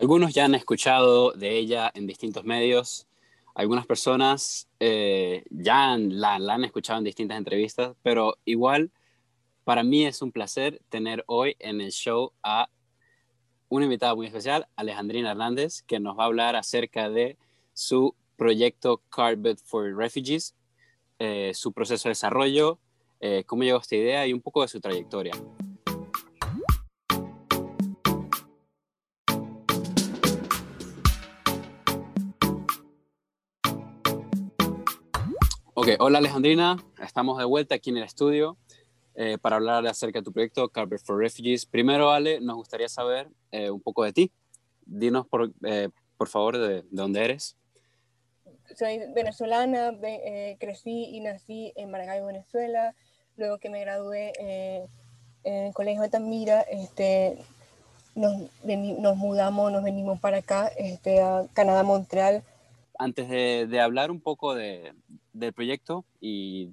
Algunos 0.00 0.32
ya 0.32 0.44
han 0.44 0.54
escuchado 0.54 1.32
de 1.32 1.58
ella 1.58 1.90
en 1.92 2.06
distintos 2.06 2.44
medios, 2.44 3.08
algunas 3.58 3.84
personas 3.84 4.68
eh, 4.78 5.42
ya 5.50 5.96
la, 5.98 6.36
han 6.36 6.64
escuchado 6.64 6.98
en 6.98 7.04
distintas 7.04 7.36
entrevistas, 7.36 7.96
pero 8.04 8.36
igual 8.44 8.92
para 9.64 9.82
mí 9.82 10.06
es 10.06 10.22
un 10.22 10.30
placer 10.30 10.80
tener 10.88 11.24
hoy 11.26 11.56
en 11.58 11.80
el 11.80 11.90
show 11.90 12.32
a 12.44 12.68
una 13.68 13.86
invitada 13.86 14.14
muy 14.14 14.28
especial, 14.28 14.68
Alejandrina 14.76 15.32
Hernández, 15.32 15.82
que 15.82 15.98
nos 15.98 16.16
va 16.16 16.22
a 16.22 16.26
hablar 16.26 16.54
acerca 16.54 17.10
de 17.10 17.36
su 17.74 18.14
proyecto 18.36 19.02
Carpet 19.10 19.58
for 19.64 19.92
Refugees, 19.96 20.54
eh, 21.18 21.50
su 21.54 21.72
proceso 21.72 22.08
de 22.08 22.12
desarrollo, 22.12 22.78
eh, 23.18 23.42
cómo 23.44 23.64
llegó 23.64 23.78
a 23.78 23.80
esta 23.80 23.96
idea 23.96 24.24
y 24.28 24.32
un 24.32 24.40
poco 24.40 24.62
de 24.62 24.68
su 24.68 24.80
trayectoria. 24.80 25.32
Ok, 35.80 35.90
hola 36.00 36.18
Alejandrina, 36.18 36.76
estamos 37.00 37.38
de 37.38 37.44
vuelta 37.44 37.76
aquí 37.76 37.90
en 37.90 37.98
el 37.98 38.02
estudio 38.02 38.58
eh, 39.14 39.38
para 39.40 39.54
hablar 39.54 39.86
acerca 39.86 40.18
de 40.18 40.24
tu 40.24 40.32
proyecto 40.32 40.68
Carpet 40.70 41.00
for 41.04 41.16
Refugees. 41.16 41.66
Primero, 41.66 42.10
Ale, 42.10 42.40
nos 42.40 42.56
gustaría 42.56 42.88
saber 42.88 43.28
eh, 43.52 43.70
un 43.70 43.80
poco 43.80 44.02
de 44.02 44.12
ti. 44.12 44.32
Dinos, 44.86 45.28
por, 45.28 45.52
eh, 45.62 45.90
por 46.16 46.26
favor, 46.26 46.58
de, 46.58 46.84
dónde 46.90 47.24
eres. 47.24 47.56
Soy 48.76 48.98
venezolana, 49.14 49.96
crecí 50.58 51.10
y 51.12 51.20
nací 51.20 51.72
en 51.76 51.92
Maracaibo, 51.92 52.26
Venezuela. 52.26 52.96
Luego 53.36 53.58
que 53.58 53.70
me 53.70 53.80
gradué 53.80 54.32
en 55.44 55.66
el 55.66 55.72
Colegio 55.74 56.02
de 56.02 56.08
Tamira, 56.08 56.62
este, 56.62 57.38
nos, 58.16 58.34
nos, 58.64 59.16
mudamos, 59.16 59.70
nos 59.70 59.84
venimos 59.84 60.18
para 60.18 60.38
acá, 60.38 60.72
este, 60.76 61.22
a 61.22 61.46
Canadá, 61.52 61.84
Montreal. 61.84 62.42
Antes 62.98 63.28
de, 63.28 63.68
de 63.70 63.80
hablar 63.80 64.10
un 64.10 64.20
poco 64.20 64.56
de, 64.56 64.92
del 65.38 65.52
proyecto 65.52 66.04
y 66.20 66.72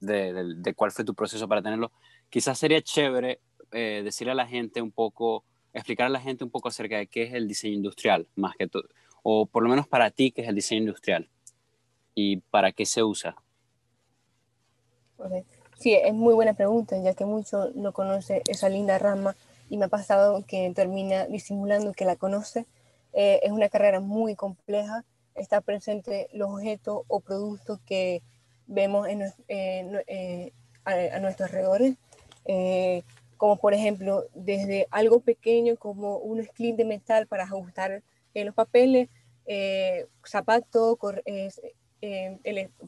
de, 0.00 0.74
cuál 0.76 0.90
fue 0.90 1.04
tu 1.04 1.14
proceso 1.14 1.46
para 1.48 1.62
tenerlo, 1.62 1.92
quizás 2.28 2.58
sería 2.58 2.80
chévere 2.80 3.40
eh, 3.72 4.02
decirle 4.04 4.32
a 4.32 4.36
la 4.36 4.46
gente 4.46 4.82
un 4.82 4.90
poco, 4.90 5.44
explicar 5.72 6.06
a 6.06 6.10
la 6.10 6.20
gente 6.20 6.44
un 6.44 6.50
poco 6.50 6.68
acerca 6.68 6.96
de 6.96 7.06
qué 7.06 7.24
es 7.24 7.34
el 7.34 7.46
diseño 7.46 7.74
industrial, 7.74 8.26
más 8.34 8.56
que 8.56 8.66
todo, 8.66 8.84
o 9.22 9.46
por 9.46 9.62
lo 9.62 9.68
menos 9.68 9.86
para 9.86 10.10
ti, 10.10 10.32
qué 10.32 10.42
es 10.42 10.48
el 10.48 10.54
diseño 10.54 10.80
industrial 10.80 11.28
y 12.14 12.38
para 12.38 12.72
qué 12.72 12.86
se 12.86 13.02
usa. 13.02 13.36
Sí, 15.78 15.94
es 15.94 16.14
muy 16.14 16.34
buena 16.34 16.54
pregunta, 16.54 17.00
ya 17.02 17.14
que 17.14 17.24
mucho 17.24 17.70
no 17.74 17.92
conoce 17.92 18.42
esa 18.46 18.68
linda 18.68 18.98
rama 18.98 19.36
y 19.68 19.76
me 19.76 19.86
ha 19.86 19.88
pasado 19.88 20.44
que 20.46 20.70
termina 20.74 21.26
disimulando 21.26 21.92
que 21.92 22.04
la 22.04 22.16
conoce. 22.16 22.66
Eh, 23.12 23.40
es 23.42 23.50
una 23.50 23.68
carrera 23.68 24.00
muy 24.00 24.34
compleja 24.34 25.04
está 25.34 25.60
presente 25.60 26.28
los 26.32 26.50
objetos 26.50 27.02
o 27.08 27.20
productos 27.20 27.80
que 27.86 28.22
vemos 28.70 29.08
en, 29.08 29.32
eh, 29.48 30.52
a, 30.84 31.18
nuestros 31.18 31.48
alrededores, 31.48 31.96
eh, 32.44 33.02
como 33.36 33.56
por 33.56 33.74
ejemplo 33.74 34.24
desde 34.34 34.86
algo 34.90 35.20
pequeño 35.20 35.76
como 35.76 36.18
un 36.18 36.42
screen 36.44 36.76
de 36.76 36.84
metal 36.84 37.26
para 37.26 37.44
ajustar 37.44 38.02
eh, 38.34 38.44
los 38.44 38.54
papeles, 38.54 39.08
zapatos, 40.24 40.96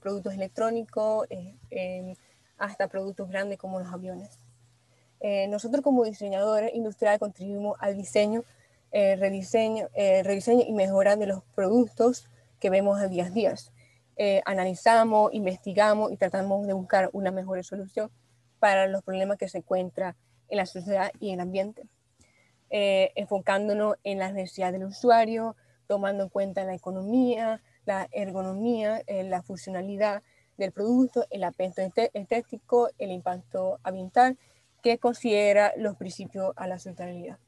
productos 0.01 0.35
electrónicos, 0.35 1.27
hasta 2.57 2.87
productos 2.87 3.29
grandes 3.29 3.59
como 3.59 3.81
los 3.81 3.93
aviones. 3.93 4.39
nosotros 5.49 5.83
como 5.83 6.05
diseñadores 6.05 6.73
industriales 6.75 7.19
contribuimos 7.19 7.77
al 7.81 7.97
diseño, 7.97 8.45
rediseño, 8.93 9.89
rediseño 9.97 10.63
y 10.69 10.73
mejora 10.73 11.17
de 11.17 11.27
los 11.27 11.43
productos 11.57 12.29
que 12.63 12.71
vemos 12.71 13.01
a 13.01 13.09
día 13.09 13.27
a 13.27 13.31
día. 13.31 13.55
Eh, 14.17 14.41
analizamos, 14.47 15.35
investigamos 15.35 16.13
y 16.13 16.17
tratamos 16.17 16.65
de 16.65 16.73
buscar 16.75 17.11
una 17.13 17.33
mejor 17.33 17.63
solución 17.65 18.09
para 18.61 18.87
los 18.87 19.03
problemas 19.03 19.37
que 19.37 19.49
se 19.49 19.59
encuentran 19.59 20.15
en 20.49 20.59
la 20.59 20.67
sociedad 20.67 21.11
y 21.19 21.31
en 21.31 21.35
el 21.35 21.41
ambiente, 21.41 21.83
eh, 22.71 23.11
enfocándonos 23.17 23.97
en 24.05 24.21
las 24.21 24.33
necesidades 24.33 24.75
del 24.75 24.85
usuario, 24.85 25.57
tomando 25.89 26.23
en 26.23 26.29
cuenta 26.29 26.63
la 26.63 26.75
economía, 26.75 27.61
la 27.85 28.07
ergonomía, 28.13 29.03
eh, 29.09 29.25
la 29.25 29.43
funcionalidad 29.43 30.23
del 30.57 30.71
producto, 30.71 31.27
el 31.31 31.43
aspecto 31.43 31.83
estético, 32.15 32.91
el 32.99 33.11
impacto 33.11 33.81
ambiental, 33.83 34.39
que 34.85 34.99
considera 34.99 35.73
los 35.77 35.97
principios 35.97 36.53
a 36.55 36.69
la 36.69 36.77
sustentabilidad. 36.77 37.39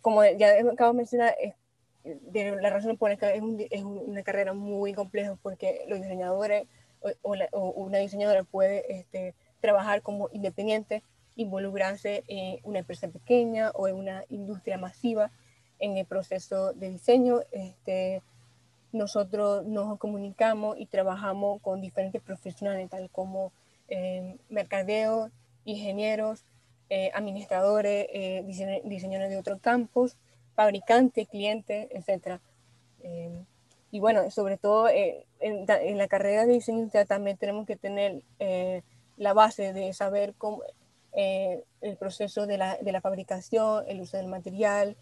como 0.00 0.24
ya 0.24 0.54
acabo 0.72 0.92
de 0.92 0.96
mencionar, 0.96 1.34
es 1.40 1.54
de 2.04 2.56
la 2.60 2.70
razón 2.70 2.96
por 2.96 3.10
la 3.10 3.16
que 3.16 3.36
es, 3.36 3.42
es, 3.70 3.84
una 3.84 4.22
carrera 4.22 4.52
muy 4.52 4.92
compleja 4.92 5.36
porque 5.42 5.84
los 5.88 6.00
diseñadores 6.00 6.66
o, 7.22 7.70
una 7.70 7.98
diseñadora 7.98 8.44
puede 8.44 8.98
este, 8.98 9.34
trabajar 9.60 10.02
como 10.02 10.28
independiente, 10.32 11.02
involucrarse 11.36 12.24
en 12.28 12.58
una 12.64 12.80
empresa 12.80 13.08
pequeña 13.08 13.70
o 13.70 13.88
en 13.88 13.96
una 13.96 14.24
industria 14.28 14.78
masiva 14.78 15.30
en 15.78 15.96
el 15.96 16.06
proceso 16.06 16.72
de 16.72 16.90
diseño. 16.90 17.40
Este, 17.50 18.22
nosotros 18.92 19.64
nos 19.64 19.98
comunicamos 19.98 20.78
y 20.78 20.86
trabajamos 20.86 21.60
con 21.62 21.80
diferentes 21.80 22.22
profesionales, 22.22 22.90
tal 22.90 23.08
como 23.10 23.52
eh, 23.88 24.36
mercadeos, 24.48 25.30
ingenieros, 25.64 26.44
eh, 26.90 27.10
administradores, 27.14 28.06
eh, 28.12 28.44
diseñadores 28.84 29.30
de 29.30 29.38
otros 29.38 29.60
campos, 29.60 30.16
fabricante, 30.54 31.26
cliente, 31.26 31.88
etc. 31.92 32.40
Eh, 33.02 33.44
y 33.90 34.00
bueno, 34.00 34.30
sobre 34.30 34.56
todo 34.58 34.88
eh, 34.88 35.26
en, 35.40 35.66
la 35.98 36.08
carrera 36.08 36.46
de 36.46 36.54
diseño 36.54 36.88
también 37.06 37.36
tenemos 37.36 37.66
que 37.66 37.76
tener 37.76 38.22
eh, 38.38 38.82
la 39.16 39.34
base 39.34 39.72
de 39.72 39.92
saber 39.92 40.34
cómo, 40.36 40.62
el 41.12 41.96
proceso 41.98 42.46
de 42.46 42.56
la, 42.56 42.78
de 42.78 42.90
la, 42.90 43.02
fabricación, 43.02 43.84
el 43.86 44.00
uso 44.00 44.16
del 44.16 44.28
material, 44.28 44.96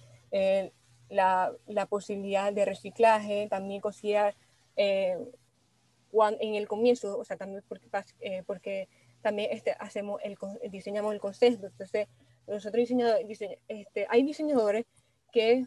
la, 1.09 1.53
la, 1.69 1.87
posibilidad 1.87 2.53
de 2.53 2.65
reciclaje, 2.65 3.47
también 3.49 3.81
considerar 3.81 4.35
en 4.77 5.31
el 6.41 6.67
comienzo, 6.67 7.17
o 7.17 7.25
sea, 7.25 7.37
también 7.37 7.63
porque, 7.69 7.87
porque 8.45 8.89
también 9.23 9.51
este, 9.53 9.77
hacemos 9.79 10.21
el, 10.25 10.37
diseñamos 10.71 11.15
el 11.15 11.21
concepto. 11.21 11.67
Entonces, 11.67 12.09
nosotros 12.47 12.81
diseñadores, 12.81 13.41
este, 13.69 14.07
hay 14.09 14.23
diseñadores 14.25 14.87
que 15.31 15.67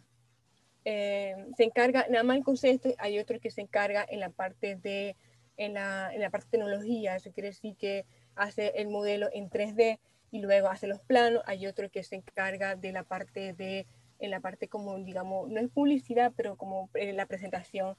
eh, 0.84 1.46
se 1.56 1.64
encarga 1.64 2.06
nada 2.10 2.24
más 2.24 2.36
el 2.36 2.44
concepto, 2.44 2.90
hay 2.98 3.18
otro 3.18 3.40
que 3.40 3.50
se 3.50 3.62
encarga 3.62 4.04
en 4.08 4.20
la 4.20 4.30
parte 4.30 4.76
de 4.76 5.16
en 5.56 5.74
la, 5.74 6.10
en 6.12 6.20
la 6.20 6.30
parte 6.30 6.48
tecnología, 6.50 7.14
eso 7.14 7.32
quiere 7.32 7.50
decir 7.50 7.76
que 7.76 8.04
hace 8.34 8.72
el 8.76 8.88
modelo 8.88 9.28
en 9.32 9.48
3D 9.48 10.00
y 10.32 10.40
luego 10.40 10.68
hace 10.68 10.88
los 10.88 11.00
planos, 11.00 11.42
hay 11.46 11.66
otro 11.66 11.90
que 11.90 12.02
se 12.02 12.16
encarga 12.16 12.74
de 12.74 12.92
la 12.92 13.04
parte 13.04 13.52
de 13.52 13.86
en 14.18 14.30
la 14.30 14.40
parte 14.40 14.68
como 14.68 14.98
digamos, 14.98 15.48
no 15.48 15.60
es 15.60 15.70
publicidad, 15.70 16.32
pero 16.36 16.56
como 16.56 16.90
en 16.94 17.16
la 17.16 17.26
presentación, 17.26 17.96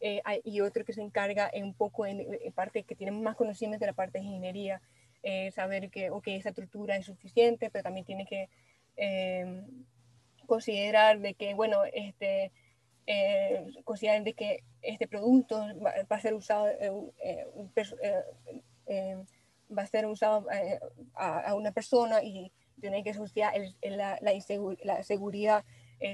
eh, 0.00 0.22
y 0.44 0.60
otro 0.60 0.84
que 0.84 0.92
se 0.92 1.02
encarga 1.02 1.48
en 1.52 1.64
un 1.64 1.74
poco 1.74 2.06
en, 2.06 2.26
parte 2.54 2.84
que 2.84 2.96
tiene 2.96 3.12
más 3.12 3.36
conocimiento 3.36 3.84
de 3.84 3.90
la 3.90 3.96
parte 3.96 4.18
de 4.18 4.24
ingeniería, 4.24 4.80
eh, 5.22 5.50
saber 5.52 5.90
que 5.90 6.10
okay, 6.10 6.36
esa 6.36 6.50
estructura 6.50 6.96
es 6.96 7.06
suficiente, 7.06 7.70
pero 7.70 7.82
también 7.82 8.06
tiene 8.06 8.24
que 8.24 8.48
considerar 10.50 11.20
de 11.20 11.34
que, 11.34 11.54
bueno, 11.54 11.84
este, 11.92 12.50
eh, 13.06 13.64
considerar 13.84 14.24
de 14.24 14.34
que 14.34 14.64
este 14.82 15.06
producto 15.06 15.64
va, 15.80 15.92
a 16.08 16.20
ser 16.20 16.34
usado, 16.34 16.66
eh, 16.68 17.46
eh, 18.88 19.16
va 19.76 19.82
a 19.82 19.86
ser 19.86 20.06
usado 20.06 20.48
a, 21.14 21.54
una 21.54 21.70
persona 21.70 22.20
y 22.24 22.50
tiene 22.80 23.04
que 23.04 23.10
asociar 23.10 23.54
la, 23.80 24.18
la, 24.20 25.02
seguridad, 25.04 25.64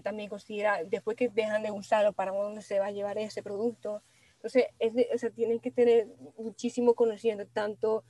también 0.05 0.29
considera 0.29 0.85
después 0.85 1.17
que 1.17 1.31
dejan 1.31 1.63
de 1.63 1.71
usarlo 1.71 2.13
para 2.13 2.33
dónde 2.33 2.61
se 2.61 2.79
va 2.79 2.89
a 2.89 2.91
llevar 2.91 3.17
ese 3.17 3.43
producto. 3.43 4.03
Entonces, 4.35 4.67
es 4.79 5.25
o 5.25 5.31
tienen 5.31 5.61
que 5.61 5.71
tener 5.71 6.09
muchísimo 6.37 6.93
conocimiento, 6.95 7.47
tanto, 7.47 8.05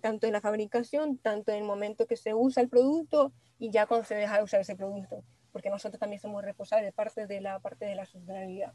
tanto 0.00 0.26
en 0.26 0.32
la 0.32 0.40
fabricación, 0.40 1.18
tanto 1.18 1.52
en 1.52 1.58
el 1.58 1.64
momento 1.64 2.06
que 2.06 2.16
se 2.16 2.34
usa 2.34 2.62
el 2.62 2.68
producto 2.68 3.32
y 3.58 3.70
ya 3.70 3.86
cuando 3.86 4.04
se 4.06 4.14
deja 4.14 4.38
de 4.38 4.42
usar 4.42 4.60
ese 4.60 4.76
producto, 4.76 5.22
porque 5.52 5.70
nosotros 5.70 6.00
también 6.00 6.20
somos 6.20 6.44
responsables 6.44 6.86
de 6.86 6.92
parte 6.92 7.26
de 7.26 7.40
la 7.40 7.60
parte 7.60 7.84
de 7.84 7.94
la 7.94 8.04
sostenibilidad. 8.04 8.72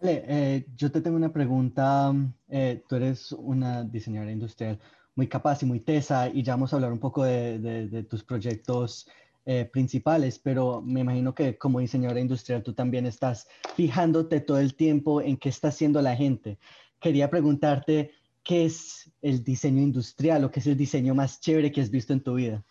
Vale, 0.00 0.24
eh, 0.28 0.66
yo 0.76 0.92
te 0.92 1.00
tengo 1.00 1.16
una 1.16 1.32
pregunta. 1.32 2.14
Eh, 2.48 2.82
tú 2.88 2.96
eres 2.96 3.32
una 3.32 3.82
diseñadora 3.82 4.30
industrial 4.30 4.78
muy 5.16 5.26
capaz 5.26 5.62
y 5.62 5.66
muy 5.66 5.80
tesa 5.80 6.28
y 6.28 6.44
ya 6.44 6.52
vamos 6.52 6.72
a 6.72 6.76
hablar 6.76 6.92
un 6.92 7.00
poco 7.00 7.24
de, 7.24 7.58
de, 7.58 8.02
tus 8.04 8.22
proyectos 8.22 9.08
eh, 9.44 9.64
principales, 9.64 10.38
pero 10.38 10.80
me 10.80 11.00
imagino 11.00 11.34
que 11.34 11.58
como 11.58 11.80
diseñadora 11.80 12.20
industrial 12.20 12.62
tú 12.62 12.72
también 12.72 13.04
estás 13.04 13.48
fijándote 13.74 14.40
todo 14.40 14.60
el 14.60 14.76
tiempo 14.76 15.20
en 15.20 15.36
qué 15.36 15.48
está 15.48 15.68
haciendo 15.68 16.00
la 16.00 16.14
gente. 16.14 16.60
Quería 17.00 17.30
preguntarte 17.30 18.12
qué 18.48 18.64
es 18.64 19.10
el 19.20 19.44
diseño 19.44 19.82
industrial 19.82 20.42
o 20.42 20.50
qué 20.50 20.60
es 20.60 20.66
el 20.66 20.74
diseño 20.74 21.14
más 21.14 21.38
chévere 21.38 21.70
que 21.70 21.82
has 21.82 21.90
visto 21.90 22.14
en 22.14 22.22
tu 22.22 22.32
vida. 22.32 22.64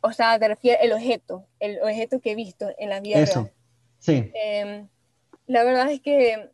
o 0.00 0.12
sea, 0.12 0.38
te 0.38 0.46
refieres 0.46 0.84
el 0.84 0.92
objeto, 0.92 1.44
el 1.58 1.82
objeto 1.82 2.20
que 2.20 2.30
he 2.30 2.34
visto 2.36 2.70
en 2.78 2.88
la 2.88 3.00
vida 3.00 3.18
Eso, 3.18 3.42
real. 3.42 3.52
sí. 3.98 4.30
Em, 4.34 4.88
la 5.48 5.64
verdad 5.64 5.90
es 5.90 6.00
que 6.00 6.52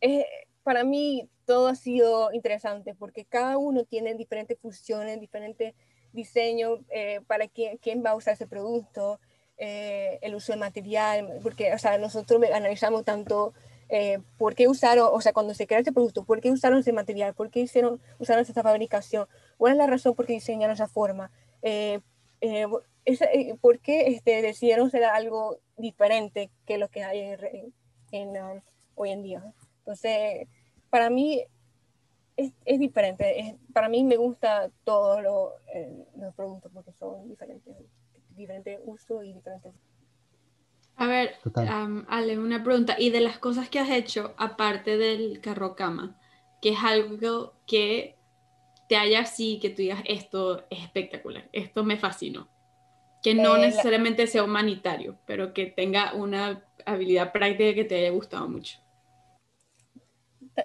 eh, 0.00 0.26
para 0.64 0.82
mí 0.82 1.30
todo 1.44 1.68
ha 1.68 1.76
sido 1.76 2.32
interesante 2.32 2.96
porque 2.96 3.24
cada 3.24 3.56
uno 3.56 3.84
tiene 3.84 4.14
diferentes 4.14 4.58
funciones, 4.58 5.20
diferentes 5.20 5.74
diseños 6.12 6.80
eh, 6.90 7.20
para 7.28 7.46
quién, 7.46 7.76
quién 7.76 8.02
va 8.04 8.10
a 8.10 8.16
usar 8.16 8.34
ese 8.34 8.48
producto, 8.48 9.20
eh, 9.58 10.18
el 10.22 10.34
uso 10.34 10.52
de 10.52 10.58
material, 10.58 11.38
porque 11.40 11.72
o 11.72 11.78
sea, 11.78 11.98
nosotros 11.98 12.42
analizamos 12.52 13.04
tanto 13.04 13.54
eh, 13.88 14.18
por 14.36 14.54
qué 14.54 14.66
usaron, 14.68 15.08
o 15.12 15.20
sea, 15.20 15.32
cuando 15.32 15.54
se 15.54 15.66
crea 15.66 15.78
este 15.78 15.92
producto, 15.92 16.24
por 16.24 16.40
qué 16.40 16.50
usaron 16.50 16.80
ese 16.80 16.92
material, 16.92 17.34
por 17.34 17.50
qué 17.50 17.60
hicieron, 17.60 18.00
usaron 18.18 18.42
esa 18.42 18.62
fabricación, 18.62 19.26
cuál 19.58 19.72
es 19.72 19.78
la 19.78 19.86
razón 19.86 20.14
por 20.14 20.26
qué 20.26 20.32
diseñaron 20.32 20.74
esa 20.74 20.88
forma, 20.88 21.30
eh, 21.62 22.00
eh, 22.40 22.66
por 23.60 23.78
qué 23.78 24.08
este, 24.08 24.42
decidieron 24.42 24.90
ser 24.90 25.04
algo 25.04 25.60
diferente 25.76 26.50
que 26.66 26.78
lo 26.78 26.88
que 26.88 27.04
hay 27.04 27.20
en, 27.20 27.74
en, 28.10 28.42
um, 28.42 28.60
hoy 28.96 29.10
en 29.10 29.22
día. 29.22 29.54
Entonces, 29.78 30.48
para 30.90 31.08
mí 31.08 31.44
es, 32.36 32.52
es 32.64 32.78
diferente, 32.80 33.40
es, 33.40 33.54
para 33.72 33.88
mí 33.88 34.02
me 34.02 34.16
gusta 34.16 34.70
todos 34.82 35.22
lo, 35.22 35.52
los 36.16 36.34
productos 36.34 36.72
porque 36.72 36.92
son 36.92 37.28
diferentes, 37.28 37.76
diferentes 38.30 38.80
usos 38.84 39.24
y 39.24 39.32
diferentes 39.32 39.72
a 40.96 41.06
ver, 41.06 41.34
um, 41.44 42.04
Ale, 42.08 42.38
una 42.38 42.64
pregunta. 42.64 42.96
Y 42.98 43.10
de 43.10 43.20
las 43.20 43.38
cosas 43.38 43.68
que 43.68 43.78
has 43.78 43.90
hecho, 43.90 44.34
aparte 44.38 44.96
del 44.96 45.40
carro 45.40 45.76
cama, 45.76 46.18
que 46.62 46.70
es 46.70 46.78
algo 46.82 47.54
que 47.66 48.16
te 48.88 48.96
haya 48.96 49.20
así, 49.20 49.58
que 49.60 49.68
tú 49.68 49.82
digas, 49.82 50.02
esto 50.06 50.64
es 50.70 50.82
espectacular, 50.82 51.48
esto 51.52 51.84
me 51.84 51.98
fascinó. 51.98 52.48
Que 53.22 53.34
no 53.34 53.56
eh, 53.56 53.60
necesariamente 53.60 54.26
sea 54.26 54.44
humanitario, 54.44 55.18
pero 55.26 55.52
que 55.52 55.66
tenga 55.66 56.14
una 56.14 56.64
habilidad 56.86 57.32
práctica 57.32 57.74
que 57.74 57.84
te 57.84 57.96
haya 57.96 58.10
gustado 58.10 58.48
mucho. 58.48 58.78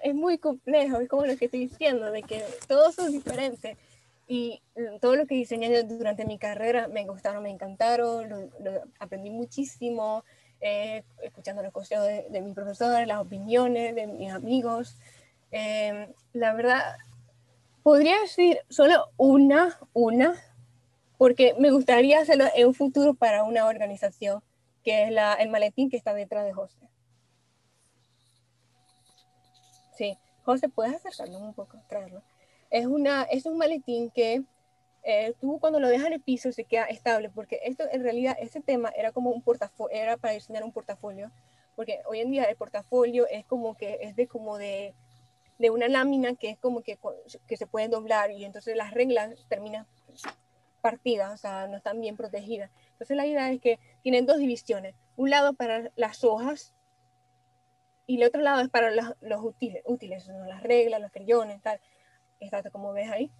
Es 0.02 0.14
muy 0.14 0.38
complejo, 0.38 0.98
es 1.00 1.08
como 1.10 1.26
lo 1.26 1.36
que 1.36 1.44
estoy 1.46 1.66
diciendo, 1.66 2.10
de 2.10 2.22
que 2.22 2.42
todos 2.66 2.94
son 2.94 3.12
diferentes. 3.12 3.76
Y 4.32 4.62
mm, 4.76 4.98
todo 4.98 5.14
lo 5.14 5.26
que 5.26 5.34
diseñé 5.34 5.82
durante 5.82 6.24
mi 6.24 6.38
carrera 6.38 6.88
me 6.88 7.04
gustaron, 7.04 7.42
me 7.42 7.50
encantaron, 7.50 8.30
lo, 8.30 8.82
aprendí 8.98 9.28
muchísimo, 9.28 10.24
eh, 10.62 11.04
escuchando 11.22 11.62
los 11.62 11.70
consejos 11.70 12.06
de, 12.06 12.40
mis 12.40 12.54
profesores, 12.54 13.06
las 13.06 13.20
opiniones 13.20 13.94
de 13.94 14.06
mis 14.06 14.32
amigos. 14.32 14.96
Em, 15.50 16.10
la 16.32 16.54
verdad, 16.54 16.96
podría 17.82 18.18
decir 18.22 18.58
solo 18.70 19.10
una, 19.18 19.78
una, 19.92 20.34
porque 21.18 21.54
me 21.58 21.70
gustaría 21.70 22.18
hacerlo 22.20 22.46
en 22.54 22.68
un 22.68 22.74
futuro 22.74 23.12
para 23.12 23.44
una 23.44 23.66
organización, 23.66 24.42
que 24.82 25.04
es 25.04 25.10
la, 25.10 25.34
el 25.34 25.50
maletín 25.50 25.90
que 25.90 25.98
está 25.98 26.14
detrás 26.14 26.46
de 26.46 26.54
José. 26.54 26.88
Sí, 29.94 30.16
José, 30.42 30.70
¿puedes 30.70 30.94
acercarlo 30.94 31.38
un 31.38 31.52
poco, 31.52 31.76
traerlo? 31.86 32.22
Es, 32.72 32.86
una, 32.86 33.24
es 33.24 33.44
un 33.44 33.58
maletín 33.58 34.10
que 34.10 34.42
eh, 35.02 35.34
tú 35.40 35.58
cuando 35.60 35.78
lo 35.78 35.88
dejas 35.88 36.06
en 36.06 36.14
el 36.14 36.22
piso 36.22 36.50
se 36.52 36.64
queda 36.64 36.86
estable, 36.86 37.28
porque 37.28 37.60
esto 37.64 37.84
en 37.92 38.02
realidad, 38.02 38.34
ese 38.40 38.60
tema 38.60 38.90
era 38.96 39.12
como 39.12 39.30
un 39.30 39.42
portafolio, 39.42 39.94
era 39.94 40.16
para 40.16 40.32
diseñar 40.32 40.64
un 40.64 40.72
portafolio, 40.72 41.30
porque 41.76 42.00
hoy 42.06 42.20
en 42.20 42.30
día 42.30 42.44
el 42.44 42.56
portafolio 42.56 43.26
es 43.28 43.44
como 43.44 43.76
que 43.76 43.98
es 44.00 44.16
de 44.16 44.26
como 44.26 44.56
de, 44.56 44.94
de 45.58 45.70
una 45.70 45.86
lámina 45.88 46.34
que 46.34 46.48
es 46.48 46.58
como 46.58 46.80
que, 46.80 46.98
que 47.46 47.56
se 47.58 47.66
puede 47.66 47.88
doblar 47.88 48.30
y 48.30 48.44
entonces 48.46 48.74
las 48.74 48.92
reglas 48.92 49.34
terminan 49.48 49.86
partidas, 50.80 51.34
o 51.34 51.36
sea, 51.36 51.66
no 51.66 51.76
están 51.76 52.00
bien 52.00 52.16
protegidas. 52.16 52.70
Entonces 52.92 53.16
la 53.18 53.26
idea 53.26 53.52
es 53.52 53.60
que 53.60 53.78
tienen 54.02 54.24
dos 54.24 54.38
divisiones, 54.38 54.94
un 55.16 55.28
lado 55.28 55.52
para 55.52 55.90
las 55.94 56.24
hojas 56.24 56.72
y 58.06 58.16
el 58.16 58.26
otro 58.26 58.40
lado 58.40 58.62
es 58.62 58.70
para 58.70 58.90
los, 58.90 59.14
los 59.20 59.44
útiles, 59.44 59.82
útiles 59.84 60.26
las 60.26 60.62
reglas, 60.62 61.02
los 61.02 61.12
crayones, 61.12 61.60
tal 61.60 61.78
exacto, 62.42 62.70
como 62.70 62.92
ves 62.92 63.10
ahí. 63.10 63.30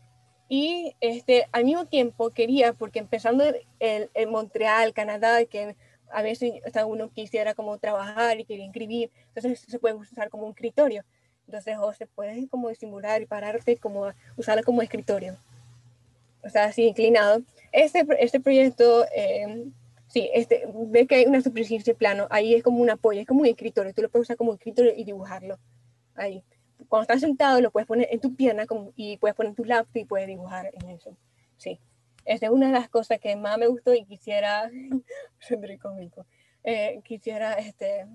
Y 0.48 0.94
este, 1.00 1.46
al 1.52 1.64
mismo 1.64 1.86
tiempo 1.86 2.30
quería, 2.30 2.74
porque 2.74 2.98
empezando 2.98 3.44
en, 3.80 4.30
Montreal, 4.30 4.92
Canadá, 4.92 5.44
que 5.46 5.76
a 6.10 6.22
veces 6.22 6.52
uno 6.86 7.10
quisiera 7.10 7.54
como 7.54 7.78
trabajar 7.78 8.38
y 8.38 8.44
quería 8.44 8.66
escribir, 8.66 9.10
entonces 9.28 9.60
se 9.66 9.78
puede 9.78 9.94
usar 9.94 10.28
como 10.28 10.44
un 10.44 10.50
escritorio. 10.50 11.04
Entonces, 11.46 11.76
o 11.80 11.92
se 11.94 12.06
puede 12.06 12.48
como 12.48 12.68
disimular 12.68 13.22
y 13.22 13.26
pararte, 13.26 13.78
como 13.78 14.12
usarlo 14.36 14.62
como 14.62 14.82
escritorio. 14.82 15.36
O 16.44 16.50
sea, 16.50 16.64
así 16.64 16.82
inclinado. 16.86 17.40
Este, 17.72 18.06
este 18.18 18.40
proyecto, 18.40 19.06
eh, 19.16 19.64
sí, 20.08 20.28
este, 20.34 20.68
ve 20.74 21.06
que 21.06 21.14
hay 21.14 21.24
una 21.24 21.40
superficie 21.40 21.94
plano, 21.94 22.26
ahí 22.30 22.54
es 22.54 22.62
como 22.62 22.82
un 22.82 22.90
apoyo, 22.90 23.20
es 23.20 23.26
como 23.26 23.40
un 23.40 23.46
escritorio, 23.46 23.94
tú 23.94 24.02
lo 24.02 24.10
puedes 24.10 24.26
usar 24.26 24.36
como 24.36 24.52
escritorio 24.52 24.92
y 24.94 25.04
dibujarlo 25.04 25.58
ahí 26.14 26.44
cuando 26.88 27.02
estás 27.02 27.20
sentado 27.20 27.60
lo 27.60 27.70
puedes 27.70 27.86
poner 27.86 28.08
en 28.10 28.20
tu 28.20 28.34
pierna 28.34 28.66
como, 28.66 28.92
y 28.96 29.16
puedes 29.18 29.34
poner 29.34 29.54
tu 29.54 29.64
lápiz 29.64 30.00
y 30.00 30.04
puedes 30.04 30.26
dibujar 30.26 30.70
en 30.72 30.90
eso. 30.90 31.16
Sí, 31.56 31.80
esa 32.24 32.46
es 32.46 32.52
una 32.52 32.68
de 32.68 32.72
las 32.72 32.88
cosas 32.88 33.18
que 33.20 33.34
más 33.36 33.58
me 33.58 33.66
gustó 33.66 33.94
y 33.94 34.04
quisiera, 34.04 34.70
cómico, 35.82 36.26
eh, 36.64 37.00
quisiera 37.04 37.54
este, 37.54 38.06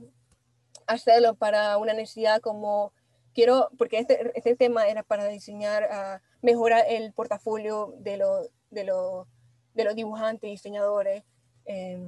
hacerlo 0.87 1.35
para 1.35 1.77
una 1.77 1.93
necesidad 1.93 2.39
como 2.39 2.93
quiero, 3.33 3.69
porque 3.77 3.99
este, 3.99 4.31
este 4.35 4.55
tema 4.55 4.87
era 4.87 5.03
para 5.03 5.27
diseñar, 5.27 5.83
uh, 5.91 6.19
mejorar 6.41 6.85
el 6.87 7.13
portafolio 7.13 7.93
de, 7.99 8.17
lo, 8.17 8.49
de, 8.71 8.83
lo, 8.83 9.27
de 9.73 9.83
los 9.83 9.95
dibujantes 9.95 10.49
diseñadores, 10.49 11.23
eh, 11.65 11.99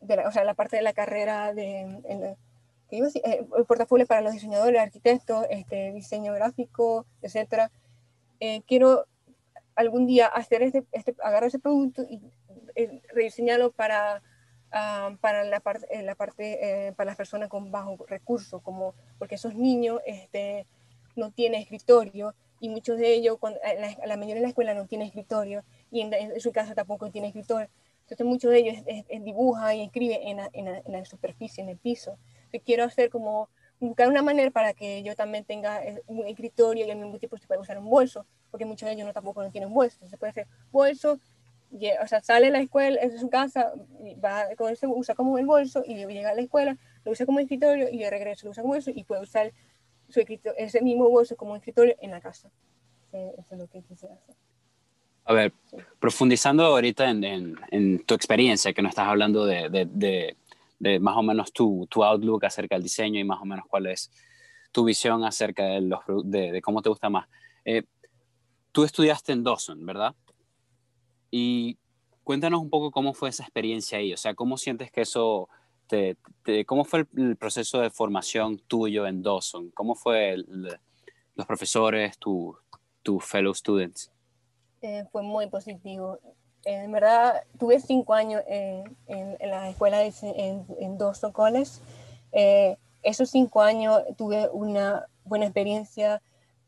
de 0.00 0.16
la, 0.16 0.28
o 0.28 0.32
sea, 0.32 0.44
la 0.44 0.54
parte 0.54 0.76
de 0.76 0.82
la 0.82 0.92
carrera 0.92 1.52
de, 1.52 1.80
en, 1.80 2.36
eh, 2.90 3.46
el 3.56 3.64
portafolio 3.64 4.06
para 4.06 4.20
los 4.20 4.32
diseñadores, 4.32 4.80
arquitectos, 4.80 5.46
este, 5.50 5.92
diseño 5.92 6.32
gráfico, 6.32 7.06
etcétera. 7.22 7.70
Eh, 8.40 8.62
quiero 8.66 9.06
algún 9.74 10.06
día 10.06 10.26
hacer 10.26 10.62
este, 10.62 10.84
este, 10.92 11.14
agarrar 11.22 11.48
ese 11.48 11.58
producto 11.58 12.02
y 12.08 12.20
eh, 12.76 13.02
rediseñarlo 13.12 13.72
para, 13.72 14.22
ah, 14.72 15.16
para 15.20 15.44
la, 15.44 15.60
parte, 15.60 16.02
la 16.02 16.14
parte 16.14 16.94
para 16.96 17.08
las 17.08 17.16
personas 17.16 17.48
con 17.48 17.70
bajo 17.70 17.96
recursos, 18.08 18.62
como 18.62 18.94
porque 19.18 19.34
esos 19.34 19.54
niños 19.54 20.00
este, 20.06 20.66
no 21.16 21.30
tienen 21.32 21.60
escritorio 21.60 22.34
y 22.60 22.68
muchos 22.68 22.96
de 22.98 23.12
ellos, 23.12 23.36
cuando, 23.38 23.58
la, 23.62 24.06
la 24.06 24.16
mayoría 24.16 24.36
de 24.36 24.42
la 24.42 24.48
escuela 24.48 24.74
no 24.74 24.86
tiene 24.86 25.04
escritorio 25.04 25.64
y 25.90 26.00
en, 26.02 26.40
su 26.40 26.52
casa 26.52 26.74
tampoco 26.74 27.10
tiene 27.10 27.28
escritorio. 27.28 27.68
Entonces 28.02 28.26
muchos 28.26 28.52
de 28.52 28.58
ellos 28.58 28.76
dibujan 29.24 29.76
y 29.76 29.82
escriben 29.82 30.22
en 30.22 30.38
en, 30.52 30.64
la, 30.64 30.78
en 30.78 30.92
la 30.92 31.04
superficie, 31.04 31.62
en 31.62 31.70
el 31.70 31.76
piso 31.76 32.16
que 32.35 32.35
quiero 32.60 32.84
hacer 32.84 33.10
como 33.10 33.48
buscar 33.80 34.08
una 34.08 34.22
manera 34.22 34.50
para 34.50 34.72
que 34.72 35.02
yo 35.02 35.14
también 35.14 35.44
tenga 35.44 35.84
eh, 35.84 36.02
un 36.06 36.26
escritorio 36.26 36.86
y 36.86 36.90
al 36.90 36.98
mismo 36.98 37.18
tiempo 37.18 37.36
se 37.36 37.46
puede 37.46 37.60
usar 37.60 37.78
un 37.78 37.88
bolso, 37.88 38.24
porque 38.50 38.64
muchos 38.64 38.86
de 38.86 38.94
ellos 38.94 39.06
no 39.06 39.12
tampoco 39.12 39.42
no 39.42 39.50
tienen 39.50 39.72
bolso, 39.72 39.98
se 40.08 40.16
puede 40.16 40.30
hacer 40.30 40.46
bolso, 40.70 41.18
o 42.02 42.06
sea, 42.06 42.22
sale 42.22 42.46
de 42.46 42.52
la 42.52 42.60
escuela, 42.60 43.00
en 43.02 43.18
su 43.18 43.28
casa, 43.28 43.72
va 44.24 44.46
con 44.56 44.72
ese, 44.72 44.86
usa 44.86 45.14
como 45.14 45.36
el 45.38 45.46
bolso 45.46 45.82
y 45.86 45.94
llega 45.94 46.30
a 46.30 46.34
la 46.34 46.42
escuela, 46.42 46.76
lo 47.04 47.12
usa 47.12 47.26
como 47.26 47.40
escritorio 47.40 47.88
y 47.90 47.98
de 47.98 48.10
regreso 48.10 48.46
lo 48.46 48.52
usa 48.52 48.62
como 48.62 48.74
bolso 48.74 48.90
y 48.94 49.04
puede 49.04 49.22
usar 49.22 49.52
su 50.08 50.24
ese 50.56 50.80
mismo 50.82 51.10
bolso 51.10 51.36
como 51.36 51.56
escritorio 51.56 51.96
en 52.00 52.12
la 52.12 52.20
casa. 52.20 52.48
Eso 53.12 53.54
es 53.54 53.58
lo 53.58 53.66
que 53.66 53.82
quisiera 53.82 54.14
hacer. 54.14 54.34
A 55.24 55.32
ver, 55.32 55.52
profundizando 55.98 56.64
ahorita 56.64 57.10
en, 57.10 57.24
en, 57.24 57.56
en, 57.70 58.04
tu 58.04 58.14
experiencia, 58.14 58.72
que 58.72 58.82
nos 58.82 58.90
estás 58.90 59.08
hablando 59.08 59.44
de, 59.44 59.68
de 59.68 59.86
de 59.86 60.36
más 61.00 61.16
o 61.16 61.22
menos 61.22 61.52
tu, 61.52 61.86
tu, 61.90 62.04
outlook 62.04 62.44
acerca 62.44 62.74
del 62.74 62.82
diseño 62.82 63.18
y 63.18 63.24
más 63.24 63.40
o 63.40 63.44
menos 63.44 63.66
cuál 63.68 63.86
es 63.86 64.10
tu 64.72 64.84
visión 64.84 65.24
acerca 65.24 65.64
de, 65.64 65.80
los, 65.80 66.00
de, 66.24 66.60
cómo 66.62 66.82
te 66.82 66.88
gusta 66.88 67.08
más. 67.08 67.28
Eh, 67.64 67.82
tú 68.72 68.84
estudiaste 68.84 69.32
en 69.32 69.42
Dawson, 69.42 69.84
¿verdad? 69.86 70.14
Y 71.30 71.78
cuéntanos 72.24 72.60
un 72.60 72.70
poco 72.70 72.90
cómo 72.90 73.14
fue 73.14 73.30
esa 73.30 73.42
experiencia 73.42 73.98
ahí, 73.98 74.12
o 74.12 74.16
sea, 74.16 74.34
cómo 74.34 74.58
sientes 74.58 74.90
que 74.90 75.02
eso, 75.02 75.48
te, 75.86 76.16
cómo 76.66 76.84
fue 76.84 77.06
el, 77.16 77.36
proceso 77.36 77.80
de 77.80 77.90
formación 77.90 78.58
tuyo 78.66 79.06
en 79.06 79.22
Dawson, 79.22 79.70
cómo 79.70 79.94
fue 79.94 80.36
los 81.34 81.46
profesores, 81.46 82.18
tus 82.18 82.56
tu 83.02 83.20
fellow 83.20 83.54
students. 83.54 84.10
Eh, 84.82 85.04
fue 85.12 85.22
muy 85.22 85.48
positivo 85.48 86.18
en 86.66 86.90
verdad 86.90 87.44
tuve 87.58 87.80
cinco 87.80 88.12
años 88.12 88.42
en, 88.48 88.96
en, 89.06 89.50
la 89.50 89.70
escuela 89.70 89.98
de, 89.98 90.12
en, 90.22 90.66
en 90.80 90.98
Dawson. 90.98 91.32
Eh, 92.32 92.76
esos 93.04 93.30
cinco 93.30 93.62
años 93.62 94.02
tuve 94.18 94.48
una 94.48 95.06
buena 95.24 95.46
experiencia 95.46 96.20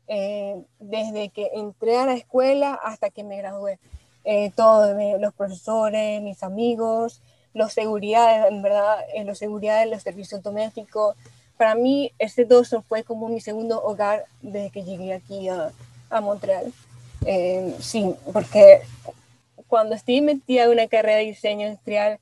eh, 0.07 0.55
desde 0.79 1.29
que 1.29 1.51
entré 1.53 1.97
a 1.97 2.05
la 2.05 2.13
escuela 2.13 2.79
hasta 2.81 3.09
que 3.09 3.25
me 3.25 3.37
gradué. 3.37 3.77
Eh, 4.23 4.51
todos 4.55 4.95
los 5.19 5.33
profesores, 5.33 6.21
mis 6.21 6.43
amigos, 6.43 7.21
los 7.53 7.73
seguridades, 7.73 8.49
en 8.49 8.61
verdad, 8.61 8.99
los 9.25 9.37
seguridades, 9.37 9.89
los 9.89 10.01
servicios 10.01 10.41
domésticos. 10.41 11.15
Para 11.57 11.75
mí, 11.75 12.13
ese 12.19 12.45
Dawson 12.45 12.83
fue 12.83 13.03
como 13.03 13.27
mi 13.27 13.41
segundo 13.41 13.83
hogar 13.83 14.25
desde 14.41 14.69
que 14.69 14.83
llegué 14.85 15.13
aquí 15.13 15.49
a, 15.49 15.71
a 16.09 16.21
Montreal. 16.21 16.71
sí, 17.81 18.15
porque 18.31 18.81
cuando 19.69 19.95
estoy 19.95 20.19
metida 20.21 20.63
en 20.63 20.71
una 20.71 20.87
carrera 20.87 21.19
de 21.19 21.25
diseño 21.25 21.67
industrial, 21.67 22.19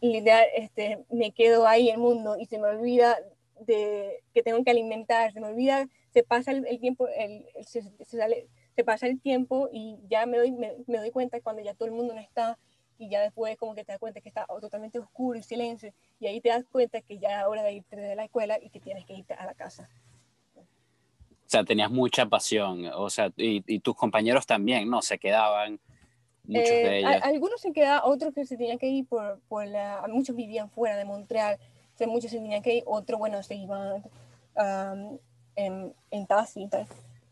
literal, 0.00 0.44
este, 0.56 1.04
me 1.08 1.30
quedo 1.30 1.66
ahí 1.66 1.88
en 1.88 1.94
el 1.94 2.00
mundo 2.00 2.36
y 2.36 2.46
se 2.46 2.58
me 2.58 2.66
olvida 2.66 3.16
de 3.60 4.22
que 4.34 4.42
tengo 4.42 4.62
que 4.64 4.72
alimentar, 4.72 5.32
se 5.32 5.40
me 5.40 5.46
olvida, 5.46 5.88
se 6.12 6.24
pasa 6.24 6.50
el, 6.50 6.80
tiempo, 6.80 7.08
el, 7.08 7.46
se, 7.64 7.82
sale, 8.04 8.48
se, 8.74 8.84
pasa 8.84 9.06
el 9.06 9.20
tiempo 9.20 9.70
y 9.72 9.98
ya 10.10 10.26
me 10.26 10.36
doy, 10.36 10.50
me, 10.50 10.98
doy 10.98 11.10
cuenta 11.12 11.40
cuando 11.40 11.62
ya 11.62 11.74
todo 11.74 11.86
el 11.86 11.94
mundo 11.94 12.12
no 12.12 12.20
está 12.20 12.58
y 12.98 13.08
ya 13.08 13.22
después 13.22 13.56
como 13.56 13.74
que 13.74 13.84
te 13.84 13.92
das 13.92 14.00
cuenta 14.00 14.20
que 14.20 14.28
está 14.28 14.44
totalmente 14.60 14.98
oscuro 14.98 15.38
y 15.38 15.44
silencio 15.44 15.94
y 16.18 16.26
ahí 16.26 16.40
te 16.40 16.48
das 16.48 16.64
cuenta 16.70 17.00
que 17.02 17.18
ya 17.18 17.40
es 17.40 17.46
hora 17.46 17.62
de 17.62 17.74
irte 17.74 17.96
de 17.96 18.16
la 18.16 18.24
escuela 18.24 18.58
y 18.60 18.70
que 18.70 18.80
tienes 18.80 19.04
que 19.06 19.14
irte 19.14 19.34
a 19.34 19.46
la 19.46 19.54
casa. 19.54 19.88
O 20.56 21.46
sea, 21.54 21.64
tenías 21.64 21.90
mucha 21.90 22.26
pasión, 22.26 22.86
o 22.94 23.08
sea, 23.10 23.32
y, 23.36 23.62
y 23.72 23.78
tus 23.78 23.94
compañeros 23.94 24.44
también, 24.44 24.90
¿no? 24.90 25.02
Se 25.02 25.18
quedaban 25.18 25.78
muchos 26.44 26.68
de 26.68 26.86
eh, 26.86 26.98
ellos. 26.98 27.22
Algunos 27.22 27.60
se 27.60 27.72
quedaban, 27.72 28.02
otros 28.04 28.34
que 28.34 28.46
se 28.46 28.56
tenían 28.56 28.78
que 28.78 28.88
ir 28.88 29.06
por, 29.06 29.40
por 29.48 29.66
la, 29.66 30.04
muchos 30.08 30.36
vivían 30.36 30.70
fuera 30.70 30.96
de 30.96 31.04
Montreal, 31.04 31.58
muchos 32.06 32.30
se 32.30 32.38
tenían 32.38 32.62
que 32.62 32.76
ir, 32.76 32.82
otros, 32.86 33.18
bueno, 33.18 33.42
se 33.42 33.54
iban 33.54 34.02
en, 35.56 35.94
en 36.10 36.26
taxi 36.26 36.62
y 36.62 36.68
tal. 36.68 36.86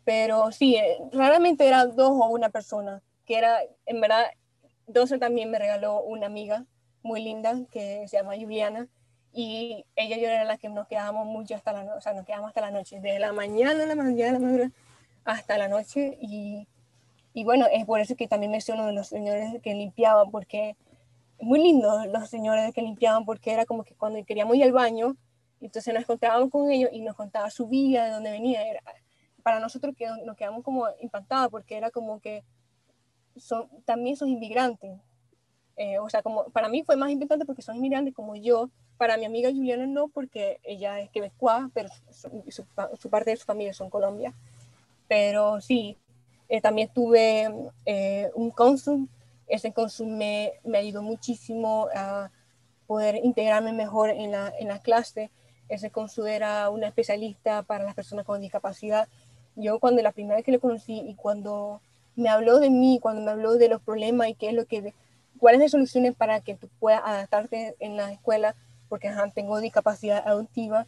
Pero 0.04 0.50
sí, 0.50 0.76
eh, 0.76 0.98
raramente 1.12 1.66
eran 1.66 1.94
dos 1.94 2.10
o 2.10 2.26
una 2.28 2.50
persona, 2.50 3.02
que 3.24 3.38
era, 3.38 3.58
en 3.86 4.00
verdad, 4.00 4.24
Doce 4.86 5.18
también 5.18 5.50
me 5.50 5.58
regaló 5.58 6.02
una 6.02 6.26
amiga 6.26 6.66
muy 7.02 7.22
linda 7.22 7.56
que 7.70 8.06
se 8.08 8.16
llama 8.16 8.34
Juliana 8.36 8.88
y 9.32 9.84
ella 9.96 10.16
y 10.16 10.20
yo 10.20 10.28
era 10.28 10.44
la 10.44 10.58
que 10.58 10.68
nos 10.68 10.86
quedábamos 10.88 11.26
mucho 11.26 11.54
hasta 11.54 11.72
la 11.72 11.84
noche, 11.84 11.98
o 11.98 12.00
sea, 12.00 12.14
nos 12.14 12.26
quedamos 12.26 12.48
hasta 12.48 12.60
la 12.60 12.70
noche, 12.70 13.00
desde 13.00 13.18
la 13.18 13.32
mañana, 13.32 13.86
la 13.86 13.94
mañana, 13.94 14.32
la 14.32 14.38
mañana 14.38 14.72
hasta 15.24 15.56
la 15.56 15.68
noche 15.68 16.18
y, 16.20 16.66
y 17.34 17.44
bueno, 17.44 17.66
es 17.72 17.84
por 17.86 18.00
eso 18.00 18.14
que 18.16 18.28
también 18.28 18.52
menciono 18.52 18.86
de 18.86 18.92
los 18.92 19.08
señores 19.08 19.60
que 19.62 19.74
limpiaban, 19.74 20.30
porque 20.30 20.76
muy 21.40 21.60
lindo 21.60 22.04
los 22.06 22.28
señores 22.28 22.72
que 22.74 22.82
limpiaban, 22.82 23.24
porque 23.24 23.52
era 23.52 23.64
como 23.64 23.84
que 23.84 23.94
cuando 23.94 24.24
queríamos 24.24 24.56
ir 24.56 24.64
al 24.64 24.72
baño, 24.72 25.16
entonces 25.60 25.94
nos 25.94 26.04
contábamos 26.04 26.50
con 26.50 26.70
ellos 26.70 26.90
y 26.92 27.00
nos 27.00 27.16
contaba 27.16 27.50
su 27.50 27.68
vida, 27.68 28.04
de 28.04 28.10
dónde 28.10 28.30
venía. 28.30 28.66
Era, 28.66 28.82
para 29.42 29.60
nosotros 29.60 29.94
que 29.96 30.06
nos 30.24 30.36
quedamos 30.36 30.62
como 30.62 30.86
impactados, 31.00 31.50
porque 31.50 31.76
era 31.76 31.90
como 31.90 32.20
que 32.20 32.44
son, 33.36 33.68
también 33.84 34.16
son 34.16 34.28
inmigrantes. 34.28 35.00
Eh, 35.76 35.98
o 35.98 36.08
sea, 36.10 36.22
como 36.22 36.44
para 36.50 36.68
mí 36.68 36.82
fue 36.84 36.96
más 36.96 37.10
importante 37.10 37.46
porque 37.46 37.62
son 37.62 37.76
inmigrantes 37.76 38.14
como 38.14 38.36
yo. 38.36 38.70
Para 38.98 39.16
mi 39.16 39.24
amiga 39.24 39.50
Juliana 39.50 39.86
no, 39.86 40.08
porque 40.08 40.60
ella 40.62 41.00
es 41.00 41.10
quebecoa, 41.10 41.70
pero 41.74 41.88
su, 42.10 42.44
su, 42.96 43.10
parte 43.10 43.30
de 43.30 43.36
su 43.36 43.44
familia 43.44 43.72
son 43.72 43.90
Colombia. 43.90 44.32
Pero 45.08 45.60
sí, 45.60 45.96
eh, 46.52 46.60
también 46.60 46.90
tuve 46.92 47.50
eh, 47.86 48.30
un 48.34 48.50
cónsul. 48.50 49.08
Ese 49.46 49.72
cónsul 49.72 50.08
me, 50.08 50.52
me, 50.64 50.76
ayudó 50.76 51.00
muchísimo 51.00 51.88
a 51.94 52.30
poder 52.86 53.16
integrarme 53.24 53.72
mejor 53.72 54.10
en 54.10 54.32
la, 54.32 54.52
en 54.58 54.68
la 54.68 54.78
clase. 54.78 55.30
Ese 55.70 55.90
cónsul 55.90 56.28
era 56.28 56.68
una 56.68 56.88
especialista 56.88 57.62
para 57.62 57.84
las 57.84 57.94
personas 57.94 58.26
con 58.26 58.42
discapacidad. 58.42 59.08
Yo 59.56 59.78
cuando 59.78 60.02
la 60.02 60.12
primera 60.12 60.36
vez 60.36 60.44
que 60.44 60.52
le 60.52 60.58
conocí 60.58 61.00
y 61.00 61.14
cuando 61.14 61.80
me 62.16 62.28
habló 62.28 62.58
de 62.58 62.68
mí, 62.68 62.98
cuando 63.00 63.22
me 63.22 63.30
habló 63.30 63.54
de 63.54 63.70
los 63.70 63.80
problemas 63.80 64.28
y 64.28 64.34
qué 64.34 64.50
es 64.50 64.54
lo 64.54 64.66
que, 64.66 64.92
cuáles 65.38 65.58
las 65.58 65.70
soluciones 65.70 66.14
para 66.14 66.42
que 66.42 66.54
tú 66.54 66.68
puedas 66.78 67.00
adaptarte 67.02 67.76
en 67.78 67.96
la 67.96 68.12
escuela, 68.12 68.56
porque 68.90 69.10
tengo 69.34 69.58
discapacidad 69.58 70.22
auditiva 70.28 70.86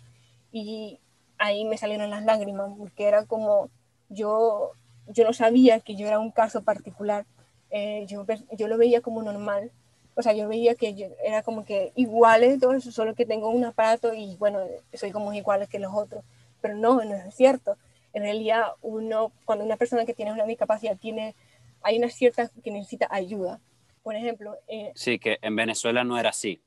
y 0.53 1.01
ahí 1.39 1.65
me 1.65 1.79
salieron 1.79 2.11
las 2.11 2.23
lágrimas, 2.23 2.71
porque 2.77 3.09
era 3.09 3.25
como 3.25 3.71
yo, 4.11 4.73
yo 5.09 5.25
no 5.25 5.33
sabía 5.33 5.81
que 5.81 5.97
yo 5.97 6.07
era 6.07 6.19
un 6.19 6.31
caso 6.31 6.63
particular, 6.63 7.27
eh, 7.71 8.05
yo, 8.09 8.25
yo 8.53 8.69
lo 8.69 8.79
veía 8.79 9.01
como 9.01 9.23
normal, 9.23 9.71
o 10.15 10.23
sea, 10.23 10.33
yo 10.33 10.49
veía 10.49 10.75
que 10.75 11.13
era 11.25 11.43
como 11.43 11.65
que 11.65 11.93
iguales 11.97 12.61
todo 12.61 12.73
eso, 12.73 12.93
solo 12.93 13.15
que 13.15 13.27
tengo 13.27 13.49
un 13.49 13.65
aparato 13.65 14.15
y 14.15 14.37
bueno, 14.37 14.61
soy 14.93 15.11
como 15.11 15.33
iguales 15.33 15.69
que 15.69 15.79
los 15.79 15.93
otros, 15.93 16.25
pero 16.61 16.77
no, 16.77 17.05
no 17.05 17.15
es 17.15 17.35
cierto 17.35 17.77
en 18.15 18.23
realidad 18.23 18.69
uno, 18.81 19.33
cuando 19.45 19.65
una 19.65 19.77
persona 19.77 20.07
que 20.07 20.15
tiene 20.15 20.33
una 20.33 20.45
discapacidad 20.45 20.97
tiene, 20.97 21.35
hay 21.83 21.99
una 21.99 22.09
cierta 22.09 22.49
que 22.63 22.71
necesita 22.71 23.09
ayuda. 23.11 23.61
Por 24.03 24.15
ejemplo... 24.15 24.57
Eh, 24.69 24.93
sí, 24.95 25.19
que 25.19 25.39
en 25.43 25.57
Venezuela 25.57 26.05
no 26.05 26.17
era 26.17 26.31
así. 26.31 26.61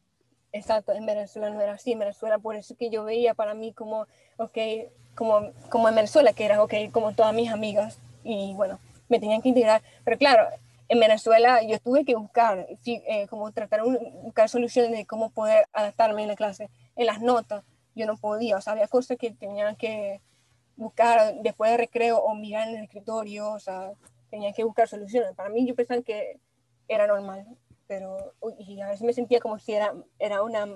Exacto, 0.51 0.91
en 0.91 1.05
Venezuela 1.05 1.49
no 1.49 1.61
era 1.61 1.73
así. 1.73 1.93
En 1.93 1.99
Venezuela, 1.99 2.37
por 2.37 2.55
eso 2.55 2.75
que 2.75 2.89
yo 2.89 3.05
veía 3.05 3.33
para 3.33 3.53
mí 3.53 3.71
como, 3.71 4.07
ok, 4.37 4.57
como, 5.15 5.51
como 5.69 5.87
en 5.87 5.95
Venezuela, 5.95 6.33
que 6.33 6.45
era, 6.45 6.61
ok, 6.61 6.73
como 6.91 7.13
todas 7.13 7.33
mis 7.33 7.49
amigas. 7.49 7.99
Y 8.27 8.53
bueno, 8.55 8.79
me 9.09 9.19
tenían 9.19 9.41
que 9.41 9.49
integrar. 9.49 9.81
Pero 10.03 10.17
claro, 10.17 10.47
en 10.89 10.99
Venezuela 10.99 11.61
yo 11.63 11.79
tuve 11.79 12.05
que 12.05 12.15
buscar, 12.15 12.67
eh, 12.85 13.27
como 13.29 13.51
tratar 13.51 13.83
de 13.83 14.11
buscar 14.23 14.49
soluciones 14.49 14.91
de 14.91 15.05
cómo 15.05 15.29
poder 15.29 15.67
adaptarme 15.71 16.23
en 16.23 16.27
la 16.27 16.35
clase. 16.35 16.69
En 16.95 17.05
las 17.05 17.21
notas 17.21 17.63
yo 17.95 18.05
no 18.05 18.17
podía, 18.17 18.57
o 18.57 18.61
sea, 18.61 18.73
había 18.73 18.87
cosas 18.87 19.17
que 19.17 19.31
tenían 19.31 19.75
que, 19.75 20.21
buscar 20.77 21.41
después 21.41 21.71
de 21.71 21.77
recreo 21.77 22.19
o 22.19 22.35
mirar 22.35 22.69
en 22.69 22.77
el 22.77 22.83
escritorio, 22.83 23.51
o 23.51 23.59
sea, 23.59 23.91
tenía 24.29 24.53
que 24.53 24.63
buscar 24.63 24.87
soluciones. 24.87 25.35
Para 25.35 25.49
mí 25.49 25.67
yo 25.67 25.75
pensaba 25.75 26.01
que 26.01 26.39
era 26.87 27.07
normal, 27.07 27.45
pero 27.87 28.33
y 28.59 28.79
a 28.79 28.87
veces 28.87 29.01
me 29.01 29.13
sentía 29.13 29.39
como 29.39 29.59
si 29.59 29.73
era, 29.73 29.93
era 30.19 30.43
una 30.43 30.67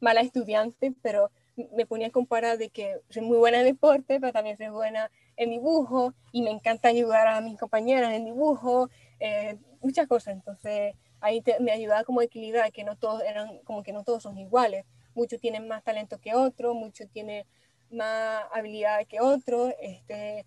mala 0.00 0.22
estudiante, 0.22 0.92
pero 1.02 1.30
me 1.56 1.86
ponía 1.86 2.08
a 2.08 2.10
comparar 2.10 2.58
de 2.58 2.70
que 2.70 3.00
soy 3.10 3.22
muy 3.22 3.36
buena 3.36 3.58
en 3.60 3.64
deporte, 3.64 4.20
pero 4.20 4.32
también 4.32 4.56
soy 4.56 4.68
buena 4.68 5.10
en 5.36 5.50
dibujo 5.50 6.14
y 6.32 6.42
me 6.42 6.50
encanta 6.50 6.88
ayudar 6.88 7.26
a 7.26 7.40
mis 7.40 7.58
compañeras 7.58 8.12
en 8.12 8.24
dibujo, 8.24 8.88
eh, 9.20 9.56
muchas 9.80 10.06
cosas. 10.06 10.34
Entonces 10.34 10.94
ahí 11.20 11.42
me 11.60 11.72
ayudaba 11.72 12.04
como 12.04 12.20
a 12.20 12.24
equilibrar 12.24 12.72
que 12.72 12.84
no 12.84 12.96
todos 12.96 13.22
eran, 13.22 13.58
como 13.60 13.82
que 13.82 13.92
no 13.92 14.04
todos 14.04 14.22
son 14.22 14.38
iguales. 14.38 14.84
Muchos 15.14 15.40
tienen 15.40 15.68
más 15.68 15.82
talento 15.84 16.18
que 16.20 16.34
otros, 16.34 16.74
muchos 16.74 17.08
tienen 17.10 17.46
más 17.90 18.44
habilidad 18.52 19.06
que 19.06 19.20
otro, 19.20 19.72
este. 19.80 20.44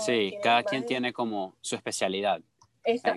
Sí, 0.00 0.38
cada 0.42 0.62
quien 0.62 0.86
tiene 0.86 1.12
como 1.12 1.54
su 1.60 1.76
especialidad. 1.76 2.40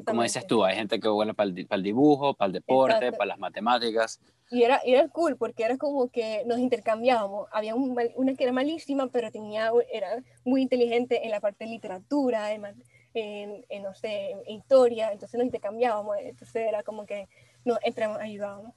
Como 0.06 0.24
dices 0.24 0.48
tú, 0.48 0.64
hay 0.64 0.76
gente 0.76 1.00
que 1.00 1.10
vuela 1.10 1.34
para 1.34 1.50
el, 1.50 1.84
dibujo, 1.84 2.34
para 2.34 2.48
el 2.48 2.54
deporte, 2.54 3.12
para 3.12 3.26
las 3.26 3.40
matemáticas. 3.40 4.20
Y 4.50 4.64
era, 4.64 4.80
era 4.86 5.08
cool 5.10 5.36
porque 5.36 5.64
era 5.64 5.78
como 5.78 6.10
que 6.10 6.44
nos 6.46 6.60
intercambiábamos. 6.60 7.50
Había 7.52 7.76
una 7.76 8.34
que 8.36 8.44
era 8.44 8.54
malísima, 8.54 9.08
pero 9.08 9.30
tenía, 9.30 9.72
era 9.92 10.24
muy 10.46 10.62
inteligente 10.62 11.26
en 11.26 11.32
la 11.32 11.42
parte 11.42 11.66
de 11.66 11.72
literatura, 11.72 12.54
en, 12.54 12.64
en, 13.14 13.84
no 13.84 13.94
sé, 13.94 14.32
en 14.32 14.50
historia, 14.50 15.12
entonces 15.12 15.38
nos 15.38 15.46
intercambiábamos. 15.46 16.16
Entonces 16.22 16.68
era 16.68 16.84
como 16.84 17.06
que 17.06 17.28
nos 17.66 17.78
entramos, 17.84 18.20
ayudábamos 18.20 18.74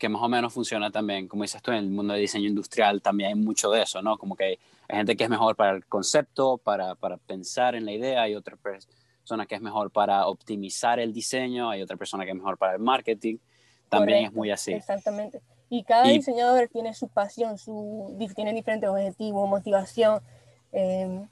que 0.00 0.08
más 0.08 0.22
o 0.22 0.28
menos 0.28 0.52
funciona 0.54 0.90
también, 0.90 1.28
como 1.28 1.42
dices 1.42 1.60
tú, 1.60 1.72
en 1.72 1.76
el 1.76 1.90
mundo 1.90 2.14
de 2.14 2.20
diseño 2.20 2.48
industrial 2.48 3.02
también 3.02 3.28
hay 3.28 3.34
mucho 3.34 3.70
de 3.70 3.82
eso, 3.82 4.00
¿no? 4.00 4.16
Como 4.16 4.34
que 4.34 4.44
hay 4.44 4.58
gente 4.88 5.14
que 5.14 5.24
es 5.24 5.30
mejor 5.30 5.54
para 5.54 5.72
el 5.76 5.84
concepto, 5.84 6.56
para, 6.56 6.94
para 6.94 7.18
pensar 7.18 7.74
en 7.74 7.84
la 7.84 7.92
idea, 7.92 8.22
hay 8.22 8.34
otra 8.34 8.56
persona 8.56 9.44
que 9.44 9.56
es 9.56 9.60
mejor 9.60 9.90
para 9.90 10.26
optimizar 10.26 10.98
el 10.98 11.12
diseño, 11.12 11.68
hay 11.68 11.82
otra 11.82 11.98
persona 11.98 12.24
que 12.24 12.30
es 12.30 12.36
mejor 12.36 12.56
para 12.56 12.72
el 12.72 12.78
marketing, 12.78 13.36
también 13.90 14.24
es 14.24 14.32
muy 14.32 14.50
así. 14.50 14.72
Exactamente. 14.72 15.42
Y 15.68 15.84
cada 15.84 16.04
diseñador 16.04 16.66
tiene 16.68 16.94
su 16.94 17.08
pasión, 17.08 17.58
su, 17.58 18.16
tiene 18.34 18.54
diferentes 18.54 18.88
objetivos, 18.88 19.48
motivación. 19.50 20.20
Eh, 20.72 21.26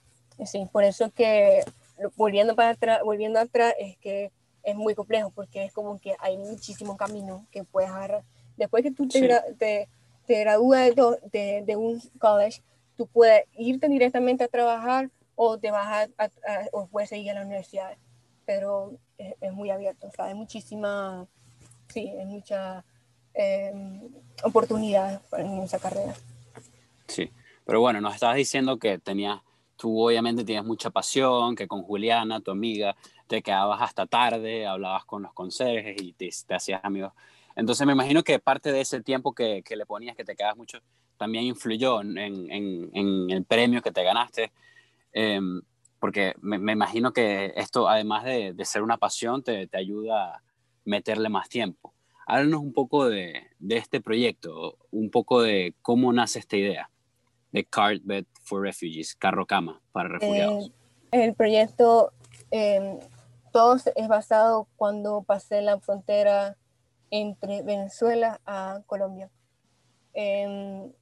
sí, 0.44 0.68
por 0.70 0.84
eso 0.84 1.10
que, 1.10 1.64
volviendo, 2.16 2.54
para 2.54 2.70
atrás, 2.70 3.00
volviendo 3.02 3.40
atrás, 3.40 3.72
es 3.78 3.96
que 3.96 4.30
es 4.62 4.76
muy 4.76 4.94
complejo, 4.94 5.30
porque 5.30 5.64
es 5.64 5.72
como 5.72 5.98
que 5.98 6.14
hay 6.20 6.36
muchísimos 6.36 6.98
caminos 6.98 7.42
que 7.50 7.64
puedes 7.64 7.88
agarrar 7.88 8.24
Después 8.58 8.82
que 8.82 8.90
tú 8.90 9.06
te, 9.06 9.28
te, 9.56 9.88
gradúas 10.26 10.90
de, 11.32 11.62
de, 11.64 11.76
un 11.76 12.00
college, 12.18 12.60
tú 12.96 13.06
puedes 13.06 13.44
irte 13.56 13.88
directamente 13.88 14.44
a 14.44 14.48
trabajar 14.48 15.10
o 15.36 15.56
te 15.58 15.70
vas 15.70 16.08
a, 16.18 16.28
o 16.72 16.88
puedes 16.88 17.08
seguir 17.08 17.30
a 17.30 17.34
la 17.34 17.42
universidad. 17.42 17.96
Pero 18.44 18.98
es, 19.16 19.52
muy 19.52 19.70
abierto, 19.70 20.08
o 20.08 20.10
sea, 20.10 20.26
hay 20.26 20.34
muchísima, 20.34 21.26
sí, 21.88 22.08
hay 22.08 22.26
mucha 22.26 22.84
eh, 23.34 23.72
oportunidad 24.42 25.22
en 25.32 25.62
esa 25.62 25.78
carrera. 25.78 26.14
Sí, 27.06 27.30
pero 27.64 27.80
bueno, 27.80 28.00
nos 28.00 28.14
estabas 28.14 28.36
diciendo 28.36 28.76
que 28.78 28.98
tenías, 28.98 29.40
tú 29.76 30.04
obviamente 30.04 30.44
tienes 30.44 30.64
mucha 30.64 30.90
pasión, 30.90 31.54
que 31.54 31.68
con 31.68 31.84
Juliana, 31.84 32.40
tu 32.40 32.50
amiga, 32.50 32.96
te 33.28 33.40
quedabas 33.40 33.80
hasta 33.82 34.06
tarde, 34.06 34.66
hablabas 34.66 35.04
con 35.04 35.22
los 35.22 35.32
conserjes 35.32 36.02
y 36.02 36.12
te, 36.14 36.28
te 36.44 36.54
hacías 36.54 36.80
amigos 36.82 37.12
entonces 37.58 37.84
me 37.88 37.92
imagino 37.92 38.22
que 38.22 38.38
parte 38.38 38.70
de 38.70 38.80
ese 38.80 39.02
tiempo 39.02 39.34
que, 39.34 39.64
que 39.64 39.74
le 39.74 39.84
ponías, 39.84 40.14
que 40.14 40.24
te 40.24 40.36
quedas 40.36 40.56
mucho, 40.56 40.78
también 41.16 41.42
influyó 41.42 42.00
en, 42.00 42.16
en, 42.16 42.88
en 42.94 43.30
el 43.30 43.44
premio 43.44 43.82
que 43.82 43.90
te 43.90 44.04
ganaste. 44.04 44.52
Em, 45.12 45.60
porque 45.98 46.34
me, 46.40 46.58
me, 46.60 46.70
imagino 46.70 47.12
que 47.12 47.52
esto, 47.56 47.88
además 47.88 48.22
de, 48.22 48.52
de 48.52 48.64
ser 48.64 48.82
una 48.82 48.96
pasión, 48.96 49.42
te, 49.42 49.66
te, 49.66 49.76
ayuda 49.76 50.36
a 50.36 50.42
meterle 50.84 51.28
más 51.30 51.48
tiempo. 51.48 51.92
Háblanos 52.28 52.60
un 52.60 52.72
poco 52.72 53.08
de, 53.08 53.48
de, 53.58 53.76
este 53.76 54.00
proyecto, 54.00 54.78
un 54.92 55.10
poco 55.10 55.42
de 55.42 55.74
cómo 55.82 56.12
nace 56.12 56.38
esta 56.38 56.56
idea 56.56 56.90
de 57.50 57.64
Carpet 57.64 58.28
for 58.40 58.62
Refugees, 58.62 59.16
carro 59.16 59.46
cama 59.46 59.80
para 59.90 60.10
refugiados. 60.10 60.68
Eh, 61.10 61.24
el 61.24 61.34
proyecto, 61.34 62.12
eh, 62.52 63.00
todo 63.52 63.78
es 63.96 64.06
basado 64.06 64.68
cuando 64.76 65.22
pasé 65.22 65.60
la 65.60 65.80
frontera 65.80 66.56
entre 67.10 67.62
Venezuela 67.62 68.40
a 68.46 68.80
Colombia. 68.86 69.30
Em, 70.14 70.92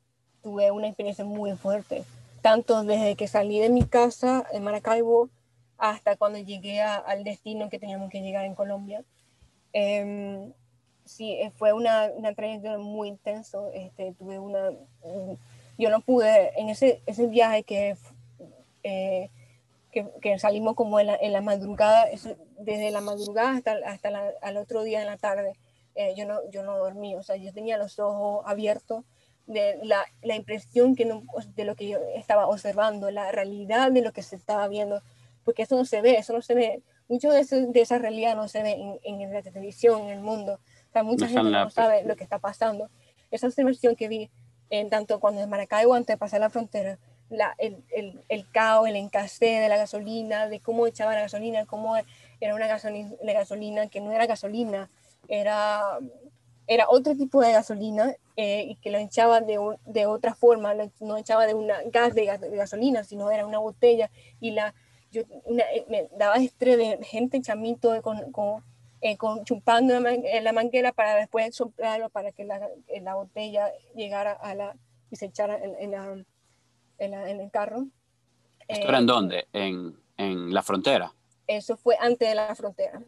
tuve 0.43 0.71
una 0.71 0.87
experiencia 0.87 1.25
muy 1.25 1.53
fuerte, 1.57 2.05
tanto 2.43 2.85
desde 2.85 3.17
que 3.17 3.29
salí 3.29 3.59
de 3.59 3.71
mi 3.71 3.85
casa 3.85 4.47
en 4.53 4.63
Maracaibo 4.65 5.29
hasta 5.79 6.17
cuando 6.17 6.39
llegué 6.39 6.81
al 6.81 7.25
destino 7.25 7.69
que 7.69 7.79
teníamos 7.79 8.11
que 8.11 8.23
llegar 8.23 8.45
en 8.45 8.55
Colombia. 8.55 9.05
Eh, 9.73 10.53
sí, 11.07 11.39
fue 11.57 11.73
una, 11.73 12.11
una, 12.15 12.35
trayectoria 12.35 12.79
muy 12.79 13.09
intenso. 13.09 13.71
Este, 13.73 14.13
tuve 14.13 14.39
una, 14.39 14.71
yo 15.79 15.91
no 15.91 16.01
pude, 16.01 16.53
en 16.59 16.69
ese, 16.69 17.01
ese 17.07 17.27
viaje 17.27 17.63
que, 17.63 17.97
eh, 18.83 19.31
que, 19.91 20.07
que, 20.21 20.39
salimos 20.39 20.75
como 20.75 21.01
en 21.01 21.09
la, 21.09 21.17
en 21.17 21.33
la 21.33 21.41
madrugada, 21.41 22.07
desde 22.59 22.91
la 22.91 23.01
madrugada 23.01 23.57
hasta, 23.57 23.77
hasta 23.87 24.33
al 24.43 24.57
otro 24.57 24.83
día 24.83 25.01
en 25.01 25.07
la 25.07 25.17
tarde, 25.17 25.53
eh, 25.97 26.15
yo, 26.17 26.27
no, 26.27 26.39
yo 26.51 26.63
no 26.63 26.79
dormí, 26.79 27.15
o 27.17 27.23
sea, 27.23 27.37
yo 27.37 27.53
tenía 27.53 27.79
los 27.79 27.99
ojos 27.99 28.45
abiertos 28.47 29.05
de 29.47 29.79
la, 29.83 30.05
la 30.23 30.37
impresión 30.37 30.95
que 30.95 31.05
no, 31.05 31.23
de 31.55 31.65
lo 31.65 31.75
que 31.75 31.89
yo 31.89 31.99
estaba 32.15 32.47
observando, 32.47 33.11
la 33.11 33.33
realidad 33.33 33.91
de 33.91 34.03
lo 34.03 34.13
que 34.13 34.23
se 34.23 34.37
estaba 34.37 34.69
viendo, 34.69 35.03
porque 35.45 35.63
eso 35.63 35.77
no 35.77 35.85
se 35.85 36.03
ve, 36.03 36.17
eso 36.17 36.33
no 36.33 36.43
se 36.43 36.55
ve, 36.55 36.83
mucho 37.09 37.31
de, 37.31 37.45
de 37.45 37.81
esa 37.81 37.99
realidad 37.99 38.37
no 38.37 38.49
se 38.49 38.63
ve 38.63 38.99
en, 39.05 39.21
en 39.21 39.33
la 39.33 39.43
televisión, 39.43 40.03
en 40.03 40.11
el 40.11 40.21
mundo, 40.21 40.59
mucha 41.03 41.29
gente 41.29 41.51
no 41.51 41.71
sabe 41.71 42.05
lo 42.05 42.17
que 42.17 42.25
está 42.25 42.39
pasando. 42.39 42.91
Esa 43.31 43.47
observación 43.47 43.97
que 43.97 44.09
vi 44.09 44.31
en 44.71 44.91
tanto 44.91 45.21
cuando 45.21 45.41
en 45.41 45.49
Maracaibo 45.49 45.95
antes 45.95 46.15
de 46.15 46.19
pasar 46.19 46.41
la 46.41 46.51
frontera, 46.51 46.99
la, 47.29 47.55
el, 47.59 47.83
el, 47.91 48.21
el, 48.29 48.49
caos, 48.51 48.89
el 48.89 48.97
encasé 48.97 49.47
de 49.47 49.69
la 49.69 49.77
gasolina, 49.77 50.49
de 50.49 50.61
cómo 50.61 50.87
echaban 50.87 51.15
la 51.15 51.23
gasolina, 51.23 51.67
cómo 51.67 51.97
era 52.41 52.55
una 52.55 52.67
gasolina, 52.67 53.11
la 53.23 53.33
gasolina 53.33 53.89
que 53.89 54.01
no 54.01 54.13
era 54.13 54.27
gasolina, 54.27 54.89
era, 55.29 55.99
era 56.67 56.87
otro 56.89 57.17
tipo 57.17 57.41
de 57.41 57.53
gasolina 57.53 58.15
eh, 58.37 58.65
y 58.69 58.77
que 58.77 58.91
lo 58.91 58.99
echaban 58.99 59.47
de, 59.47 59.59
de 59.87 60.07
otra 60.07 60.35
forma, 60.35 60.75
no 61.01 61.17
echaba 61.17 61.47
de 61.47 61.55
un 61.55 61.71
gas 61.93 62.15
de, 62.15 62.25
gasolina, 62.25 63.05
sino 63.05 63.31
era 63.31 63.47
una 63.47 63.59
botella 63.59 64.11
y 64.41 64.51
la, 64.53 64.75
yo, 65.11 65.23
eh, 65.23 65.85
me 65.89 66.09
daba 66.19 66.37
estrés 66.37 66.77
de 66.77 66.99
gente 67.05 67.41
chamito 67.41 68.01
con, 68.03 68.33
con 68.33 68.63
eh, 69.03 69.17
con, 69.19 69.45
chupando 69.45 69.95
en 69.95 70.45
la 70.45 70.53
manguera 70.53 70.91
para 70.91 71.15
después 71.17 71.55
soplarlo 71.55 72.09
para 72.09 72.33
que 72.33 72.45
la, 72.45 72.67
la 73.03 73.15
botella 73.15 73.71
llegara 73.95 74.33
a 74.33 74.55
la 74.55 74.75
y 75.11 75.17
se 75.17 75.27
echara 75.27 75.57
en, 75.63 75.77
en, 75.79 75.91
la, 77.13 77.31
en, 77.31 77.41
el 77.41 77.51
carro. 77.51 77.87
¿Esto 78.67 78.89
era 78.89 78.99
en 78.99 79.05
eh, 79.05 79.07
dónde? 79.07 79.47
¿En, 79.53 79.97
¿En, 80.17 80.53
la 80.53 80.63
frontera? 80.63 81.13
Eso 81.47 81.77
fue 81.77 81.97
antes 82.01 82.29
de 82.29 82.35
la 82.35 82.55
frontera. 82.55 83.03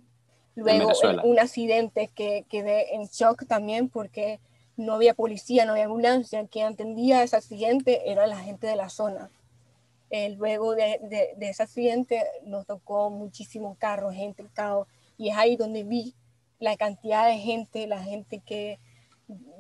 Luego 0.58 0.90
un 1.24 1.38
accidente 1.38 2.10
que 2.14 2.44
quedé 2.48 2.94
en 2.94 3.06
shock 3.06 3.46
también 3.46 3.88
porque 3.88 4.40
no 4.76 4.94
había 4.94 5.14
policía, 5.14 5.64
no 5.64 5.72
había 5.72 5.84
ambulancia. 5.84 6.46
Quien 6.46 6.66
atendía 6.66 7.22
ese 7.22 7.36
accidente 7.36 8.10
era 8.10 8.26
la 8.26 8.38
gente 8.38 8.66
de 8.66 8.76
la 8.76 8.88
zona. 8.88 9.30
Eh, 10.10 10.30
luego 10.30 10.74
de, 10.74 10.98
de, 11.02 11.34
de, 11.36 11.48
ese 11.50 11.62
accidente 11.62 12.24
nos 12.44 12.66
tocó 12.66 13.10
muchísimo 13.10 13.76
carro, 13.78 14.10
gente, 14.10 14.42
caos 14.54 14.88
y 15.18 15.28
es 15.28 15.36
ahí 15.36 15.56
donde 15.56 15.82
vi 15.82 16.14
la 16.60 16.76
cantidad 16.76 17.26
de 17.26 17.36
gente, 17.38 17.86
la 17.86 18.02
gente 18.02 18.38
que 18.38 18.78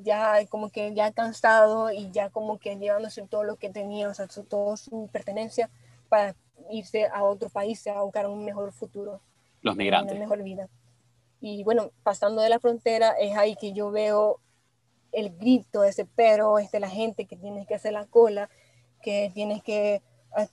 ya 0.00 0.46
como 0.46 0.70
que 0.70 0.94
ya 0.94 1.12
cansado 1.12 1.92
y 1.92 2.10
ya 2.10 2.30
como 2.30 2.58
que 2.58 2.76
llevándose 2.76 3.22
todo 3.26 3.44
lo 3.44 3.56
que 3.56 3.68
tenía, 3.68 4.08
o 4.08 4.14
sea, 4.14 4.26
todo 4.26 4.76
su 4.76 5.08
pertenencia 5.12 5.68
para 6.08 6.34
irse 6.70 7.06
a 7.06 7.24
otro 7.24 7.50
país 7.50 7.86
a 7.86 8.00
buscar 8.00 8.26
un 8.26 8.44
mejor 8.44 8.72
futuro. 8.72 9.20
Los 9.62 9.76
migrantes. 9.76 10.12
Una 10.12 10.20
mejor 10.20 10.42
vida. 10.42 10.68
Y 11.40 11.62
bueno, 11.64 11.92
pasando 12.02 12.42
de 12.42 12.48
la 12.48 12.58
frontera 12.58 13.12
es 13.12 13.36
ahí 13.36 13.56
que 13.56 13.72
yo 13.72 13.90
veo 13.90 14.40
el 15.12 15.30
grito, 15.36 15.84
ese 15.84 16.04
pero, 16.04 16.58
este, 16.58 16.80
la 16.80 16.90
gente 16.90 17.26
que 17.26 17.36
tienes 17.36 17.66
que 17.66 17.74
hacer 17.74 17.92
la 17.92 18.06
cola, 18.06 18.50
que 19.02 19.30
tienes 19.34 19.62
que 19.62 20.02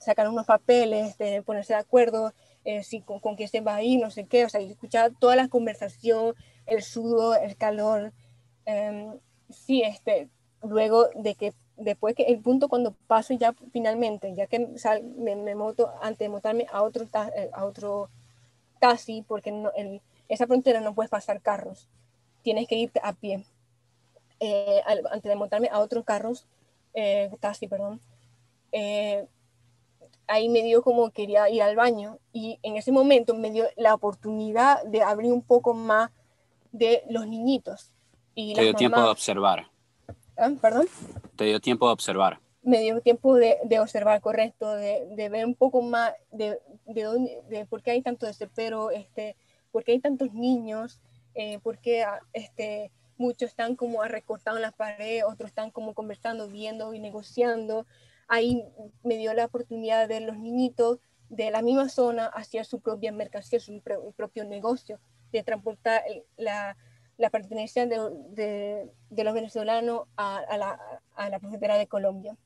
sacar 0.00 0.28
unos 0.28 0.46
papeles, 0.46 1.10
este, 1.10 1.42
ponerse 1.42 1.74
de 1.74 1.80
acuerdo, 1.80 2.32
eh, 2.64 2.82
si, 2.82 3.00
con, 3.00 3.20
con 3.20 3.36
quién 3.36 3.48
se 3.48 3.60
va 3.60 3.76
a 3.76 3.82
ir, 3.82 4.00
no 4.00 4.10
sé 4.10 4.26
qué, 4.26 4.44
o 4.44 4.48
sea, 4.48 4.60
yo 4.60 4.68
escuchaba 4.68 5.10
toda 5.10 5.36
la 5.36 5.48
conversación, 5.48 6.34
el 6.66 6.82
sudor, 6.82 7.38
el 7.42 7.56
calor. 7.56 8.12
Em, 8.64 9.18
sí, 9.50 9.82
este, 9.82 10.28
luego 10.62 11.08
de 11.14 11.34
que, 11.34 11.52
después 11.76 12.14
que 12.14 12.24
el 12.24 12.40
punto 12.40 12.68
cuando 12.68 12.92
paso 13.06 13.34
ya 13.34 13.54
finalmente, 13.72 14.34
ya 14.34 14.46
que 14.46 14.68
me, 15.16 15.36
me, 15.36 15.54
moto, 15.54 15.92
antes 16.00 16.20
de 16.20 16.28
montarme 16.28 16.66
a 16.72 16.82
otro, 16.82 17.04
eh, 17.04 17.50
a 17.52 17.64
otro 17.64 18.08
taxi, 18.80 19.22
porque 19.26 19.52
no, 19.52 19.70
el, 19.76 20.00
esa 20.28 20.46
frontera 20.46 20.80
no 20.80 20.94
puedes 20.94 21.10
pasar 21.10 21.40
carros, 21.40 21.88
tienes 22.42 22.68
que 22.68 22.76
irte 22.76 23.00
a 23.02 23.12
pie. 23.12 23.44
Eh, 24.40 24.82
antes 24.86 25.22
de 25.30 25.36
montarme 25.36 25.68
a 25.72 25.80
otros 25.80 26.04
carros, 26.04 26.46
eh, 26.94 27.30
taxi, 27.40 27.68
perdón, 27.68 28.00
eh, 28.72 29.26
ahí 30.26 30.48
me 30.48 30.62
dio 30.62 30.82
como 30.82 31.10
quería 31.10 31.48
ir 31.48 31.62
al 31.62 31.76
baño 31.76 32.18
y 32.32 32.58
en 32.62 32.76
ese 32.76 32.92
momento 32.92 33.34
me 33.34 33.50
dio 33.50 33.66
la 33.76 33.94
oportunidad 33.94 34.82
de 34.84 35.02
abrir 35.02 35.32
un 35.32 35.42
poco 35.42 35.74
más 35.74 36.10
de 36.72 37.02
los 37.08 37.26
niñitos. 37.26 37.92
Y 38.34 38.54
Te 38.54 38.62
dio 38.62 38.74
tiempo 38.74 39.00
de 39.00 39.08
observar. 39.08 39.66
¿Ah? 40.36 40.50
¿Perdón? 40.60 40.86
Te 41.36 41.44
dio 41.44 41.60
tiempo 41.60 41.86
de 41.86 41.92
observar. 41.92 42.38
Me 42.62 42.80
dio 42.80 43.00
tiempo 43.00 43.34
de, 43.34 43.58
de 43.64 43.80
observar, 43.80 44.20
correcto, 44.20 44.74
de, 44.74 45.06
de, 45.10 45.28
ver 45.28 45.46
un 45.46 45.54
poco 45.54 45.82
más 45.82 46.12
de, 46.32 46.58
de, 46.84 47.02
dónde, 47.04 47.42
de 47.48 47.64
por 47.64 47.82
qué 47.82 47.92
hay 47.92 48.02
tanto 48.02 48.26
desespero, 48.26 48.90
este, 48.90 49.36
por 49.76 49.84
qué 49.84 49.92
hay 49.92 50.00
tantos 50.00 50.32
niños, 50.32 51.02
eh, 51.34 51.58
por 51.58 51.76
qué 51.78 52.02
ah, 52.02 52.20
este, 52.32 52.90
muchos 53.18 53.50
están 53.50 53.76
como 53.76 54.02
recortados 54.04 54.56
en 54.56 54.62
la 54.62 54.72
pared, 54.72 55.20
otros 55.26 55.50
están 55.50 55.70
como 55.70 55.92
conversando, 55.92 56.48
viendo 56.48 56.94
y 56.94 56.98
negociando 56.98 57.86
ahí 58.26 58.64
me 59.02 59.16
dio 59.16 59.34
la 59.34 59.44
oportunidad 59.44 60.00
de 60.00 60.06
ver 60.06 60.22
los 60.22 60.38
niñitos 60.38 60.98
de 61.28 61.50
la 61.50 61.60
misma 61.60 61.90
zona 61.90 62.26
hacia 62.26 62.64
su 62.64 62.80
propia 62.80 63.12
mercancía, 63.12 63.60
su 63.60 63.82
propio 64.16 64.44
negocio, 64.44 64.98
de 65.30 65.42
transportar 65.42 66.02
la, 66.38 66.76
la 67.18 67.30
pertenencia 67.30 67.86
de, 67.86 67.98
de, 68.30 68.90
de, 69.10 69.24
los 69.24 69.34
venezolanos 69.34 70.04
a, 70.16 70.38
a, 70.38 70.56
la, 70.56 70.80
a 71.14 71.28
la 71.28 71.40
frontera 71.40 71.76
de 71.76 71.86
Colombia. 71.86 72.36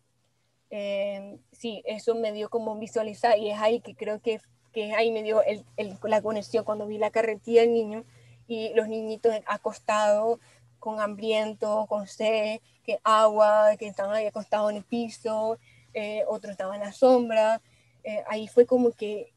Eh, 0.71 1.39
sí, 1.53 1.83
eso 1.85 2.15
me 2.15 2.33
dio 2.33 2.49
como 2.49 2.79
visualizar 2.79 3.39
y 3.39 3.51
es 3.51 3.61
ahí 3.61 3.81
que 3.81 3.95
creo 3.95 4.21
que, 4.21 4.41
que 4.73 4.93
ahí 4.95 5.11
me 5.11 5.23
dio 5.23 5.43
el, 5.43 5.65
la 6.03 6.23
conexión 6.23 6.65
cuando 6.65 6.87
vi 6.87 6.99
la 6.99 7.11
carretilla 7.11 7.63
del 7.63 7.73
niño 7.73 8.05
y 8.47 8.73
los 8.75 8.89
niñitos 8.89 9.35
acostados 9.47 10.39
con 10.79 11.01
hambriento, 11.01 11.87
con 11.89 12.07
sed, 12.07 12.61
que 12.85 13.01
agua, 13.05 13.77
que 13.79 13.87
estaban 13.87 14.15
ahí 14.15 14.27
acostados 14.27 14.71
en 14.71 14.79
el 14.79 14.85
piso, 14.85 15.59
eh, 15.93 16.25
otro 16.27 16.51
estaba 16.51 16.75
en 16.75 16.83
la 16.83 16.93
sombra. 16.93 17.61
Eh, 18.03 18.25
ahí 18.29 18.49
fue 18.49 18.67
como 18.67 18.93
que 18.93 19.33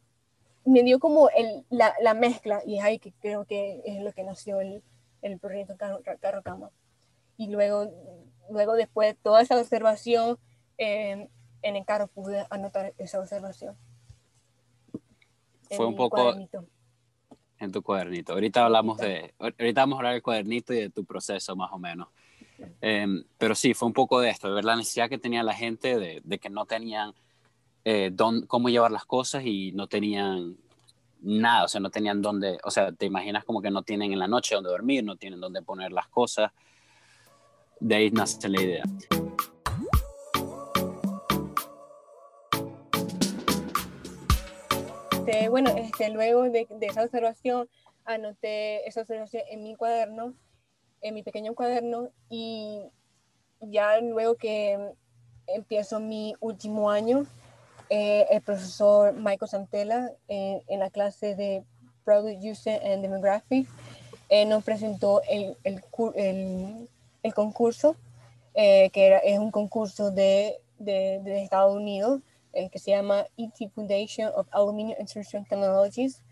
me 0.65 0.83
dio 0.83 0.99
como 0.99 1.29
el, 1.29 1.65
la, 1.69 1.93
la, 2.01 2.13
mezcla 2.13 2.61
y 2.65 2.77
es 2.77 2.83
ahí 2.83 2.97
que 2.99 3.11
creo 3.11 3.43
que 3.45 3.81
es 3.85 4.01
lo 4.01 4.13
que 4.13 4.23
nació 4.23 4.61
el, 4.61 4.81
el 5.21 5.39
proyecto 5.39 5.75
Carro, 5.75 6.01
Carro 6.21 6.41
Cama. 6.41 6.71
Y 7.35 7.47
luego, 7.47 7.91
luego 8.49 8.73
después 8.73 9.09
de 9.09 9.19
toda 9.21 9.41
esa 9.41 9.57
observación, 9.57 10.37
eh, 10.77 11.27
en 11.61 11.75
el 11.75 11.85
carro 11.85 12.07
pude 12.07 12.45
anotar 12.49 12.93
esa 12.97 13.19
observación. 13.19 13.75
Fue 15.75 15.85
un 15.85 15.95
poco 15.95 16.23
cuadernito. 16.23 16.65
en 17.59 17.71
tu 17.71 17.81
cuadernito. 17.81 18.33
Ahorita 18.33 18.65
hablamos 18.65 18.97
de, 18.97 19.33
ahorita 19.39 19.81
vamos 19.81 19.95
a 19.95 19.99
hablar 19.99 20.13
del 20.13 20.23
cuadernito 20.23 20.73
y 20.73 20.77
de 20.77 20.89
tu 20.89 21.05
proceso 21.05 21.55
más 21.55 21.71
o 21.71 21.79
menos. 21.79 22.07
Em, 22.81 23.23
pero 23.37 23.55
sí, 23.55 23.73
fue 23.73 23.87
un 23.87 23.93
poco 23.93 24.19
de 24.19 24.29
esto, 24.29 24.47
de 24.47 24.55
ver 24.55 24.65
la 24.65 24.75
necesidad 24.75 25.09
que 25.09 25.17
tenía 25.17 25.43
la 25.43 25.53
gente 25.53 25.97
de, 25.97 26.21
de 26.23 26.39
que 26.39 26.49
no 26.49 26.65
tenían 26.65 27.13
eh, 27.85 28.11
don, 28.13 28.45
cómo 28.45 28.69
llevar 28.69 28.91
las 28.91 29.05
cosas 29.05 29.43
y 29.45 29.73
no 29.73 29.87
tenían 29.87 30.55
nada, 31.21 31.65
o 31.65 31.67
sea, 31.67 31.81
no 31.81 31.89
tenían 31.89 32.21
dónde, 32.21 32.57
o 32.63 32.71
sea, 32.71 32.91
te 32.91 33.05
imaginas 33.05 33.43
como 33.43 33.61
que 33.61 33.71
no 33.71 33.83
tienen 33.83 34.13
en 34.13 34.19
la 34.19 34.27
noche 34.27 34.55
dónde 34.55 34.69
dormir, 34.69 35.03
no 35.03 35.17
tienen 35.17 35.41
dónde 35.41 35.61
poner 35.61 35.91
las 35.91 36.07
cosas. 36.07 36.51
De 37.79 37.95
ahí 37.95 38.11
nace 38.11 38.47
la 38.47 38.61
idea. 38.61 38.83
Este, 45.25 45.47
bueno, 45.47 45.69
este, 45.77 46.09
luego 46.09 46.43
de, 46.43 46.67
de, 46.69 46.85
esa 46.85 47.03
observación, 47.03 47.69
anoté 48.03 48.85
esa 48.85 49.01
observación 49.01 49.43
en 49.49 49.63
mi 49.63 49.73
cuaderno 49.75 50.33
en 51.01 51.13
mi 51.13 51.23
pequeño 51.23 51.53
cuaderno 51.53 52.09
y 52.29 52.81
ya 53.61 53.99
luego 54.01 54.35
que 54.35 54.93
empiezo 55.47 56.01
mi 56.01 56.35
último 56.41 56.89
año, 56.89 57.25
eh, 57.89 58.25
el 58.31 58.41
profesor 58.41 59.13
Michael 59.13 59.49
Santella 59.49 60.11
eh, 60.27 60.61
en 60.67 60.79
la 60.79 60.89
clase 60.89 61.35
de 61.35 61.63
Product 62.03 62.43
User 62.43 62.81
and 62.85 63.01
Demographic 63.01 63.67
eh, 64.27 64.45
nos 64.45 64.63
presentó 64.63 65.21
el, 65.29 65.55
el, 65.63 65.81
el, 66.15 66.89
el 67.21 67.33
concurso, 67.33 67.95
que 68.53 68.91
era, 68.93 69.19
es 69.19 69.39
un 69.39 69.51
concurso 69.51 70.11
de, 70.11 70.59
de, 70.79 71.21
de 71.23 71.43
Estados 71.43 71.75
Unidos 71.75 72.21
que 72.71 72.79
se 72.79 72.91
llama 72.91 73.25
ET 73.37 73.71
Foundation 73.73 74.31
of 74.35 74.47
Aluminum 74.51 74.95
Insertion 74.99 75.45
Technologies. 75.45 76.23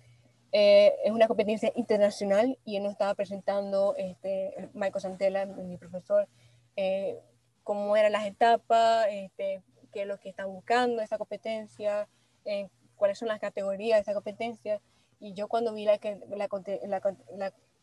Eh, 0.51 0.93
es 1.05 1.12
una 1.12 1.27
competencia 1.27 1.71
internacional 1.75 2.57
y 2.65 2.75
él 2.75 2.84
nos 2.84 2.91
estaba 2.91 3.15
presentando, 3.15 3.95
este, 3.97 4.69
Michael 4.73 5.01
Santella, 5.01 5.45
mi 5.45 5.77
profesor, 5.77 6.27
eh, 6.75 7.19
cómo 7.63 7.95
eran 7.95 8.12
las 8.12 8.25
etapas, 8.25 9.07
este, 9.10 9.63
qué 9.93 10.01
es 10.01 10.07
lo 10.07 10.19
que 10.19 10.29
está 10.29 10.45
buscando 10.45 11.01
esa 11.01 11.17
competencia, 11.17 12.07
eh, 12.45 12.69
cuáles 12.95 13.17
son 13.17 13.29
las 13.29 13.39
categorías 13.39 13.97
de 13.97 14.01
esa 14.01 14.13
competencia. 14.13 14.81
Y 15.19 15.34
yo 15.34 15.47
cuando 15.47 15.73
vi 15.73 15.86
la, 15.86 15.99
la, 16.29 17.13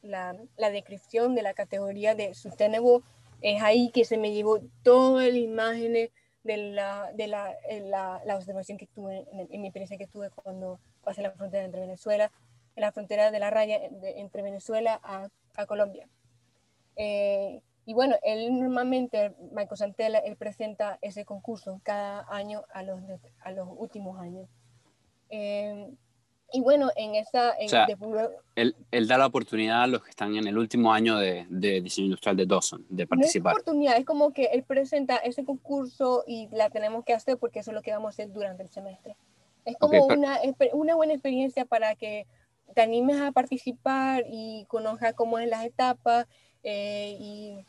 la, 0.03 0.37
la, 0.57 0.71
descripción 0.71 1.35
de 1.35 1.43
la 1.43 1.55
categoría 1.55 2.15
de 2.15 2.35
Sustainable, 2.35 3.01
es 3.41 3.63
ahí 3.63 3.91
que 3.91 4.05
se 4.05 4.19
me 4.19 4.33
llevó 4.33 4.61
toda 4.83 5.23
la 5.23 5.39
imagen 5.39 6.11
de 6.49 6.73
la, 6.73 7.13
de 7.13 7.27
la, 7.27 8.23
la, 8.25 8.37
observación 8.37 8.79
que 8.79 8.87
tuve, 8.87 9.27
en, 9.33 9.61
mi 9.61 9.69
experiencia 9.69 9.99
que 9.99 10.07
tuve 10.07 10.31
cuando 10.31 10.81
pasé 11.05 11.23
la 11.23 11.33
frontera 11.33 11.65
entre 11.65 11.83
Venezuela, 11.83 12.33
en 12.75 12.81
la 12.81 12.93
frontera 12.93 13.31
de 13.31 13.39
la 13.39 13.51
raya 13.51 13.79
entre 14.03 14.43
Venezuela 14.43 14.99
a, 15.03 15.29
a 15.57 15.67
Colombia. 15.67 16.09
Eh, 16.97 17.61
y 17.85 17.95
bueno, 17.95 18.17
él 18.23 18.59
normalmente, 18.59 19.35
Michael 19.53 19.77
Santella, 19.77 20.19
él 20.19 20.37
presenta 20.37 20.99
ese 21.03 21.25
concurso 21.25 21.81
cada 21.83 22.27
año 22.29 22.65
a 22.73 22.83
los, 22.83 23.01
a 23.41 23.53
los 23.53 23.69
últimos 23.77 24.21
años. 24.21 24.49
Eh, 25.31 25.91
y 26.53 26.61
bueno, 26.61 26.91
en 26.97 27.15
esa... 27.15 27.55
En, 27.59 27.69
él, 28.57 28.77
él, 28.91 29.09
da 29.09 29.19
la 29.19 29.27
oportunidad 29.27 29.83
a 29.83 29.87
los 29.87 30.03
que 30.03 30.11
están 30.11 30.35
en 30.35 30.47
el 30.47 30.57
último 30.57 30.93
año 30.93 31.19
de, 31.19 31.47
de 31.51 31.83
diseño 31.83 32.07
industrial 32.07 32.37
de 32.37 32.47
Dawson 32.47 32.87
de 32.89 33.07
participar. 33.07 33.53
No 33.53 33.59
es 33.59 33.63
oportunidad, 33.63 33.97
es 33.99 34.05
como 34.07 34.33
que 34.33 34.45
él 34.47 34.63
presenta 34.63 35.17
ese 35.17 35.45
concurso 35.45 36.25
y 36.27 36.49
la 36.53 36.71
tenemos 36.71 37.05
que 37.05 37.13
hacer 37.13 37.37
porque 37.37 37.59
eso 37.59 37.71
es 37.71 37.75
lo 37.75 37.83
que 37.83 37.93
vamos 37.93 38.07
a 38.07 38.11
hacer 38.11 38.33
durante 38.33 38.63
el 38.63 38.71
semestre. 38.71 39.17
Es 39.67 39.77
como 39.77 40.07
una, 40.07 40.39
una 40.73 40.95
buena 40.95 41.13
experiencia 41.13 41.67
para 41.67 41.95
que 41.95 42.27
te 42.75 42.81
animes 42.81 43.21
a 43.21 43.33
participar 43.33 44.25
y 44.27 44.65
conozcas 44.69 45.13
cómo 45.13 45.39
es 45.39 45.49
las 45.49 45.65
etapas 45.65 46.27
eh, 46.63 47.17
y, 47.21 47.67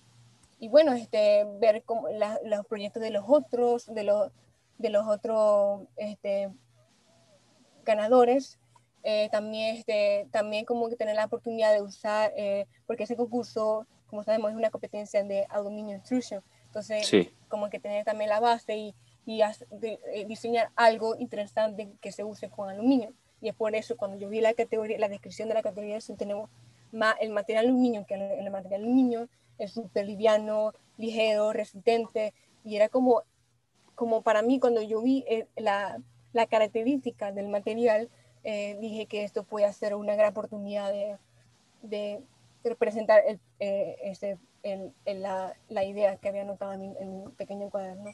y, 0.59 0.69
bueno, 0.69 0.93
este, 0.93 1.45
ver 1.59 1.83
cómo 1.83 2.07
los 2.45 2.65
proyectos 2.65 3.01
de 3.01 3.11
los 3.11 3.25
otros, 3.27 3.93
de 3.93 4.03
los, 4.03 4.31
de 4.77 4.89
los 4.89 5.05
otros 5.05 5.81
este, 5.97 6.49
ganadores 7.83 8.58
eh, 9.03 9.29
también, 9.31 9.77
este, 9.77 10.27
también 10.31 10.65
como 10.65 10.89
que 10.89 10.95
tener 10.95 11.15
la 11.15 11.25
oportunidad 11.25 11.73
de 11.73 11.81
usar, 11.81 12.33
eh, 12.35 12.65
porque 12.85 13.03
ese 13.03 13.15
concurso, 13.15 13.87
como 14.07 14.23
sabemos, 14.23 14.51
es 14.51 14.57
una 14.57 14.69
competencia 14.69 15.23
de 15.23 15.45
aluminio 15.49 15.95
extrusion, 15.95 16.43
entonces 16.65 17.31
como 17.47 17.69
que 17.69 17.79
tener 17.79 18.03
también 18.03 18.29
la 18.29 18.39
base 18.39 18.75
y, 18.75 18.95
y 19.25 19.41
eh, 19.41 20.25
diseñar 20.27 20.69
algo 20.75 21.15
interesante 21.15 21.89
que 22.01 22.11
se 22.11 22.23
use 22.23 22.49
con 22.49 22.69
aluminio. 22.69 23.13
Y 23.41 23.47
es 23.47 23.55
por 23.55 23.73
eso 23.73 23.95
cuando 23.95 24.17
yo 24.17 24.27
vi 24.27 24.41
la 24.41 24.53
categoría, 24.53 24.99
la 24.99 25.07
descripción 25.07 25.47
de 25.47 25.55
la 25.55 25.61
categoría, 25.61 25.97
tenemos 26.17 26.49
más 26.91 27.15
el 27.21 27.29
material 27.29 27.67
aluminio, 27.67 28.05
que 28.05 28.15
el, 28.15 28.51
material 28.51 28.81
aluminio 28.81 29.29
es 29.57 29.71
súper 29.71 30.05
liviano, 30.05 30.73
ligero, 30.97 31.53
resistente, 31.53 32.33
y 32.65 32.75
era 32.75 32.89
como, 32.89 33.23
como 33.95 34.21
para 34.23 34.41
mí 34.41 34.59
cuando 34.59 34.81
yo 34.81 35.01
vi 35.01 35.23
la, 35.55 36.01
la 36.33 36.47
característica 36.47 37.31
del 37.31 37.47
material, 37.47 38.09
eh, 38.43 38.77
dije 38.79 39.05
que 39.05 39.23
esto 39.23 39.43
puede 39.43 39.71
ser 39.73 39.95
una 39.95 40.15
gran 40.15 40.31
oportunidad 40.31 40.91
de, 40.91 41.17
de 41.81 42.21
representar 42.63 43.23
el, 43.25 43.39
eh, 43.59 43.97
este, 44.03 44.37
el, 44.63 44.93
la, 45.05 45.55
la, 45.69 45.83
idea 45.83 46.17
que 46.17 46.29
había 46.29 46.41
anotado 46.41 46.73
en 46.73 46.95
en 46.99 47.31
pequeño 47.37 47.69
cuaderno. 47.69 48.13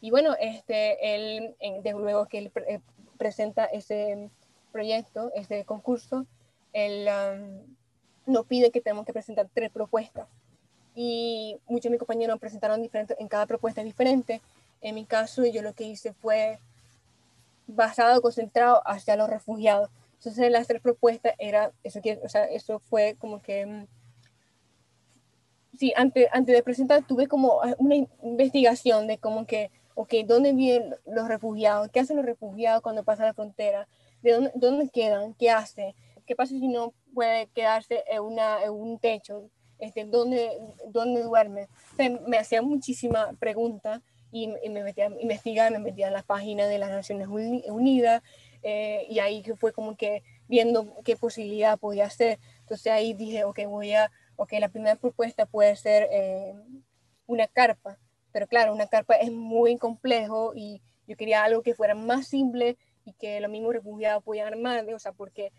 Y 0.00 0.10
bueno, 0.10 0.36
este, 0.38 1.14
él, 1.14 1.56
desde 1.82 1.98
luego 1.98 2.26
que 2.26 2.38
él 2.38 2.52
eh, 2.68 2.80
presenta 3.16 3.64
ese 3.64 4.30
proyecto, 4.70 5.32
ese 5.34 5.64
concurso, 5.64 6.24
él 6.72 7.08
um, 7.08 8.32
nos 8.32 8.46
pide 8.46 8.70
que 8.70 8.80
tenemos 8.80 9.04
que 9.06 9.12
presentar 9.12 9.48
tres 9.52 9.70
propuestas. 9.70 10.28
Y 10.94 11.58
muchos 11.66 11.84
de 11.84 11.90
mis 11.90 11.98
compañeros 11.98 12.38
presentaron 12.38 12.82
diferentes, 12.82 13.16
en 13.18 13.28
cada 13.28 13.46
propuesta 13.46 13.82
diferente. 13.82 14.40
En 14.80 14.94
mi 14.94 15.04
caso, 15.04 15.44
yo 15.46 15.62
lo 15.62 15.72
que 15.72 15.84
hice 15.84 16.12
fue 16.12 16.58
basado, 17.68 18.20
concentrado 18.22 18.82
hacia 18.84 19.16
los 19.16 19.28
refugiados. 19.28 19.90
Entonces 20.14 20.50
las 20.50 20.66
tres 20.66 20.80
propuestas 20.82 21.34
era, 21.38 21.72
eso, 21.84 22.00
o 22.24 22.28
sea, 22.28 22.44
eso 22.46 22.80
fue 22.80 23.16
como 23.18 23.40
que, 23.40 23.66
mm, 23.66 23.86
sí, 25.76 25.92
antes, 25.96 26.28
antes 26.32 26.56
de 26.56 26.62
presentar 26.62 27.06
tuve 27.06 27.28
como 27.28 27.60
una 27.78 27.94
investigación 28.22 29.06
de 29.06 29.18
como 29.18 29.46
que, 29.46 29.70
ok, 29.94 30.14
¿dónde 30.26 30.52
viven 30.52 30.96
los 31.06 31.28
refugiados? 31.28 31.88
¿Qué 31.90 32.00
hacen 32.00 32.16
los 32.16 32.26
refugiados 32.26 32.82
cuando 32.82 33.04
pasan 33.04 33.26
la 33.26 33.34
frontera? 33.34 33.86
¿De 34.22 34.32
dónde, 34.32 34.52
dónde 34.54 34.88
quedan? 34.90 35.34
¿Qué 35.34 35.50
hacen? 35.50 35.94
¿Qué 36.26 36.34
pasa 36.34 36.50
si 36.50 36.68
no 36.68 36.94
puede 37.14 37.46
quedarse 37.48 38.02
en, 38.08 38.22
una, 38.22 38.62
en 38.64 38.72
un 38.72 38.98
techo? 38.98 39.50
Este, 39.78 40.04
¿dónde, 40.04 40.50
¿Dónde 40.88 41.22
duerme? 41.22 41.68
me 42.26 42.38
hacía 42.38 42.62
muchísimas 42.62 43.36
preguntas 43.36 44.02
y, 44.30 44.48
me 44.48 44.82
metí 44.82 45.00
a 45.00 45.06
investigar, 45.06 45.72
me 45.72 45.78
metí 45.78 46.02
a 46.02 46.10
la 46.10 46.22
página 46.22 46.66
de 46.66 46.78
las 46.78 46.90
Naciones 46.90 47.28
Unidas 47.28 48.22
eh, 48.62 49.06
y 49.08 49.18
ahí 49.20 49.42
fue 49.56 49.72
como 49.72 49.96
que 49.96 50.22
viendo 50.48 50.96
qué 51.04 51.16
posibilidad 51.16 51.78
podía 51.78 52.06
hacer. 52.06 52.38
Entonces 52.60 52.92
ahí 52.92 53.14
dije, 53.14 53.44
ok, 53.44 53.60
voy 53.66 53.92
a, 53.94 54.10
ok, 54.36 54.52
la 54.60 54.68
primera 54.68 54.96
propuesta 54.96 55.46
puede 55.46 55.76
ser 55.76 56.08
eh, 56.10 56.54
una 57.26 57.46
carpa, 57.46 57.98
pero 58.32 58.46
claro, 58.46 58.74
una 58.74 58.86
carpa 58.86 59.14
es 59.14 59.32
muy 59.32 59.76
complejo 59.76 60.52
y 60.54 60.82
yo 61.06 61.16
quería 61.16 61.44
algo 61.44 61.62
que 61.62 61.74
fuera 61.74 61.94
más 61.94 62.26
simple 62.26 62.76
y 63.04 63.12
que 63.14 63.40
los 63.40 63.50
mismos 63.50 63.72
refugiados 63.72 64.22
pudieran 64.22 64.52
armar, 64.52 64.84
o 64.92 64.98
sea, 64.98 65.12
porque 65.12 65.52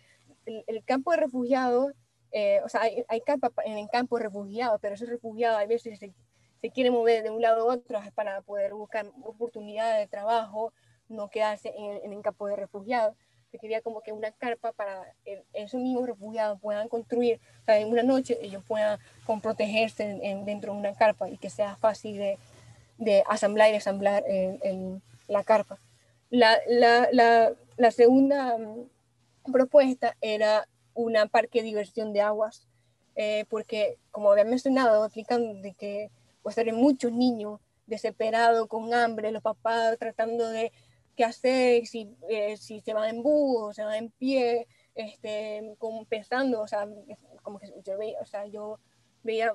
el, 0.45 0.83
campo 0.83 1.11
de 1.11 1.17
refugiados, 1.17 1.93
eh, 2.31 2.61
o 2.63 2.69
sea, 2.69 2.81
hay, 2.81 3.03
hay 3.07 3.21
carpa 3.21 3.51
en 3.65 3.77
el 3.77 3.89
campo 3.89 4.17
de 4.17 4.25
refugiados, 4.25 4.79
pero 4.81 4.95
esos 4.95 5.09
refugiados 5.09 5.59
a 5.59 5.65
veces 5.65 5.97
se, 5.97 6.13
se 6.61 6.69
quiere 6.69 6.91
mover 6.91 7.23
de 7.23 7.29
un 7.29 7.41
lado 7.41 7.69
a 7.69 7.73
otro 7.73 7.99
para 8.15 8.41
poder 8.41 8.73
buscar 8.73 9.05
oportunidades 9.23 9.99
de 9.99 10.07
trabajo, 10.07 10.73
no 11.07 11.29
quedarse 11.29 11.73
en, 11.75 12.11
en 12.11 12.21
campo 12.21 12.47
de 12.47 12.55
refugiados. 12.55 13.15
Se 13.51 13.57
quería 13.57 13.81
como 13.81 14.01
que 14.01 14.11
una 14.11 14.31
carpa 14.31 14.71
para 14.73 15.13
esos 15.53 15.81
mismos 15.81 16.05
refugiados 16.05 16.59
puedan 16.61 16.87
construir, 16.87 17.39
o 17.61 17.65
sea, 17.65 17.79
en 17.79 17.89
una 17.89 18.03
noche 18.03 18.37
ellos 18.41 18.63
puedan 18.67 18.99
con 19.25 19.41
protegerse 19.41 20.03
en, 20.21 20.45
dentro 20.45 20.73
de 20.73 20.79
una 20.79 20.93
carpa 20.93 21.29
y 21.29 21.37
que 21.37 21.49
sea 21.49 21.75
fácil 21.77 22.17
de, 22.17 22.37
de 22.99 23.23
asamblar 23.27 23.69
y 23.69 23.73
desamblar 23.73 24.23
en, 24.27 25.01
la 25.27 25.43
carpa. 25.43 25.77
La, 26.31 26.57
la, 26.67 27.07
la, 27.11 27.53
la 27.77 27.91
segunda 27.91 28.57
mm, 28.57 29.51
propuesta 29.51 30.15
era 30.21 30.67
una 30.95 31.27
parque 31.27 31.59
de 31.59 31.65
diversión 31.65 32.13
de 32.13 32.21
aguas, 32.21 32.67
eh, 33.15 33.45
porque 33.49 33.97
como 34.11 34.31
había 34.31 34.43
mencionado, 34.43 35.05
explicando 35.05 35.53
de 35.61 35.73
que 35.73 36.09
pues 36.41 36.57
hay 36.57 36.71
muchos 36.71 37.11
niños 37.11 37.59
desesperados, 37.89 38.67
con 38.67 38.93
hambre, 38.93 39.31
los 39.31 39.41
papás 39.41 39.97
tratando 39.97 40.47
de 40.49 40.71
qué 41.15 41.25
hacer, 41.25 41.85
si, 41.85 42.15
eh, 42.29 42.55
si 42.55 42.79
se 42.79 42.93
van 42.93 43.09
en 43.09 43.23
bus, 43.23 43.75
se 43.75 43.83
van 43.83 43.95
en 43.95 44.11
pie, 44.11 44.67
este, 44.95 45.75
como 45.77 46.05
pensando, 46.05 46.61
o 46.61 46.67
sea, 46.67 46.87
como 47.43 47.59
que 47.59 47.73
yo 47.83 47.97
veía, 47.97 48.17
o 48.21 48.25
sea, 48.25 48.45
yo 48.45 48.79
veía 49.23 49.53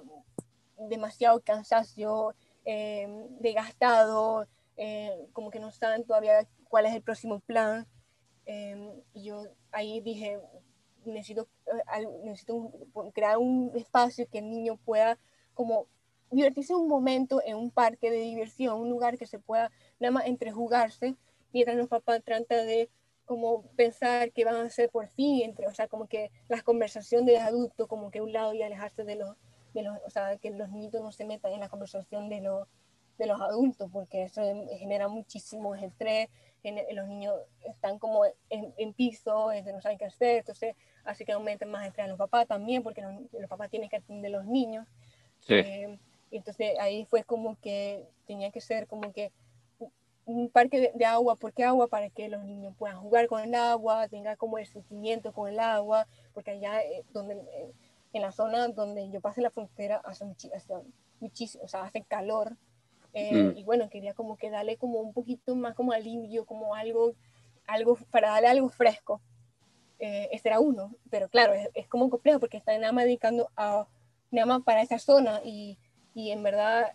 demasiado 0.77 1.41
cansancio, 1.41 2.35
eh, 2.65 3.09
desgastado, 3.41 4.47
eh, 4.77 5.11
como 5.33 5.51
que 5.51 5.61
no 5.61 5.71
saben 5.71 6.05
todavía 6.05 6.47
cuál 6.69 6.87
es 6.87 6.95
el 6.95 7.03
próximo 7.03 7.41
plan. 7.41 7.87
y 9.15 9.25
yo 9.25 9.45
ahí 9.73 10.03
dije, 10.03 10.39
necesito, 11.07 11.49
necesito 12.25 12.73
crear 13.15 13.39
un 13.39 13.73
espacio 13.75 14.29
que 14.29 14.39
el 14.39 14.51
niño 14.51 14.77
pueda 14.85 15.19
como 15.55 15.87
divertirse 16.35 16.75
un 16.75 16.89
momento 16.89 17.41
en 17.45 17.57
un 17.57 17.71
parque 17.71 18.11
de 18.11 18.21
diversión, 18.21 18.81
un 18.81 18.91
lugar 18.91 19.19
que 19.19 19.27
se 19.27 19.39
pueda 19.39 19.71
nada 20.01 20.13
más 20.13 20.27
entrejugarse, 20.27 21.15
mientras 21.53 21.77
los 21.77 21.89
papás 21.89 22.23
tratan 22.23 22.67
de 22.67 22.91
como 23.25 23.63
pensar 23.77 24.33
qué 24.33 24.45
van 24.45 24.57
a 24.57 24.63
hacer 24.63 24.91
por 24.91 25.09
fin, 25.09 25.43
entre, 25.43 25.67
o 25.67 25.75
sea, 25.75 25.89
como 25.89 26.07
que 26.07 26.31
las 26.49 26.63
conversaciones 26.63 27.27
de 27.27 27.39
adultos, 27.39 27.89
como 27.89 28.11
que 28.11 28.21
un 28.21 28.33
lado 28.33 28.53
y 28.53 28.63
alejarse 28.63 29.05
de 29.05 29.17
los, 29.17 29.37
de 29.73 29.83
los, 29.83 29.99
o 30.07 30.11
sea, 30.11 30.37
que 30.37 30.51
los 30.51 30.71
niños 30.71 30.93
no 30.95 31.13
se 31.13 31.25
metan 31.25 31.53
en 31.53 31.61
la 31.61 31.69
conversación 31.69 32.29
de 32.29 32.43
los, 32.43 32.69
de 33.19 33.27
los 33.27 33.41
adultos, 33.41 33.89
porque 33.93 34.25
eso 34.25 34.43
genera 34.79 35.09
muchísimo 35.09 35.75
estrés, 35.75 36.29
los 36.93 37.09
niños 37.09 37.35
están 37.65 37.99
como 37.99 38.25
en, 38.49 38.93
piso, 38.95 39.53
este, 39.53 39.73
no 39.73 39.81
saben 39.81 39.99
qué 39.99 40.07
hacer, 40.07 40.39
entonces 40.39 40.75
así 41.05 41.25
que 41.25 41.33
aumenta 41.33 41.67
más 41.67 41.87
estrés 41.87 42.07
a 42.07 42.09
los 42.09 42.19
papás 42.19 42.47
también, 42.47 42.83
porque 42.83 43.03
los, 43.03 43.49
papás 43.49 43.71
tienen 43.71 43.89
que 43.89 43.97
atender 43.97 44.35
a 44.35 44.39
los 44.39 44.47
niños. 44.47 44.87
Sí. 45.41 45.55
Eh, 45.55 45.99
entonces 46.37 46.79
ahí 46.81 47.05
fue 47.07 47.25
como 47.25 47.59
que 47.61 48.07
tenía 48.27 48.51
que 48.51 48.61
ser 48.61 48.87
como 48.87 49.13
que 49.13 49.33
un 50.27 50.49
parque 50.49 50.93
de, 50.95 51.05
agua, 51.05 51.37
¿por 51.37 51.53
qué 51.53 51.65
agua? 51.65 51.89
Para 51.89 52.09
que 52.11 52.29
los 52.29 52.45
niños 52.45 52.75
puedan 52.79 52.99
jugar 52.99 53.27
con 53.27 53.43
el 53.43 53.55
agua, 53.55 54.09
tengan 54.09 54.37
como 54.37 54.59
el 54.59 54.67
sentimiento 54.67 55.33
con 55.33 55.49
el 55.49 55.59
agua, 55.59 56.07
porque 56.33 56.53
allá 56.53 56.83
eh, 56.83 57.05
donde, 57.13 57.35
eh, 57.35 57.73
en 58.13 58.23
la 58.23 58.33
zona 58.33 58.69
donde 58.69 59.11
yo 59.11 59.21
pasé 59.21 59.43
la 59.43 59.51
frontera 59.51 60.01
hace, 60.05 60.25
muchísimo, 61.21 61.65
o 61.65 61.69
sea, 61.69 61.83
hace 61.85 62.03
calor. 62.03 62.57
Eh, 63.13 63.35
mm. 63.35 63.59
Y 63.59 63.65
bueno, 63.65 63.89
quería 63.91 64.15
como 64.15 64.37
que 64.37 64.51
darle 64.51 64.77
como 64.77 65.01
un 65.01 65.13
poquito 65.13 65.55
más 65.55 65.75
como 65.75 65.93
alivio, 65.93 66.47
como 66.47 66.75
algo, 66.75 67.15
algo 67.67 67.99
para 68.11 68.31
darle 68.31 68.49
algo 68.49 68.69
fresco. 68.71 69.21
este 69.99 70.49
era 70.49 70.59
uno, 70.59 70.95
pero 71.11 71.29
claro, 71.29 71.53
es, 71.53 71.87
como 71.89 72.09
complejo 72.09 72.41
porque 72.41 72.57
está 72.57 72.77
nada 72.79 72.93
más 72.93 73.05
dedicando 73.05 73.51
a, 73.57 73.87
nada 74.31 74.47
más 74.47 74.63
para 74.63 74.83
esa 74.83 74.99
zona 74.99 75.41
y, 75.45 75.79
y 76.15 76.31
en 76.31 76.43
verdad 76.43 76.93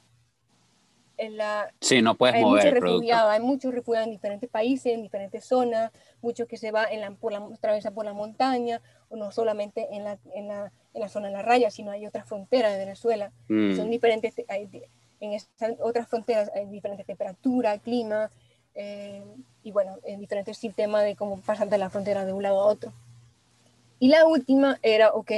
en 1.19 1.35
la, 1.35 1.73
sí, 1.81 2.01
no 2.01 2.15
puedes 2.15 2.35
hay 2.35 2.41
mover 2.43 2.65
muchos 2.65 2.79
refugiados, 2.79 3.31
hay 3.31 3.39
muchos 3.41 3.73
refugiados 3.73 4.07
en 4.07 4.13
diferentes 4.13 4.49
países, 4.49 4.93
en 4.93 5.01
diferentes 5.01 5.43
zonas, 5.43 5.91
muchos 6.21 6.47
que 6.47 6.55
se 6.55 6.71
van 6.71 6.87
en 6.91 7.01
la, 7.01 7.11
por 7.11 7.33
la, 7.33 7.39
atraviesan 7.39 7.93
por 7.93 8.05
la 8.05 8.13
montaña, 8.13 8.81
o 9.09 9.17
no 9.17 9.29
solamente 9.31 9.87
en 9.91 10.05
la, 10.05 10.17
en 10.33 10.47
la, 10.47 10.71
en 10.93 11.01
la 11.01 11.09
zona 11.09 11.27
de 11.27 11.33
la 11.33 11.41
raya, 11.41 11.69
sino 11.71 11.91
hay 11.91 12.07
otras 12.07 12.25
fronteras 12.25 12.71
de 12.71 12.79
Venezuela, 12.79 13.31
son 13.47 13.87
mm. 13.87 13.89
diferentes, 13.89 14.33
hay, 14.47 14.69
en 15.19 15.33
esas 15.33 15.49
otras 15.81 16.07
fronteras 16.07 16.49
hay 16.55 16.65
diferentes 16.67 17.05
temperaturas, 17.05 17.81
clima, 17.81 18.31
eh, 18.75 19.21
y 19.61 19.71
bueno, 19.71 19.97
en 20.03 20.21
diferentes 20.21 20.57
sistemas 20.57 21.03
de 21.03 21.17
cómo 21.17 21.41
pasan 21.41 21.69
de 21.69 21.77
la 21.77 21.89
frontera 21.89 22.23
de 22.23 22.31
un 22.31 22.43
lado 22.43 22.61
a 22.61 22.65
otro. 22.65 22.93
Y 23.99 24.07
la 24.07 24.25
última 24.25 24.79
era, 24.81 25.11
ok, 25.11 25.31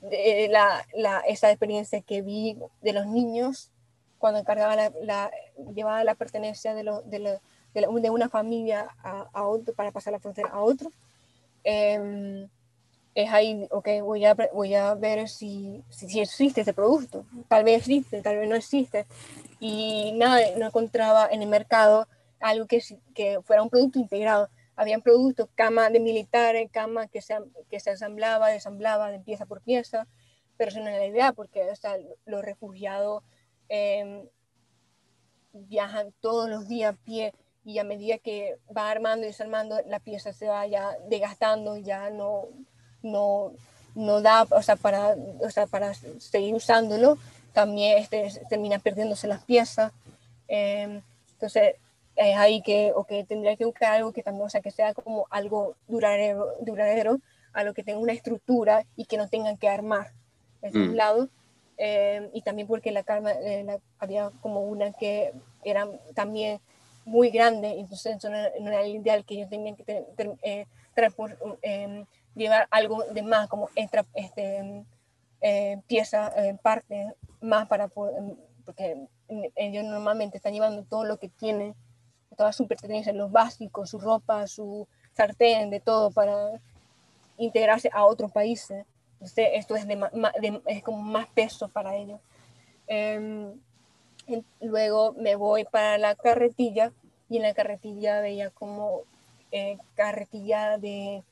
de 0.00 0.48
la, 0.50 0.86
la, 0.94 1.20
esa 1.20 1.50
experiencia 1.50 2.00
que 2.00 2.22
vi 2.22 2.56
de 2.80 2.92
los 2.92 3.06
niños 3.06 3.70
cuando 4.18 4.40
encargaba 4.40 4.76
la, 4.76 4.92
la 5.02 5.30
llevaba 5.74 6.04
la 6.04 6.14
pertenencia 6.14 6.74
de, 6.74 6.82
lo, 6.82 7.02
de, 7.02 7.38
de, 7.74 7.86
de, 7.86 8.10
una 8.10 8.28
familia 8.28 8.88
a, 9.02 9.28
a, 9.32 9.46
otro 9.46 9.74
para 9.74 9.92
pasar 9.92 10.12
la 10.12 10.20
frontera 10.20 10.50
a 10.50 10.60
otro. 10.60 10.90
Eh, 11.64 12.46
es 13.14 13.30
ahí, 13.32 13.66
ok, 13.70 13.88
voy 14.02 14.24
a, 14.24 14.36
voy 14.52 14.74
a 14.74 14.94
ver 14.94 15.28
si, 15.28 15.82
si, 15.90 16.20
existe 16.20 16.60
ese 16.60 16.72
producto. 16.72 17.24
Tal 17.48 17.64
vez 17.64 17.78
existe, 17.78 18.22
tal 18.22 18.38
vez 18.38 18.48
no 18.48 18.54
existe. 18.54 19.06
Y 19.58 20.12
nada, 20.14 20.40
no 20.58 20.66
encontraba 20.66 21.28
en 21.30 21.42
el 21.42 21.48
mercado 21.48 22.06
algo 22.40 22.66
que, 22.66 22.82
que 23.14 23.40
fuera 23.42 23.62
un 23.62 23.70
producto 23.70 23.98
integrado. 23.98 24.48
Habían 24.80 25.02
productos, 25.02 25.46
cama 25.54 25.90
de 25.90 26.00
militares, 26.00 26.70
cama 26.72 27.06
que 27.06 27.20
se, 27.20 27.36
que 27.70 27.80
se 27.80 27.90
ensamblaba, 27.90 28.48
desamblaba 28.48 29.10
de 29.10 29.20
pieza 29.20 29.44
por 29.44 29.60
pieza, 29.60 30.06
pero 30.56 30.70
eso 30.70 30.80
no 30.80 30.88
era 30.88 30.96
la 30.96 31.04
idea 31.04 31.32
porque 31.34 31.70
o 31.70 31.76
sea, 31.76 31.98
los 32.24 32.42
refugiados 32.42 33.22
em, 33.68 34.26
viajan 35.52 36.14
todos 36.22 36.48
los 36.48 36.66
días 36.66 36.94
a 36.94 37.04
pie 37.04 37.34
y 37.62 37.78
a 37.78 37.84
medida 37.84 38.16
que 38.16 38.56
va 38.74 38.90
armando 38.90 39.26
y 39.26 39.28
desarmando, 39.28 39.82
la 39.86 40.00
pieza 40.00 40.32
se 40.32 40.48
va 40.48 40.66
ya 40.66 40.96
desgastando, 41.10 41.76
ya 41.76 42.08
no, 42.08 42.44
no, 43.02 43.52
no 43.94 44.22
da, 44.22 44.46
o 44.50 44.62
sea, 44.62 44.76
para, 44.76 45.14
o 45.40 45.50
sea, 45.50 45.66
para 45.66 45.92
seguir 45.92 46.54
usándolo, 46.54 47.18
también 47.52 47.98
este, 47.98 48.32
termina 48.48 48.78
perdiéndose 48.78 49.26
las 49.26 49.44
piezas. 49.44 49.92
Em, 50.48 51.02
entonces, 51.32 51.74
es 52.28 52.36
ahí 52.36 52.60
que, 52.62 52.92
o 52.94 53.04
que 53.04 53.24
tendría 53.24 53.56
que 53.56 53.64
buscar 53.64 53.94
algo 53.94 54.12
que 54.12 54.22
también, 54.22 54.46
o 54.46 54.50
sea, 54.50 54.60
que 54.60 54.70
sea 54.70 54.92
como 54.92 55.26
algo 55.30 55.76
duradero, 55.88 56.48
duradero 56.60 57.18
a 57.52 57.64
lo 57.64 57.72
que 57.72 57.82
tenga 57.82 57.98
una 57.98 58.12
estructura 58.12 58.84
y 58.94 59.06
que 59.06 59.16
no 59.16 59.28
tengan 59.28 59.56
que 59.56 59.68
armar. 59.68 60.12
Es 60.60 60.74
un 60.74 60.92
mm. 60.92 60.94
lado. 60.94 61.28
Em, 61.78 62.28
y 62.34 62.42
también 62.42 62.68
porque 62.68 62.92
la, 62.92 63.04
calma, 63.04 63.32
eh, 63.32 63.78
había 63.98 64.30
como 64.42 64.60
una 64.60 64.92
que 64.92 65.32
era 65.64 65.88
también 66.14 66.60
muy 67.06 67.30
grande, 67.30 67.78
entonces 67.78 68.22
no 68.22 68.36
era, 68.36 68.50
no 68.60 68.68
era 68.68 68.82
el 68.82 68.96
ideal 68.96 69.24
que 69.24 69.34
ellos 69.34 69.48
tenían 69.48 69.76
que 69.76 69.84
tener, 69.84 70.36
eh, 70.42 70.66
em, 71.62 72.04
llevar 72.34 72.68
algo 72.70 73.02
de 73.04 73.22
más, 73.22 73.48
como 73.48 73.70
extra 73.74 74.04
este, 74.12 74.84
eh, 75.40 75.80
pieza, 75.86 76.30
eh, 76.36 76.54
parte 76.62 77.14
más 77.40 77.66
para 77.66 77.88
poder, 77.88 78.18
em, 78.18 78.36
porque 78.66 79.06
ellos 79.56 79.84
normalmente 79.84 80.36
están 80.36 80.52
llevando 80.52 80.84
todo 80.84 81.04
lo 81.04 81.18
que 81.18 81.30
tienen, 81.30 81.74
todas 82.36 82.56
sus 82.56 82.66
pertenencias, 82.66 83.14
los 83.14 83.30
básicos, 83.30 83.90
su 83.90 83.98
ropa, 83.98 84.46
su 84.46 84.86
sartén, 85.14 85.70
de 85.70 85.80
todo 85.80 86.10
para 86.10 86.60
integrarse 87.36 87.90
a 87.92 88.04
otros 88.04 88.32
países. 88.32 88.86
Entonces, 89.14 89.48
esto 89.54 89.76
es, 89.76 89.86
de, 89.86 90.62
es 90.66 90.82
como 90.82 91.02
más 91.02 91.26
peso 91.28 91.68
para 91.68 91.96
ellos. 91.96 92.20
Em, 92.86 93.52
luego 94.60 95.12
me 95.12 95.36
voy 95.36 95.64
para 95.64 95.98
la 95.98 96.14
carretilla 96.14 96.92
y 97.28 97.36
en 97.36 97.42
la 97.42 97.54
carretilla 97.54 98.20
veía 98.20 98.50
como 98.50 99.02
eh, 99.52 99.78
carretilla 99.94 100.78
de 100.78 101.22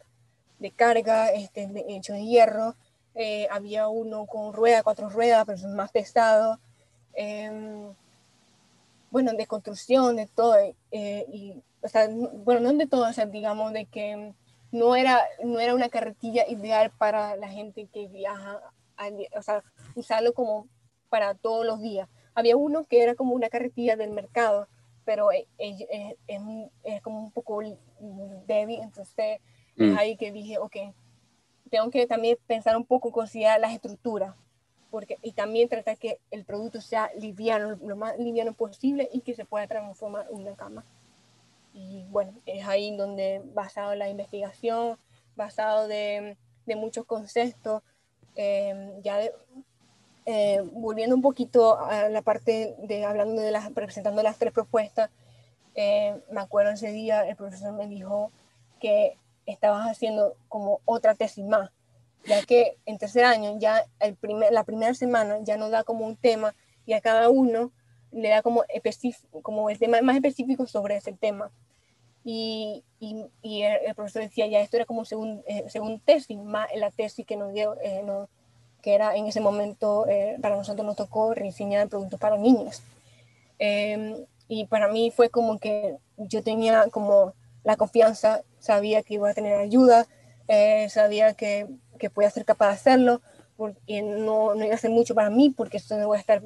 de 0.58 0.70
carga 0.70 1.30
este, 1.32 1.68
hecho 1.88 2.12
de 2.12 2.24
hierro. 2.24 2.74
Eh, 3.14 3.48
había 3.50 3.88
uno 3.88 4.26
con 4.26 4.52
rueda, 4.52 4.82
cuatro 4.82 5.08
ruedas, 5.08 5.44
pero 5.46 5.58
son 5.58 5.74
más 5.74 5.90
pesados. 5.90 6.58
Bueno, 9.10 9.32
de 9.32 9.46
construcción, 9.46 10.16
de 10.16 10.26
todo. 10.26 10.56
Eh, 10.90 11.26
y, 11.32 11.62
o 11.82 11.88
sea, 11.88 12.08
bueno, 12.44 12.60
no 12.60 12.72
de 12.72 12.86
todo, 12.86 13.08
o 13.08 13.12
sea, 13.12 13.26
digamos 13.26 13.72
de 13.72 13.86
que 13.86 14.34
no 14.70 14.96
era, 14.96 15.20
no 15.42 15.60
era 15.60 15.74
una 15.74 15.88
carretilla 15.88 16.46
ideal 16.48 16.90
para 16.98 17.36
la 17.36 17.48
gente 17.48 17.86
que 17.92 18.08
viaja, 18.08 18.60
o 19.36 19.42
sea, 19.42 19.64
usarlo 19.94 20.34
como 20.34 20.66
para 21.08 21.34
todos 21.34 21.64
los 21.64 21.80
días. 21.80 22.08
Había 22.34 22.56
uno 22.56 22.84
que 22.84 23.02
era 23.02 23.14
como 23.14 23.34
una 23.34 23.48
carretilla 23.48 23.96
del 23.96 24.10
mercado, 24.10 24.68
pero 25.04 25.32
es, 25.32 25.46
es, 25.56 25.80
es, 26.26 26.40
es 26.84 27.02
como 27.02 27.20
un 27.20 27.30
poco 27.32 27.60
débil, 28.46 28.80
entonces 28.82 29.40
es 29.76 29.92
mm. 29.92 29.96
ahí 29.96 30.16
que 30.16 30.32
dije, 30.32 30.58
ok, 30.58 30.76
tengo 31.70 31.90
que 31.90 32.06
también 32.06 32.36
pensar 32.46 32.76
un 32.76 32.84
poco, 32.84 33.10
considerar 33.10 33.60
las 33.60 33.72
estructuras, 33.72 34.34
porque, 34.90 35.18
y 35.22 35.32
también 35.32 35.68
tratar 35.68 35.98
que 35.98 36.18
el 36.30 36.44
producto 36.44 36.80
sea 36.80 37.10
liviano, 37.18 37.76
lo 37.82 37.96
más 37.96 38.18
liviano 38.18 38.52
posible 38.52 39.08
y 39.12 39.20
que 39.20 39.34
se 39.34 39.44
pueda 39.44 39.66
transformar 39.66 40.26
en 40.30 40.36
una 40.36 40.54
cama. 40.54 40.84
Y 41.74 42.04
bueno, 42.10 42.32
es 42.46 42.66
ahí 42.66 42.96
donde, 42.96 43.42
basado 43.54 43.92
en 43.92 43.98
la 44.00 44.08
investigación, 44.08 44.98
basado 45.36 45.86
de, 45.86 46.36
de 46.66 46.76
muchos 46.76 47.04
conceptos, 47.04 47.82
eh, 48.36 49.00
ya 49.02 49.20
eh, 50.26 50.60
volviendo 50.72 51.16
un 51.16 51.22
poquito 51.22 51.78
a 51.78 52.08
la 52.08 52.22
parte 52.22 52.76
de 52.78 53.04
hablando 53.04 53.40
de 53.40 53.50
las, 53.50 53.70
presentando 53.70 54.22
las 54.22 54.38
tres 54.38 54.52
propuestas, 54.52 55.10
eh, 55.74 56.20
me 56.30 56.40
acuerdo 56.40 56.72
ese 56.72 56.92
día 56.92 57.26
el 57.26 57.34
profesor 57.34 57.72
me 57.72 57.86
dijo 57.86 58.30
que 58.80 59.16
estabas 59.46 59.86
haciendo 59.88 60.36
como 60.48 60.80
otra 60.84 61.14
tesis 61.14 61.44
más, 61.44 61.70
ya 62.28 62.42
que 62.42 62.76
en 62.86 62.98
tercer 62.98 63.24
año 63.24 63.58
ya 63.58 63.84
el 64.00 64.14
primer, 64.14 64.52
la 64.52 64.64
primera 64.64 64.94
semana 64.94 65.38
ya 65.42 65.56
nos 65.56 65.70
da 65.70 65.82
como 65.82 66.06
un 66.06 66.16
tema 66.16 66.54
y 66.86 66.92
a 66.92 67.00
cada 67.00 67.30
uno 67.30 67.72
le 68.12 68.28
da 68.28 68.42
como, 68.42 68.62
como 69.42 69.70
el 69.70 69.78
tema 69.78 70.00
más 70.02 70.16
específico 70.16 70.66
sobre 70.66 70.96
ese 70.96 71.12
tema. 71.12 71.50
Y, 72.24 72.84
y, 73.00 73.62
el, 73.62 73.94
profesor 73.94 74.22
decía, 74.22 74.46
ya 74.46 74.60
esto 74.60 74.76
era 74.76 74.86
como 74.86 75.04
según, 75.04 75.42
eh, 75.46 75.64
según 75.68 76.00
tesis, 76.00 76.38
más 76.38 76.68
la 76.74 76.90
tesis 76.90 77.24
que 77.24 77.36
nos 77.36 77.54
dio, 77.54 77.76
eh, 77.82 78.04
que 78.82 78.94
era 78.94 79.16
en 79.16 79.26
ese 79.26 79.40
momento, 79.40 80.06
eh, 80.06 80.36
para 80.40 80.56
nosotros 80.56 80.86
nos 80.86 80.96
tocó 80.96 81.34
rediseñar 81.34 81.88
productos 81.88 82.20
para 82.20 82.36
niños. 82.36 82.82
Em, 83.58 84.26
y 84.46 84.66
para 84.66 84.88
mí 84.88 85.10
fue 85.10 85.30
como 85.30 85.58
que 85.58 85.96
yo 86.16 86.42
tenía 86.42 86.88
como 86.90 87.34
la 87.64 87.76
confianza, 87.76 88.42
sabía 88.58 89.02
que 89.02 89.14
iba 89.14 89.30
a 89.30 89.34
tener 89.34 89.58
ayuda, 89.58 90.06
eh, 90.48 90.88
sabía 90.88 91.34
que, 91.34 91.66
que 91.98 92.10
podía 92.10 92.30
ser 92.30 92.44
capaz 92.44 92.68
de 92.68 92.74
hacerlo, 92.74 93.20
porque 93.56 94.02
no, 94.02 94.54
no 94.54 94.64
iba 94.64 94.74
a 94.74 94.78
ser 94.78 94.90
mucho 94.90 95.14
para 95.14 95.30
mí, 95.30 95.50
porque 95.50 95.76
esto 95.76 95.98
no 95.98 96.06
voy 96.06 96.16
a 96.16 96.20
estar, 96.20 96.42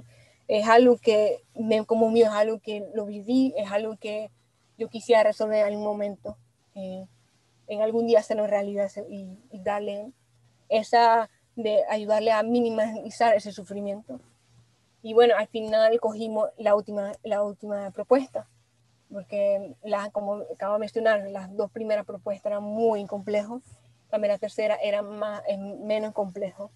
es 0.49 0.67
algo 0.67 0.97
que 0.97 1.45
me 1.55 1.85
como 1.85 2.11
mío, 2.11 2.27
es 2.27 2.33
algo 2.33 2.59
que 2.59 2.89
lo 2.95 3.07
viví, 3.07 3.55
es 3.57 3.71
algo 3.71 3.97
que 3.97 4.31
yo 4.79 4.89
quisiera 4.89 5.23
resolver 5.23 5.59
en 5.59 5.67
algún 5.67 5.85
momento, 5.85 6.37
eh, 6.75 7.07
en 7.69 7.83
algún 7.83 8.07
día 8.07 8.21
hacerlo 8.21 8.47
realidad 8.47 8.91
y, 9.09 9.39
darle 9.53 10.13
esa, 10.69 11.31
de 11.55 11.85
ayudarle 11.89 12.33
a 12.33 12.43
minimizar 12.43 13.35
ese 13.35 13.53
sufrimiento. 13.53 14.21
Y 15.03 15.15
bueno, 15.15 15.35
al 15.37 15.49
final 15.49 15.99
cogimos 16.01 16.51
la 16.57 16.75
última, 16.75 17.13
la 17.23 17.43
última 17.43 17.91
propuesta, 17.91 18.49
porque 19.13 19.75
la, 19.83 20.11
como 20.11 20.43
acabo 20.55 20.75
de 20.75 20.81
mencionar, 20.81 21.29
las 21.29 21.55
dos 21.55 21.71
primeras 21.71 22.07
propuestas 22.07 22.53
eran 22.53 22.63
muy 22.63 23.05
complejos, 23.07 23.63
también 24.13 24.33
la 24.33 24.39
tercera 24.39 24.77
era 24.81 25.03
más, 25.03 25.43
menos 25.81 26.13
complejo. 26.13 26.71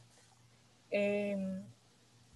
Em, 0.90 1.62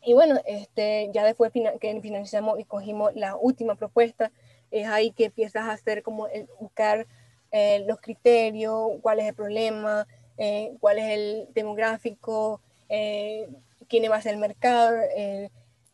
y 0.02 0.12
bueno, 0.12 0.38
este, 0.46 1.10
ya 1.12 1.24
después 1.24 1.50
que 1.52 2.00
finalizamos 2.00 2.60
y 2.60 2.64
cogimos 2.64 3.14
la 3.16 3.34
última 3.34 3.74
propuesta, 3.74 4.30
es 4.70 4.86
ahí 4.86 5.10
que 5.10 5.24
empiezas 5.26 5.66
a 5.66 5.72
hacer 5.72 6.02
como 6.02 6.28
el, 6.28 6.46
buscar 6.60 7.06
eh, 7.50 7.84
los 7.88 7.98
criterios, 8.00 8.92
cuál 9.02 9.18
es 9.20 9.26
el 9.26 9.34
problema, 9.34 10.06
eh, 10.38 10.76
cuál 10.80 10.98
es 10.98 11.10
el 11.10 11.48
demográfico, 11.54 12.60
eh, 12.88 13.48
quién 13.88 14.10
va 14.10 14.16
a 14.16 14.22
ser 14.22 14.34
el 14.34 14.40
mercado, 14.40 14.96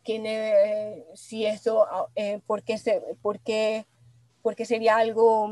quién, 0.03 0.23
si 1.15 1.45
eso, 1.45 1.87
por 2.45 2.61
qué, 2.63 2.77
se, 2.77 3.01
por 3.21 3.39
qué 3.39 3.85
porque 4.47 4.63
sería 4.63 4.95
algo, 4.95 5.49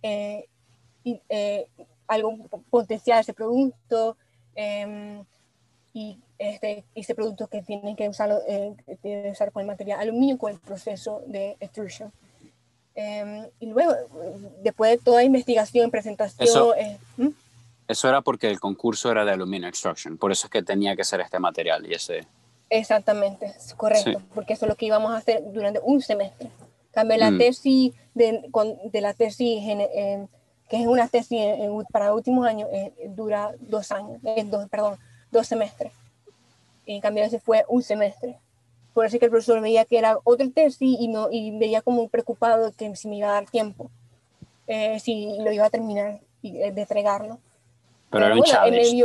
eh, 0.00 0.48
eh, 1.04 1.68
algo 2.08 2.36
potencial 2.70 3.20
ese 3.20 3.34
producto 3.34 4.16
em, 4.54 5.22
y 5.92 6.18
este, 6.38 6.84
ese 6.94 7.14
producto 7.14 7.46
que 7.46 7.62
tienen 7.62 7.96
que 7.96 8.08
usarlo, 8.08 8.40
eh, 8.48 8.74
usar 9.30 9.52
con 9.52 9.60
el 9.60 9.66
material 9.66 10.00
aluminio 10.00 10.38
con 10.38 10.52
el 10.52 10.58
proceso 10.58 11.22
de 11.26 11.56
extrusión. 11.60 12.12
Em, 12.94 13.46
y 13.60 13.66
luego, 13.66 13.94
después 14.62 14.90
de 14.90 14.98
toda 14.98 15.22
investigación, 15.22 15.90
presentación... 15.90 16.48
Eso, 16.48 16.74
¿Mm? 17.16 17.28
eso 17.86 18.08
era 18.08 18.22
porque 18.22 18.48
el 18.48 18.58
concurso 18.58 19.10
era 19.10 19.24
de 19.24 19.32
aluminio 19.32 19.68
extraction, 19.68 20.16
por 20.16 20.32
eso 20.32 20.46
es 20.46 20.50
que 20.50 20.62
tenía 20.62 20.96
que 20.96 21.04
ser 21.04 21.20
este 21.20 21.38
material 21.38 21.86
y 21.86 21.94
ese... 21.94 22.26
Exactamente, 22.70 23.54
correcto, 23.76 24.20
porque 24.34 24.52
eso 24.52 24.66
es 24.66 24.68
lo 24.68 24.76
que 24.76 24.86
íbamos 24.86 25.12
a 25.12 25.18
hacer 25.18 25.42
durante 25.52 25.80
un 25.82 26.02
semestre. 26.02 26.50
Cambio 26.92 27.16
la 27.16 27.30
mm. 27.30 27.38
tesis 27.38 27.94
de, 28.14 28.50
de, 28.92 29.00
la 29.00 29.14
tesis, 29.14 29.62
que 30.68 30.80
es 30.80 30.86
una 30.86 31.08
tesis 31.08 31.40
para 31.90 32.14
últimos 32.14 32.46
años, 32.46 32.68
eh, 32.72 32.92
dura 33.08 33.52
dos 33.60 33.90
años, 33.90 34.20
eh, 34.24 34.44
dos, 34.44 34.68
perdón, 34.68 34.98
dos 35.30 35.46
semestres. 35.46 35.92
En 36.86 37.00
cambio 37.00 37.24
ese 37.24 37.40
fue 37.40 37.64
un 37.68 37.82
semestre. 37.82 38.38
Por 38.94 39.06
eso 39.06 39.18
que 39.18 39.26
el 39.26 39.30
profesor 39.30 39.60
veía 39.60 39.84
que 39.84 39.98
era 39.98 40.18
otra 40.24 40.46
tesis 40.48 40.96
y, 40.98 41.08
no, 41.08 41.28
y 41.30 41.56
veía 41.58 41.82
como 41.82 42.08
preocupado 42.08 42.72
que 42.72 42.94
si 42.96 43.08
me 43.08 43.16
iba 43.16 43.28
a 43.28 43.34
dar 43.34 43.46
tiempo, 43.46 43.90
eh, 44.66 44.98
si 45.00 45.38
lo 45.38 45.52
iba 45.52 45.66
a 45.66 45.70
terminar 45.70 46.20
y, 46.42 46.52
de 46.52 46.80
entregarlo. 46.80 47.38
Pero 48.10 48.26
era 48.26 48.34
un 48.34 48.42
challenge. 48.42 49.04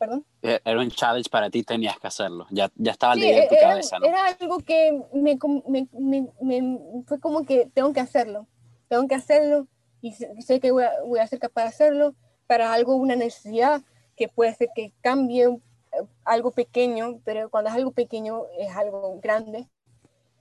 Ah, 0.00 0.20
eh, 0.42 0.60
era 0.64 0.78
un 0.78 0.90
challenge 0.90 1.30
para 1.30 1.48
ti, 1.48 1.62
tenías 1.62 1.98
que 1.98 2.06
hacerlo. 2.06 2.46
Ya, 2.50 2.70
ya 2.76 2.92
estaba 2.92 3.14
sí, 3.14 3.24
en 3.24 3.48
tu 3.48 3.54
era, 3.54 3.68
cabeza, 3.70 3.98
¿no? 3.98 4.06
Era 4.06 4.26
algo 4.26 4.58
que 4.58 5.02
me, 5.14 5.38
me, 5.66 6.28
me, 6.40 6.78
fue 7.06 7.18
como 7.20 7.44
que 7.44 7.66
tengo 7.72 7.92
que 7.94 8.00
hacerlo. 8.00 8.46
Tengo 8.88 9.08
que 9.08 9.14
hacerlo 9.14 9.66
y 10.04 10.12
sé, 10.12 10.60
que 10.60 10.70
voy 10.70 10.84
a, 10.84 10.92
voy 11.02 11.18
a, 11.18 11.26
ser 11.26 11.38
capaz 11.38 11.62
de 11.62 11.68
hacerlo 11.68 12.14
para 12.46 12.74
algo, 12.74 12.94
una 12.94 13.16
necesidad 13.16 13.80
que 14.16 14.28
puede 14.28 14.54
ser 14.54 14.68
que 14.74 14.92
cambie 15.00 15.44
eh, 15.46 15.58
algo 16.26 16.50
pequeño, 16.50 17.20
pero 17.24 17.48
cuando 17.48 17.70
es 17.70 17.76
algo 17.76 17.90
pequeño 17.90 18.42
es 18.58 18.76
algo 18.76 19.18
grande. 19.22 19.66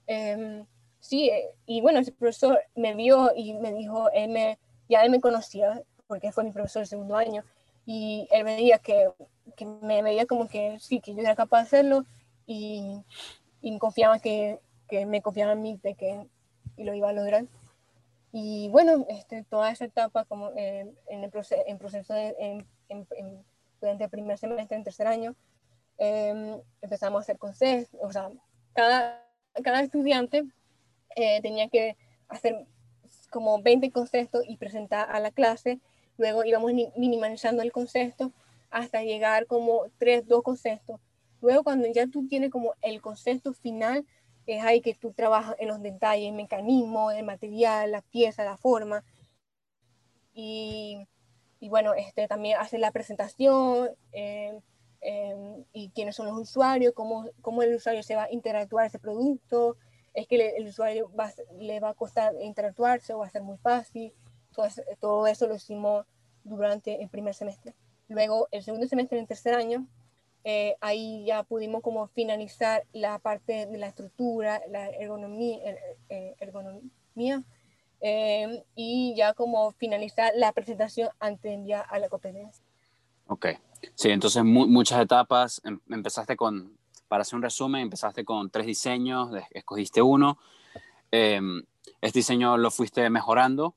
Em, 0.06 0.66
sí, 1.00 1.30
eh, 1.30 1.56
y 1.66 1.80
bueno, 1.80 2.00
ese 2.00 2.12
profesor 2.12 2.60
me 2.76 2.94
vio 2.94 3.32
y 3.38 3.54
me 3.54 3.72
dijo, 3.72 4.12
él 4.12 4.32
me, 4.32 4.60
ya 4.90 5.02
él 5.06 5.12
me 5.12 5.22
conocía, 5.22 5.82
porque 6.08 6.34
fue 6.34 6.44
mi 6.44 6.52
profesor 6.52 6.82
el 6.82 6.88
segundo 6.90 7.16
año, 7.16 7.46
y 7.86 8.28
él 8.32 8.44
veía 8.44 8.80
que, 8.80 9.12
que 9.56 9.66
me 9.66 10.02
veía 10.02 10.26
como 10.26 10.50
que 10.50 10.78
sí, 10.82 11.00
que 11.00 11.14
yo 11.16 11.22
era 11.22 11.38
capaz 11.38 11.60
de 11.60 11.68
hacerlo 11.68 12.06
y, 12.46 13.00
y 13.62 13.78
confiaba 13.80 14.20
que, 14.20 14.60
que, 14.90 15.06
me 15.06 15.22
confiaba 15.22 15.54
en 15.54 15.62
mí 15.62 15.80
de 15.82 15.96
que 15.96 16.28
y 16.76 16.84
lo 16.84 16.94
iba 16.94 17.10
a 17.10 17.14
lograr. 17.14 17.46
Y 18.34 18.68
bueno, 18.70 19.06
este, 19.10 19.44
toda 19.44 19.72
esa 19.72 19.86
etapa 19.86 20.26
como 20.26 20.50
eh, 20.58 20.92
en 21.08 21.24
el 21.24 21.30
proceso, 21.30 21.62
en 21.68 21.78
proceso 21.78 22.14
de, 22.14 22.36
en, 22.40 22.68
en, 22.90 23.46
durante 23.80 24.06
el 24.06 24.10
primer 24.10 24.38
semestre, 24.40 24.76
en 24.76 24.84
tercer 24.84 25.08
año, 25.08 25.36
em, 26.00 26.60
empezamos 26.82 27.20
a 27.20 27.22
hacer 27.22 27.38
consejos, 27.38 27.90
o 28.02 28.12
sea, 28.12 28.32
cada, 28.74 29.24
cada 29.64 29.82
estudiante 29.82 30.44
eh, 31.16 31.42
tenía 31.42 31.70
que 31.70 31.96
hacer 32.28 32.66
como 33.30 33.62
20 33.62 33.92
conceptos 33.92 34.44
y 34.48 34.58
presentar 34.58 35.10
a 35.12 35.20
la 35.20 35.32
clase 35.32 35.80
luego 36.18 36.44
íbamos 36.44 36.72
minimalizando 36.96 37.62
el 37.62 37.72
concepto 37.72 38.32
hasta 38.70 39.04
llegar 39.04 39.46
como 39.46 39.86
tres, 39.98 40.28
dos 40.28 40.44
conceptos. 40.44 41.00
Luego 41.42 41.64
cuando 41.64 41.88
ya 41.88 42.08
tú 42.08 42.28
tienes 42.28 42.50
como 42.50 42.74
el 42.82 43.02
concepto 43.02 43.54
final, 43.54 44.06
es 44.46 44.64
ahí 44.64 44.82
que 44.82 44.94
tú 44.94 45.14
trabajas 45.14 45.56
en 45.60 45.68
los 45.70 45.82
detalles, 45.82 46.30
el 46.30 46.36
mecanismo, 46.36 47.12
el 47.12 47.26
material, 47.26 47.92
la 47.92 48.02
pieza, 48.02 48.44
la 48.44 48.58
forma. 48.58 49.04
Y, 50.34 51.08
y 51.60 51.70
bueno, 51.70 51.94
este, 51.94 52.28
también 52.28 52.58
hacer 52.60 52.80
la 52.80 52.92
presentación 52.92 53.90
eh, 54.12 54.60
eh, 55.02 55.64
y 55.72 55.90
quiénes 55.92 56.16
son 56.16 56.28
los 56.28 56.38
usuarios, 56.38 56.94
cómo, 56.94 57.26
cómo 57.42 57.64
el 57.64 57.76
usuario 57.76 58.04
se 58.04 58.16
va 58.16 58.24
a 58.24 58.32
interactuar 58.32 58.86
ese 58.86 59.00
producto, 59.00 59.78
es 60.14 60.28
que 60.28 60.56
el, 60.58 60.68
usuario 60.68 61.10
le 61.58 61.80
va 61.80 61.90
a 61.90 61.94
costar 61.94 62.34
interactuarse 62.42 63.14
o 63.14 63.20
va 63.20 63.28
a 63.28 63.30
ser 63.30 63.44
muy 63.44 63.58
fácil. 63.58 64.14
Todo, 64.54 64.68
todo 65.00 65.28
eso 65.28 65.48
lo 65.48 65.56
hicimos 65.56 66.06
durante 66.44 67.02
el 67.02 67.10
primer 67.10 67.34
semestre. 67.34 67.74
Luego, 68.08 68.48
el 68.52 68.62
segundo 68.62 68.86
semestre, 68.88 69.20
el 69.20 69.28
tercer 69.28 69.56
año, 69.56 69.88
eh, 70.46 70.76
ahí 70.82 71.24
ya 71.26 71.44
pudimos 71.44 71.82
como 71.82 72.08
finalizar 72.08 72.84
la 72.92 73.18
parte 73.20 73.66
de 73.66 73.78
la 73.78 73.88
estructura, 73.88 74.62
la 74.70 74.90
ergonomía, 74.90 75.58
eh, 76.10 76.36
ergonomía 76.40 77.44
eh, 78.02 78.64
y 78.76 79.16
ya 79.16 79.34
como 79.34 79.72
finalizar 79.72 80.34
la 80.36 80.52
presentación 80.52 81.10
antes 81.20 81.44
de 81.44 81.54
enviar 81.54 81.86
a 81.90 81.98
la 81.98 82.10
competencia. 82.10 82.62
Ok, 83.28 83.48
sí, 83.96 84.10
entonces 84.10 84.44
muchas 84.44 85.02
etapas, 85.02 85.62
em, 85.64 85.80
empezaste 85.90 86.36
con, 86.36 86.78
para 87.08 87.22
hacer 87.22 87.38
un 87.38 87.44
resumen, 87.44 87.84
empezaste 87.84 88.26
con 88.26 88.50
tres 88.50 88.66
diseños, 88.66 89.32
escogiste 89.52 90.02
uno, 90.02 90.40
em, 91.10 91.64
este 92.02 92.20
diseño 92.20 92.58
lo 92.58 92.70
fuiste 92.70 93.10
mejorando, 93.10 93.76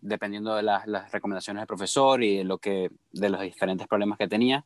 dependiendo 0.00 0.56
de 0.56 0.62
las, 0.62 1.12
recomendaciones 1.12 1.60
del 1.60 1.66
profesor 1.66 2.22
y 2.22 2.38
de, 2.38 2.44
lo 2.44 2.56
que, 2.56 2.90
de 3.12 3.28
los 3.28 3.42
diferentes 3.42 3.86
problemas 3.86 4.16
que 4.16 4.28
tenía. 4.28 4.64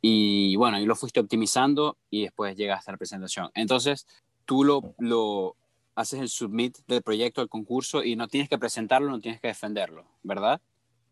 Y 0.00 0.56
bueno, 0.56 0.78
y 0.80 0.86
lo 0.86 0.94
fuiste 0.94 1.20
optimizando 1.20 1.96
y 2.10 2.22
después 2.22 2.56
llegaste 2.56 2.90
a 2.90 2.92
la 2.92 2.98
presentación. 2.98 3.50
Entonces, 3.54 4.06
tú 4.44 4.64
lo, 4.64 4.94
lo 4.98 5.56
haces 5.94 6.20
el 6.20 6.28
submit 6.28 6.78
del 6.86 7.02
proyecto 7.02 7.40
al 7.40 7.48
concurso 7.48 8.04
y 8.04 8.14
no 8.14 8.28
tienes 8.28 8.48
que 8.48 8.58
presentarlo, 8.58 9.10
no 9.10 9.20
tienes 9.20 9.40
que 9.40 9.48
defenderlo, 9.48 10.04
¿verdad? 10.22 10.60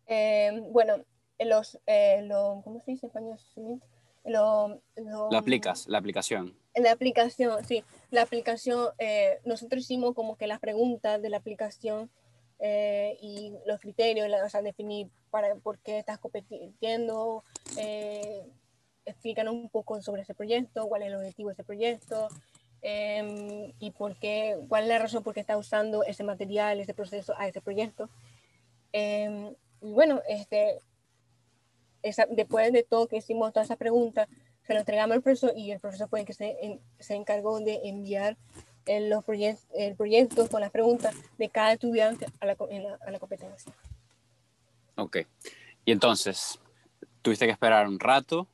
Eh, 0.07 0.63
bueno, 0.71 0.95
los, 1.39 1.77
eh, 1.85 2.21
lo, 2.23 2.61
¿cómo 2.63 2.81
se 2.81 2.91
dice 2.91 3.05
en 3.05 3.09
español? 3.09 3.39
Submit? 3.53 3.83
Lo, 4.23 4.81
lo, 4.97 5.33
aplicas, 5.37 5.87
la 5.87 5.99
aplicación. 5.99 6.53
La 6.75 6.91
aplicación, 6.91 7.63
sí. 7.65 7.83
La 8.11 8.23
aplicación, 8.23 8.89
eh, 8.99 9.39
nosotros 9.45 9.83
hicimos 9.83 10.13
como 10.15 10.35
que 10.37 10.47
las 10.47 10.59
preguntas 10.59 11.21
de 11.21 11.29
la 11.29 11.37
aplicación 11.37 12.09
eh, 12.59 13.17
y 13.21 13.53
los 13.65 13.79
criterios, 13.79 14.27
o 14.45 14.49
sea, 14.49 14.61
definir 14.61 15.09
para, 15.29 15.55
por 15.55 15.77
qué 15.79 15.99
estás 15.99 16.19
compitiendo, 16.19 17.43
eh, 17.77 18.45
explícanos 19.07 19.53
un 19.53 19.69
poco 19.69 20.01
sobre 20.01 20.21
ese 20.21 20.33
proyecto, 20.33 20.87
cuál 20.87 21.01
es 21.01 21.07
el 21.07 21.15
objetivo 21.15 21.49
de 21.49 21.53
ese 21.53 21.63
proyecto 21.63 22.27
em, 22.81 23.73
y 23.79 23.91
por 23.91 24.15
qué, 24.17 24.57
cuál 24.67 24.83
es 24.83 24.89
la 24.89 24.99
razón 24.99 25.23
por 25.23 25.33
qué 25.33 25.39
estás 25.39 25.57
usando 25.57 26.03
ese 26.03 26.23
material, 26.23 26.79
ese 26.79 26.93
proceso 26.93 27.33
a 27.37 27.47
ese 27.47 27.61
proyecto. 27.61 28.09
Em, 28.91 29.53
y 29.81 29.91
bueno, 29.91 30.21
este, 30.27 30.79
esa, 32.03 32.25
después 32.29 32.71
de 32.73 32.83
todo 32.83 33.07
que 33.07 33.17
hicimos 33.17 33.53
todas 33.53 33.67
esas 33.67 33.77
preguntas, 33.77 34.27
se 34.63 34.73
lo 34.73 34.79
entregamos 34.79 35.15
al 35.15 35.23
profesor 35.23 35.53
y 35.55 35.71
el 35.71 35.79
profesor 35.79 36.09
fue 36.09 36.19
el 36.19 36.25
que 36.25 36.33
se, 36.33 36.79
se 36.99 37.15
encargó 37.15 37.59
de 37.59 37.79
enviar 37.85 38.37
el, 38.85 39.09
los 39.09 39.23
proyectos, 39.23 39.65
el 39.73 39.95
proyecto 39.95 40.47
con 40.49 40.61
las 40.61 40.71
preguntas 40.71 41.15
de 41.37 41.49
cada 41.49 41.73
estudiante 41.73 42.25
a 42.39 42.45
la, 42.45 42.57
a 43.05 43.11
la 43.11 43.19
competencia. 43.19 43.73
Ok. 44.95 45.17
Y 45.85 45.91
entonces, 45.91 46.59
¿tuviste 47.21 47.45
que 47.45 47.51
esperar 47.51 47.87
un 47.87 47.99
rato 47.99 48.47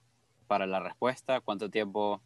para 0.53 0.67
la 0.67 0.79
respuesta? 0.79 1.41
¿Cuánto 1.41 1.67
tiempo? 1.71 2.21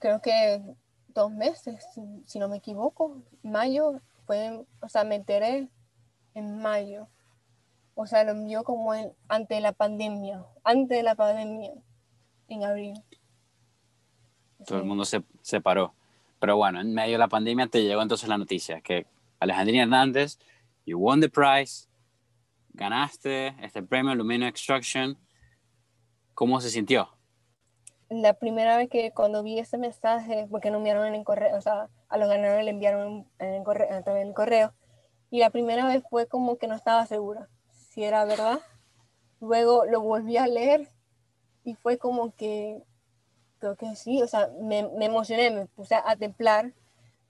Creo 0.00 0.22
que 0.22 0.62
dos 1.08 1.32
meses, 1.32 1.84
si, 2.24 2.38
no 2.38 2.48
me 2.48 2.58
equivoco. 2.58 3.20
Mayo, 3.42 4.00
fue, 4.26 4.64
o 4.80 4.88
sea, 4.88 5.02
me 5.02 5.16
enteré 5.16 5.68
en 6.34 6.62
mayo. 6.62 7.08
O 7.96 8.06
sea, 8.06 8.22
lo 8.22 8.30
envió 8.30 8.62
como 8.62 8.94
en, 8.94 9.12
ante 9.26 9.60
la 9.60 9.72
pandemia, 9.72 10.44
antes 10.62 10.98
de 10.98 11.02
la 11.02 11.16
pandemia, 11.16 11.72
en 12.46 12.62
abril. 12.62 12.94
Todo 14.64 14.78
el 14.78 14.84
mundo 14.84 15.04
se, 15.04 15.24
se 15.42 15.60
paró. 15.60 15.94
Pero 16.38 16.56
bueno, 16.56 16.80
en 16.80 16.94
medio 16.94 17.14
de 17.14 17.18
la 17.18 17.26
pandemia 17.26 17.66
te 17.66 17.82
llegó 17.82 18.02
entonces 18.02 18.28
la 18.28 18.38
noticia 18.38 18.80
que 18.82 19.04
Alejandrina 19.40 19.82
Hernández, 19.82 20.38
you 20.84 20.96
won 20.96 21.20
the 21.20 21.28
prize, 21.28 21.88
ganaste 22.72 23.56
este 23.64 23.82
premio 23.82 24.14
Lumino 24.14 24.46
Extraction. 24.46 25.18
¿Cómo 26.34 26.60
se 26.60 26.70
sintió? 26.70 27.15
La 28.08 28.34
primera 28.34 28.76
vez 28.76 28.88
que 28.88 29.10
cuando 29.10 29.42
vi 29.42 29.58
ese 29.58 29.78
mensaje, 29.78 30.46
porque 30.50 30.70
no 30.70 30.78
enviaron 30.78 31.06
en 31.06 31.14
el 31.14 31.24
correo, 31.24 31.56
o 31.56 31.60
sea, 31.60 31.88
a 32.08 32.18
los 32.18 32.28
ganadores 32.28 32.64
le 32.64 32.70
enviaron 32.70 33.26
en 33.38 33.54
el 33.54 33.64
correo, 33.64 33.88
en 33.90 34.16
el 34.16 34.34
correo, 34.34 34.72
y 35.30 35.40
la 35.40 35.50
primera 35.50 35.86
vez 35.86 36.04
fue 36.08 36.26
como 36.26 36.56
que 36.56 36.68
no 36.68 36.74
estaba 36.74 37.04
segura 37.06 37.48
si 37.96 38.04
era 38.04 38.24
verdad. 38.24 38.60
Luego 39.40 39.86
lo 39.86 40.00
volví 40.00 40.36
a 40.36 40.46
leer 40.46 40.88
y 41.64 41.74
fue 41.74 41.98
como 41.98 42.34
que 42.34 42.82
creo 43.58 43.74
que 43.74 43.96
sí, 43.96 44.22
o 44.22 44.28
sea, 44.28 44.50
me, 44.60 44.88
me 44.96 45.06
emocioné, 45.06 45.50
me 45.50 45.66
puse 45.66 45.94
a 45.94 46.16
templar. 46.16 46.72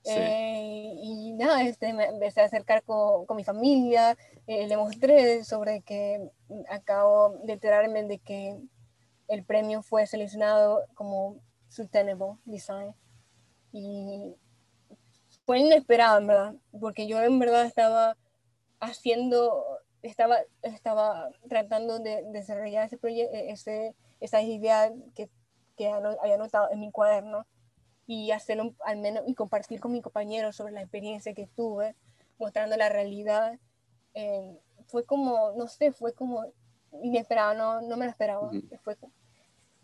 Eh, 0.03 0.93
y 1.01 1.33
nada, 1.33 1.63
este, 1.63 1.91
me 1.91 2.05
empecé 2.05 2.41
a 2.41 2.45
acercar 2.45 2.83
con, 2.83 3.25
con 3.25 3.35
mi 3.35 3.43
familia, 3.43 4.17
eh, 4.45 4.67
le 4.67 4.77
mostré 4.77 5.43
sobre 5.43 5.81
que 5.81 6.29
acabo 6.69 7.39
de 7.43 7.53
enterarme 7.53 8.03
de 8.03 8.19
que 8.19 8.57
el 9.27 9.43
premio 9.43 9.81
fue 9.81 10.07
seleccionado 10.07 10.85
como 10.93 11.37
Sustainable 11.67 12.37
Design. 12.45 12.93
Y 13.71 14.35
fue 15.45 15.59
inesperado, 15.59 16.25
verdad, 16.25 16.55
porque 16.79 17.07
yo 17.07 17.21
en 17.21 17.39
verdad 17.39 17.65
estaba 17.65 18.17
haciendo, 18.79 19.63
estaba, 20.01 20.37
estaba 20.61 21.29
tratando 21.49 21.99
de, 21.99 22.23
desarrollar 22.31 22.85
ese 22.85 22.97
proyecto, 22.97 23.35
ese, 23.35 23.95
esa 24.19 24.41
idea 24.41 24.91
que 25.15 25.29
que 25.77 25.87
había 25.87 26.35
anotado 26.35 26.69
en 26.71 26.79
mi 26.81 26.91
cuaderno 26.91 27.45
y 28.07 28.31
hacerlo 28.31 28.73
al 28.83 28.97
menos 28.97 29.23
y 29.27 29.35
compartir 29.35 29.79
con 29.79 29.93
mi 29.93 30.01
compañero 30.01 30.51
sobre 30.51 30.73
la 30.73 30.81
experiencia 30.81 31.33
que 31.33 31.47
tuve, 31.47 31.95
mostrando 32.39 32.75
la 32.75 32.89
realidad. 32.89 33.59
Eh, 34.13 34.59
fue 34.87 35.05
como, 35.05 35.53
no 35.55 35.67
sé, 35.67 35.91
fue 35.91 36.13
como 36.13 36.45
inesperado, 37.03 37.53
no, 37.53 37.81
no 37.81 37.97
me 37.97 38.05
lo 38.05 38.11
esperaba. 38.11 38.49
Fue, 38.83 38.97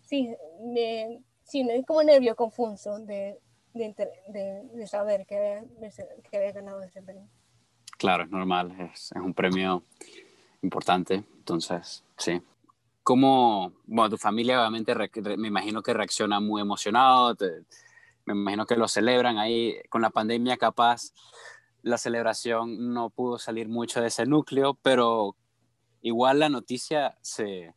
sí, 0.01 0.35
me, 0.61 1.21
sí, 1.43 1.65
como 1.85 2.03
nervio 2.03 2.35
confuso 2.35 2.99
de, 2.99 3.39
de, 3.73 4.67
de, 4.73 4.87
saber 4.87 5.25
que, 5.25 5.63
que, 6.29 6.37
había 6.37 6.51
ganado 6.51 6.81
ese 6.81 7.01
premio. 7.01 7.27
Claro, 7.97 8.23
es 8.23 8.29
normal, 8.29 8.75
es, 8.79 9.11
es 9.11 9.21
un 9.21 9.33
premio 9.33 9.83
importante, 10.61 11.23
entonces, 11.37 12.03
sí. 12.17 12.41
¿Cómo, 13.03 13.73
bueno, 13.85 14.11
tu 14.11 14.17
familia 14.17 14.59
obviamente 14.61 14.95
me 15.37 15.47
imagino 15.47 15.83
que 15.83 15.93
reacciona 15.93 16.39
muy 16.39 16.61
emocionado, 16.61 17.35
me 18.25 18.33
imagino 18.33 18.65
que 18.65 18.77
lo 18.77 18.87
celebran 18.87 19.37
ahí 19.37 19.75
con 19.89 20.01
la 20.01 20.09
pandemia 20.09 20.55
capaz 20.55 21.11
la 21.83 21.97
celebración 21.97 22.93
no 22.93 23.09
pudo 23.09 23.37
salir 23.37 23.67
mucho 23.67 24.01
de 24.01 24.07
ese 24.07 24.25
núcleo, 24.25 24.73
pero 24.81 25.35
igual 26.03 26.39
la 26.39 26.49
noticia 26.49 27.17
se... 27.21 27.73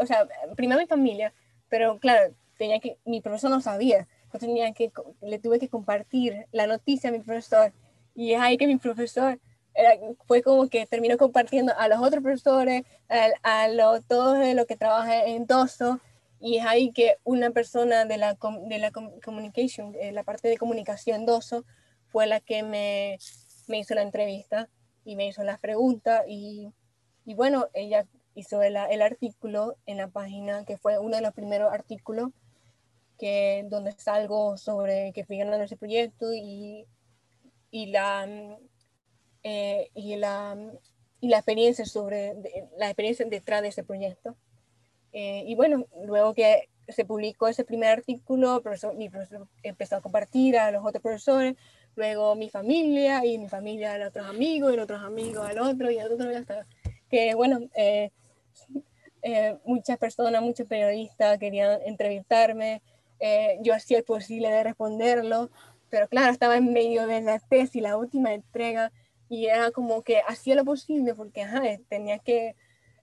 O 0.00 0.06
sea, 0.06 0.28
primero 0.56 0.78
mi 0.78 0.86
familia, 0.86 1.32
pero 1.70 1.98
claro, 1.98 2.34
tenía 2.58 2.80
que, 2.80 2.98
mi 3.06 3.22
profesor 3.22 3.50
no 3.50 3.62
sabía, 3.62 4.06
yo 4.30 4.38
tenía 4.38 4.70
que, 4.74 4.92
le 5.22 5.38
tuve 5.38 5.58
que 5.58 5.70
compartir 5.70 6.46
la 6.52 6.66
noticia 6.66 7.08
a 7.08 7.12
mi 7.12 7.20
profesor, 7.20 7.72
y 8.14 8.32
es 8.34 8.40
ahí 8.40 8.58
que 8.58 8.66
mi 8.66 8.76
profesor 8.76 9.40
fue 10.26 10.42
como 10.42 10.68
que 10.68 10.84
terminó 10.86 11.16
compartiendo 11.16 11.72
a 11.78 11.88
los 11.88 12.00
otros 12.00 12.22
profesores, 12.22 12.82
a, 13.08 13.62
a 13.62 13.68
lo, 13.68 14.02
todos 14.02 14.36
los 14.54 14.66
que 14.66 14.76
trabajan 14.76 15.28
en 15.28 15.46
DOSO, 15.46 16.00
y 16.40 16.58
es 16.58 16.66
ahí 16.66 16.92
que 16.92 17.16
una 17.24 17.50
persona 17.50 18.04
de 18.04 18.18
la, 18.18 18.36
de 18.68 18.78
la 18.78 18.90
communication, 18.90 19.94
eh, 20.00 20.12
la 20.12 20.24
parte 20.24 20.48
de 20.48 20.58
comunicación 20.58 21.24
DOSO, 21.24 21.64
fue 22.08 22.26
la 22.26 22.40
que 22.40 22.62
me, 22.62 23.18
me 23.68 23.78
hizo 23.78 23.94
la 23.94 24.02
entrevista 24.02 24.68
y 25.04 25.16
me 25.16 25.28
hizo 25.28 25.42
las 25.44 25.58
preguntas 25.58 26.22
y, 26.28 26.72
y 27.28 27.34
bueno, 27.34 27.68
ella 27.74 28.06
hizo 28.34 28.62
el, 28.62 28.74
el, 28.90 29.02
artículo 29.02 29.76
en 29.84 29.98
la 29.98 30.08
página, 30.08 30.64
que 30.64 30.78
fue 30.78 30.98
uno 30.98 31.14
de 31.14 31.20
los 31.20 31.34
primeros 31.34 31.70
artículos 31.70 32.30
que, 33.18 33.66
donde 33.68 33.92
salgo 33.92 34.56
sobre 34.56 35.12
que 35.12 35.26
fui 35.26 35.36
ganando 35.36 35.62
ese 35.62 35.76
proyecto 35.76 36.32
y, 36.32 36.86
y, 37.70 37.86
la, 37.88 38.26
eh, 39.42 39.90
y, 39.94 40.16
la, 40.16 40.56
y 41.20 41.28
la 41.28 41.36
experiencia 41.36 41.84
sobre 41.84 42.34
la 42.78 42.86
experiencia 42.86 43.26
detrás 43.26 43.60
de 43.60 43.68
ese 43.68 43.84
proyecto. 43.84 44.34
Eh, 45.12 45.44
y 45.46 45.54
bueno, 45.54 45.84
luego 46.06 46.32
que 46.32 46.70
se 46.88 47.04
publicó 47.04 47.48
ese 47.48 47.64
primer 47.64 47.90
artículo, 47.90 48.62
profesor, 48.62 48.94
mi 48.94 49.10
profesor 49.10 49.46
empezó 49.62 49.96
a 49.96 50.00
compartir 50.00 50.56
a 50.56 50.70
los 50.70 50.82
otros 50.82 51.02
profesores, 51.02 51.56
luego 51.94 52.34
mi 52.36 52.48
familia 52.48 53.22
y 53.26 53.36
mi 53.36 53.50
familia 53.50 54.02
a 54.02 54.08
otros 54.08 54.26
amigos 54.26 54.72
y 54.72 54.76
los 54.76 54.84
otros 54.84 55.02
amigos 55.02 55.46
al 55.46 55.58
otro 55.58 55.90
y 55.90 55.98
al 55.98 56.10
otro 56.10 56.32
y 56.32 56.36
hasta 56.36 56.66
que 57.10 57.34
bueno 57.34 57.60
eh, 57.74 58.10
eh, 59.22 59.56
muchas 59.64 59.98
personas 59.98 60.42
muchos 60.42 60.66
periodistas 60.66 61.38
querían 61.38 61.80
entrevistarme 61.84 62.82
eh, 63.20 63.58
yo 63.62 63.74
hacía 63.74 63.98
el 63.98 64.04
posible 64.04 64.48
de 64.50 64.62
responderlo 64.62 65.50
pero 65.90 66.08
claro 66.08 66.32
estaba 66.32 66.56
en 66.56 66.72
medio 66.72 67.06
de 67.06 67.20
la 67.20 67.38
tesis 67.38 67.82
la 67.82 67.96
última 67.96 68.32
entrega 68.32 68.92
y 69.28 69.46
era 69.46 69.70
como 69.70 70.02
que 70.02 70.20
hacía 70.26 70.54
lo 70.54 70.64
posible 70.64 71.14
porque 71.14 71.42
ajá, 71.42 71.62
tenía 71.88 72.18
que 72.18 72.56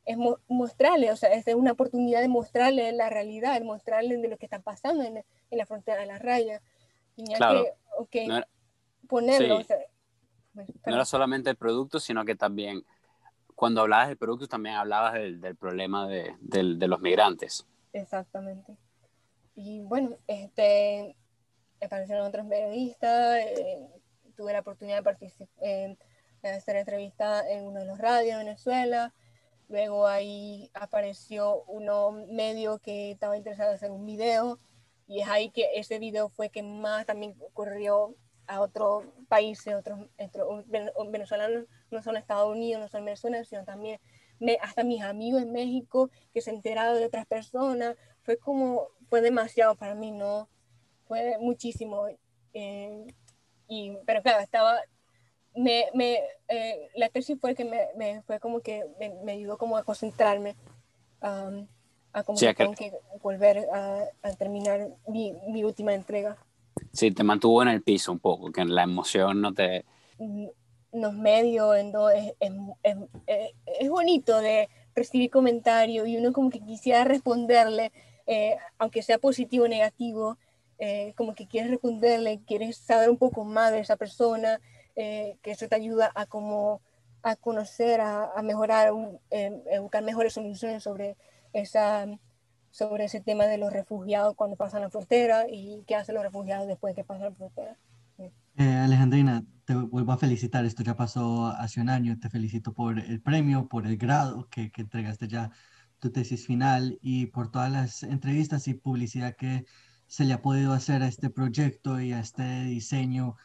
es 0.06 0.18
mostrarle, 0.48 1.12
o 1.12 1.16
sea, 1.16 1.34
es 1.34 1.48
una 1.56 1.72
oportunidad 1.72 2.22
de 2.22 2.28
mostrarle 2.28 2.92
la 2.92 3.10
realidad, 3.10 3.60
de 3.60 3.66
mostrarle 3.66 4.18
de 4.18 4.28
lo 4.28 4.38
que 4.38 4.46
está 4.46 4.60
pasando 4.60 5.04
en, 5.04 5.18
en 5.18 5.58
la 5.58 5.66
frontera 5.66 6.02
de 6.02 6.06
la 6.06 6.20
raya. 6.20 6.62
Tenía 7.16 7.38
claro. 7.38 7.64
que, 7.64 7.72
okay, 7.98 8.28
ponerlo. 9.08 9.62
no 10.54 10.64
era 10.86 11.06
solamente 11.06 11.50
el 11.50 11.56
producto, 11.56 12.00
sino 12.00 12.24
que 12.24 12.36
también 12.36 12.86
cuando 13.56 13.82
hablabas 13.82 14.10
del 14.10 14.18
producto 14.18 14.48
también 14.48 14.76
hablabas 14.76 15.14
del, 15.14 15.56
problema 15.56 16.08
de, 16.08 16.36
los 16.88 17.02
migrantes. 17.02 17.66
Exactamente. 17.94 18.76
Y 19.56 19.80
bueno, 19.82 20.18
este, 20.28 21.16
aparecieron 21.82 22.28
otros 22.28 22.46
periodistas, 22.48 23.38
eh, 23.38 23.88
tuve 24.36 24.52
la 24.52 24.60
oportunidad 24.60 24.98
de 24.98 25.04
participar, 25.04 25.48
en 25.62 25.98
hacer 26.44 26.76
entrevista 26.76 27.50
en 27.50 27.66
uno 27.66 27.80
de 27.80 27.86
los 27.86 27.98
radios 27.98 28.38
de 28.38 28.44
Venezuela, 28.44 29.14
luego 29.70 30.06
ahí 30.06 30.70
apareció 30.74 31.64
uno 31.64 32.12
medio 32.12 32.78
que 32.80 33.12
estaba 33.12 33.38
interesado 33.38 33.70
en 33.70 33.76
hacer 33.76 33.92
un 33.92 34.06
video, 34.06 34.60
y 35.08 35.22
es 35.22 35.30
ahí 35.30 35.50
que 35.50 35.70
ese 35.76 35.98
video 35.98 36.30
fue 36.30 36.50
que 36.50 36.62
más 36.62 37.06
también 37.06 37.36
ocurrió 37.40 38.16
a 38.48 38.62
otros 38.62 39.06
países, 39.28 39.74
otros, 39.76 40.00
venezolanos, 41.08 41.66
no 41.92 42.02
solo 42.04 42.18
Estados 42.18 42.52
Unidos, 42.52 42.82
no 42.82 42.88
solo 42.88 43.06
Venezuela, 43.06 43.44
sino 43.44 43.64
también 43.64 44.00
me, 44.40 44.58
hasta 44.62 44.84
mis 44.84 45.02
amigos 45.02 45.42
en 45.42 45.52
México 45.52 46.10
que 46.34 46.42
se 46.42 46.52
enteraron 46.52 46.98
de 46.98 47.06
otras 47.06 47.26
personas, 47.26 47.96
fue 48.24 48.38
como, 48.38 48.90
fue 49.10 49.22
demasiado 49.22 49.76
para 49.76 49.96
mí, 49.96 50.12
¿no? 50.12 50.50
Fue 51.08 51.38
muchísimo. 51.40 52.08
Eh, 52.54 53.08
y, 53.68 53.98
pero 54.06 54.22
claro, 54.22 54.42
estaba, 54.42 54.80
me, 55.56 55.86
me, 55.94 56.20
eh, 56.48 56.90
la 56.96 57.10
tesis 57.10 57.40
fue 57.40 57.56
que 57.56 57.66
me, 57.66 57.88
me, 57.96 58.22
fue 58.24 58.40
como 58.40 58.60
que 58.62 58.86
me, 59.24 59.32
ayudó 59.32 59.58
como 59.58 59.78
a 59.78 59.84
concentrarme, 59.84 60.56
um, 61.22 61.68
a 62.14 62.24
como 62.24 62.38
que, 62.38 62.54
que 62.78 62.94
volver 63.22 63.68
a, 63.72 64.04
a 64.22 64.32
terminar 64.34 64.90
mi, 65.08 65.34
mi 65.48 65.64
última 65.64 65.94
entrega. 65.94 66.38
Sí, 66.92 67.12
te 67.12 67.24
mantuvo 67.24 67.62
en 67.62 67.70
el 67.70 67.82
piso 67.82 68.12
un 68.12 68.20
poco, 68.20 68.52
que 68.52 68.64
la 68.66 68.84
emoción 68.84 69.42
no 69.42 69.54
te... 69.54 69.86
Los 70.92 71.14
medios, 71.14 71.76
es, 71.76 72.34
es, 72.40 72.54
es, 72.84 72.96
es, 73.82 73.90
bonito 73.90 74.40
de 74.40 74.70
recibir 74.96 75.30
comentarios 75.30 76.08
y 76.08 76.16
uno 76.16 76.32
como 76.32 76.50
que 76.50 76.62
quisiera 76.62 77.04
responderle, 77.04 77.92
eh, 78.28 78.56
aunque 78.78 79.02
sea 79.02 79.18
positivo 79.18 79.66
o 79.66 79.68
negativo, 79.68 80.38
eh, 80.80 81.14
como 81.18 81.36
que 81.36 81.48
quieres 81.48 81.72
responderle, 81.72 82.40
quieres 82.48 82.78
saber 82.78 83.10
un 83.10 83.18
poco 83.18 83.44
más 83.44 83.74
de 83.74 83.82
esa 83.82 83.98
persona, 83.98 84.62
eh, 84.96 85.38
que 85.42 85.52
eso 85.52 85.68
te 85.68 85.76
ayuda 85.76 86.12
a 86.16 86.26
como 86.26 86.82
a 87.24 87.36
conocer, 87.36 88.00
a, 88.00 88.32
a 88.34 88.42
mejorar, 88.42 88.88
a 88.88 89.80
buscar 89.82 90.04
mejores 90.04 90.32
soluciones 90.34 90.84
sobre 90.84 91.18
esa, 91.52 92.06
sobre 92.76 93.06
ese 93.06 93.22
tema 93.22 93.46
de 93.46 93.58
los 93.58 93.72
refugiados 93.72 94.36
cuando 94.36 94.58
pasan 94.58 94.82
la 94.82 94.90
frontera 94.90 95.46
y 95.50 95.86
qué 95.88 95.96
hacen 95.96 96.16
los 96.16 96.26
refugiados 96.26 96.68
después 96.68 96.94
de 96.94 97.02
que 97.02 97.08
pasan 97.08 97.30
la 97.30 97.32
frontera. 97.32 97.78
Eh, 98.58 98.74
Alejandrina, 98.84 99.46
te 99.64 99.76
vuelvo 99.76 100.12
a 100.12 100.18
felicitar, 100.18 100.66
esto 100.66 100.84
ya 100.84 100.98
pasó 100.98 101.48
hace 101.48 101.80
un 101.80 101.88
año, 101.88 102.20
te 102.20 102.30
felicito 102.30 102.74
por 102.74 103.00
el 103.00 103.22
premio, 103.22 103.70
por 103.70 103.88
el 103.88 103.96
grado 103.96 104.50
que, 104.50 104.72
que 104.72 104.82
entregaste 104.82 105.30
ya 105.30 105.52
tu 106.00 106.12
tesis 106.12 106.46
final 106.46 107.00
y 107.02 107.28
por 107.28 107.50
todas 107.50 107.72
las 107.72 108.04
entrevistas 108.04 108.68
y 108.68 108.74
publicidad 108.74 109.38
que 109.38 109.64
se 110.08 110.26
le 110.26 110.34
ha 110.34 110.42
podido 110.42 110.74
hacer 110.74 111.02
a 111.02 111.08
este 111.08 111.30
proyecto 111.30 112.02
y 112.02 112.12
a 112.12 112.20
este 112.20 112.66
diseño 112.66 113.38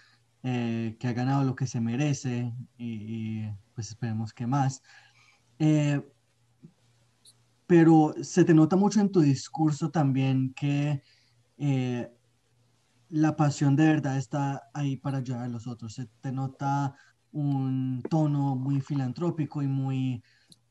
eh, 0.43 0.97
que 0.99 1.07
ha 1.07 1.13
ganado 1.13 1.45
lo 1.45 1.55
que 1.55 1.69
se 1.69 1.81
merece 1.81 2.53
y, 2.77 3.47
pues 3.75 3.91
esperemos 3.91 4.33
que 4.33 4.49
más. 4.49 4.83
Eh, 5.61 6.03
pero 7.71 8.15
se 8.21 8.45
te 8.45 8.53
nota 8.53 8.75
mucho 8.75 8.99
en 8.99 9.13
tu 9.13 9.21
discurso 9.21 9.93
también 9.93 10.53
que 10.55 11.05
eh, 11.57 12.13
la 13.11 13.37
pasión 13.37 13.77
de 13.77 13.87
verdad 13.87 14.17
está 14.17 14.69
ahí 14.75 14.97
para 14.97 15.19
ayudar 15.19 15.45
a 15.45 15.49
los 15.49 15.69
otros. 15.69 15.95
Se 15.95 16.07
te 16.21 16.33
nota 16.33 16.97
un 17.31 18.03
tono 18.11 18.57
muy 18.57 18.81
filantrópico 18.81 19.63
y 19.63 19.69
muy 19.69 20.21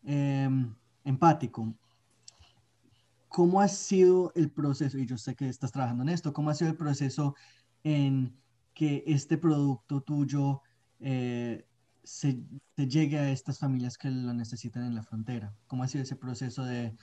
em, 0.04 0.76
empático. 1.06 1.74
¿Cómo 3.30 3.62
ha 3.62 3.70
sido 3.70 4.34
el 4.36 4.52
proceso? 4.52 4.98
Y 4.98 5.06
yo 5.06 5.18
sé 5.18 5.36
que 5.36 5.48
estás 5.48 5.72
trabajando 5.72 6.04
en 6.04 6.10
esto. 6.10 6.34
¿Cómo 6.34 6.50
ha 6.50 6.54
sido 6.54 6.72
el 6.72 6.76
proceso 6.76 7.34
en 7.82 8.36
que 8.74 9.06
este 9.08 9.38
producto 9.38 10.02
tuyo 10.02 10.64
eh, 11.00 11.66
se, 12.04 12.38
llegue 12.76 13.20
a 13.20 13.32
estas 13.32 13.60
familias 13.60 13.98
que 13.98 14.10
lo 14.10 14.34
necesitan 14.34 14.86
en 14.86 14.96
la 14.96 15.04
frontera? 15.04 15.54
¿Cómo 15.68 15.84
ha 15.84 15.88
sido 15.88 16.04
ese 16.04 16.16
proceso 16.16 16.64
de 16.64 16.94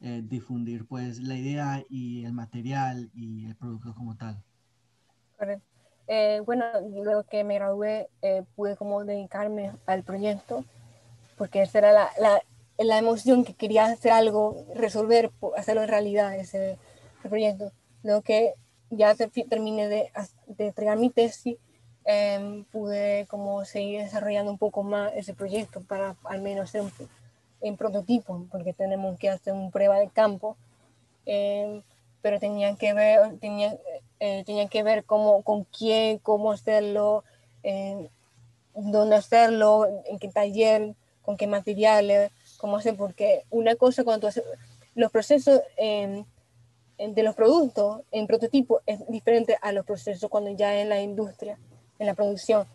eh, 0.00 0.22
difundir 0.24 0.86
pues 0.86 1.20
la 1.20 1.36
idea 1.36 1.84
y 1.88 2.24
el 2.24 2.32
material 2.32 3.10
y 3.14 3.46
el 3.46 3.56
producto 3.56 3.94
como 3.94 4.16
tal? 4.16 4.42
Eh, 6.06 6.40
bueno, 6.44 6.64
luego 7.04 7.24
que 7.24 7.44
me 7.44 7.54
gradué 7.54 8.08
eh, 8.22 8.42
pude 8.56 8.76
como 8.76 9.04
dedicarme 9.04 9.72
al 9.86 10.02
proyecto 10.02 10.64
porque 11.38 11.62
esa 11.62 11.78
era 11.78 11.92
la, 11.92 12.10
la, 12.18 12.42
la, 12.76 12.98
emoción 12.98 13.44
que 13.44 13.54
quería 13.54 13.86
hacer 13.86 14.12
algo, 14.12 14.66
resolver, 14.74 15.30
hacerlo 15.56 15.82
en 15.82 15.88
realidad 15.88 16.34
ese, 16.34 16.76
proyecto. 17.22 17.72
Luego 18.02 18.22
que 18.22 18.54
ya 18.90 19.14
terminé 19.14 19.88
de, 19.88 20.10
de 20.46 20.66
entregar 20.66 20.98
mi 20.98 21.10
tesis, 21.10 21.56
Em, 22.10 22.64
pude 22.64 23.26
como 23.28 23.66
seguir 23.66 24.00
desarrollando 24.00 24.50
un 24.50 24.56
poco 24.56 24.82
más 24.82 25.12
ese 25.14 25.34
proyecto 25.34 25.82
para 25.82 26.16
al 26.24 26.40
menos 26.40 26.64
hacer 26.70 26.80
un, 26.80 26.90
en 27.60 27.76
prototipo, 27.76 28.46
porque 28.50 28.72
tenemos 28.72 29.18
que 29.18 29.28
hacer 29.28 29.52
una 29.52 29.68
prueba 29.68 29.98
de 29.98 30.08
campo, 30.08 30.56
em, 31.26 31.82
pero 32.22 32.40
tenían 32.40 32.78
que 32.78 32.94
ver, 32.94 33.38
tenía, 33.40 33.76
eh, 34.20 34.42
tenían 34.46 34.70
que 34.70 34.82
ver 34.82 35.04
cómo, 35.04 35.42
con 35.42 35.64
quién, 35.64 36.16
cómo 36.20 36.50
hacerlo, 36.50 37.24
em, 37.62 38.08
dónde 38.74 39.16
hacerlo, 39.16 39.86
en 40.06 40.18
qué 40.18 40.28
taller, 40.28 40.94
con 41.20 41.36
qué 41.36 41.46
materiales, 41.46 42.30
cómo 42.56 42.78
hacer, 42.78 42.96
porque 42.96 43.44
una 43.50 43.76
cosa 43.76 44.02
cuando 44.04 44.30
los 44.94 45.12
procesos 45.12 45.60
de 45.76 47.22
los 47.22 47.34
productos 47.34 48.00
en 48.12 48.26
prototipo 48.26 48.80
es 48.86 49.06
diferente 49.08 49.58
a 49.60 49.72
los 49.72 49.84
procesos 49.84 50.30
cuando 50.30 50.50
ya 50.52 50.80
en 50.80 50.88
la 50.88 51.02
industria, 51.02 51.58
en 51.98 52.06
la 52.06 52.14
producción. 52.14 52.66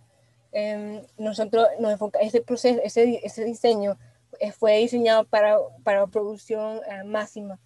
Em, 0.52 1.02
nosotros 1.18 1.68
nos 1.80 2.00
ese 2.22 2.42
proceso, 2.42 2.80
ese, 2.84 3.20
ese 3.24 3.44
diseño 3.44 3.98
eh, 4.40 4.52
fue 4.52 4.78
diseñado 4.78 5.26
para, 5.26 5.58
para 5.84 6.06
producción 6.08 6.80
eh, 6.88 7.04
máxima, 7.04 7.60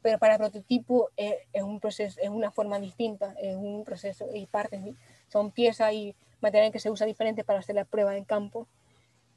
pero 0.00 0.18
para 0.18 0.38
prototipo 0.38 1.10
eh, 1.18 1.46
es, 1.52 1.62
un 1.62 1.80
proceso, 1.80 2.18
es 2.22 2.30
una 2.30 2.50
forma 2.50 2.80
distinta, 2.80 3.34
es 3.42 3.56
un 3.56 3.84
proceso 3.84 4.26
y 4.34 4.46
partes, 4.46 4.80
son 5.28 5.50
piezas 5.50 5.92
y 5.92 6.14
material 6.40 6.72
que 6.72 6.78
se 6.78 6.90
usa 6.90 7.06
diferente 7.06 7.44
para 7.44 7.58
hacer 7.58 7.74
la 7.74 7.84
prueba 7.84 8.16
en 8.16 8.24
campo. 8.24 8.66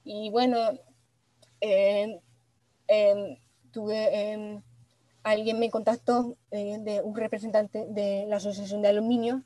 Y 0.05 0.29
bueno, 0.29 0.57
eh, 1.59 2.19
tuve, 3.71 4.61
alguien 5.23 5.59
me 5.59 5.69
contactó 5.69 6.37
de 6.51 7.01
un 7.03 7.15
representante 7.15 7.85
de 7.89 8.25
la 8.27 8.37
Asociación 8.37 8.81
de 8.81 8.89
Aluminio 8.89 9.43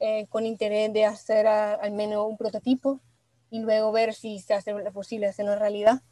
eh, 0.00 0.26
con 0.28 0.46
interés 0.46 0.92
de 0.92 1.04
hacer 1.04 1.46
al 1.46 1.92
menos 1.92 2.26
un 2.26 2.36
prototipo 2.36 3.00
y 3.50 3.60
luego 3.60 3.92
ver 3.92 4.14
si 4.14 4.38
se 4.38 4.54
hace 4.54 4.74
posible 4.90 5.26
hacerlo 5.26 5.52
en 5.52 5.58
realidad. 5.60 6.02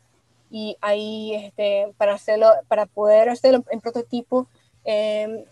Y 0.51 0.77
ahí, 0.81 1.35
este, 1.35 1.93
para, 1.99 2.15
hacerlo, 2.15 2.51
para 2.69 2.87
poder 2.87 3.29
hacerlo 3.29 3.65
en 3.71 3.81
prototipo, 3.81 4.47
em, 4.85 5.45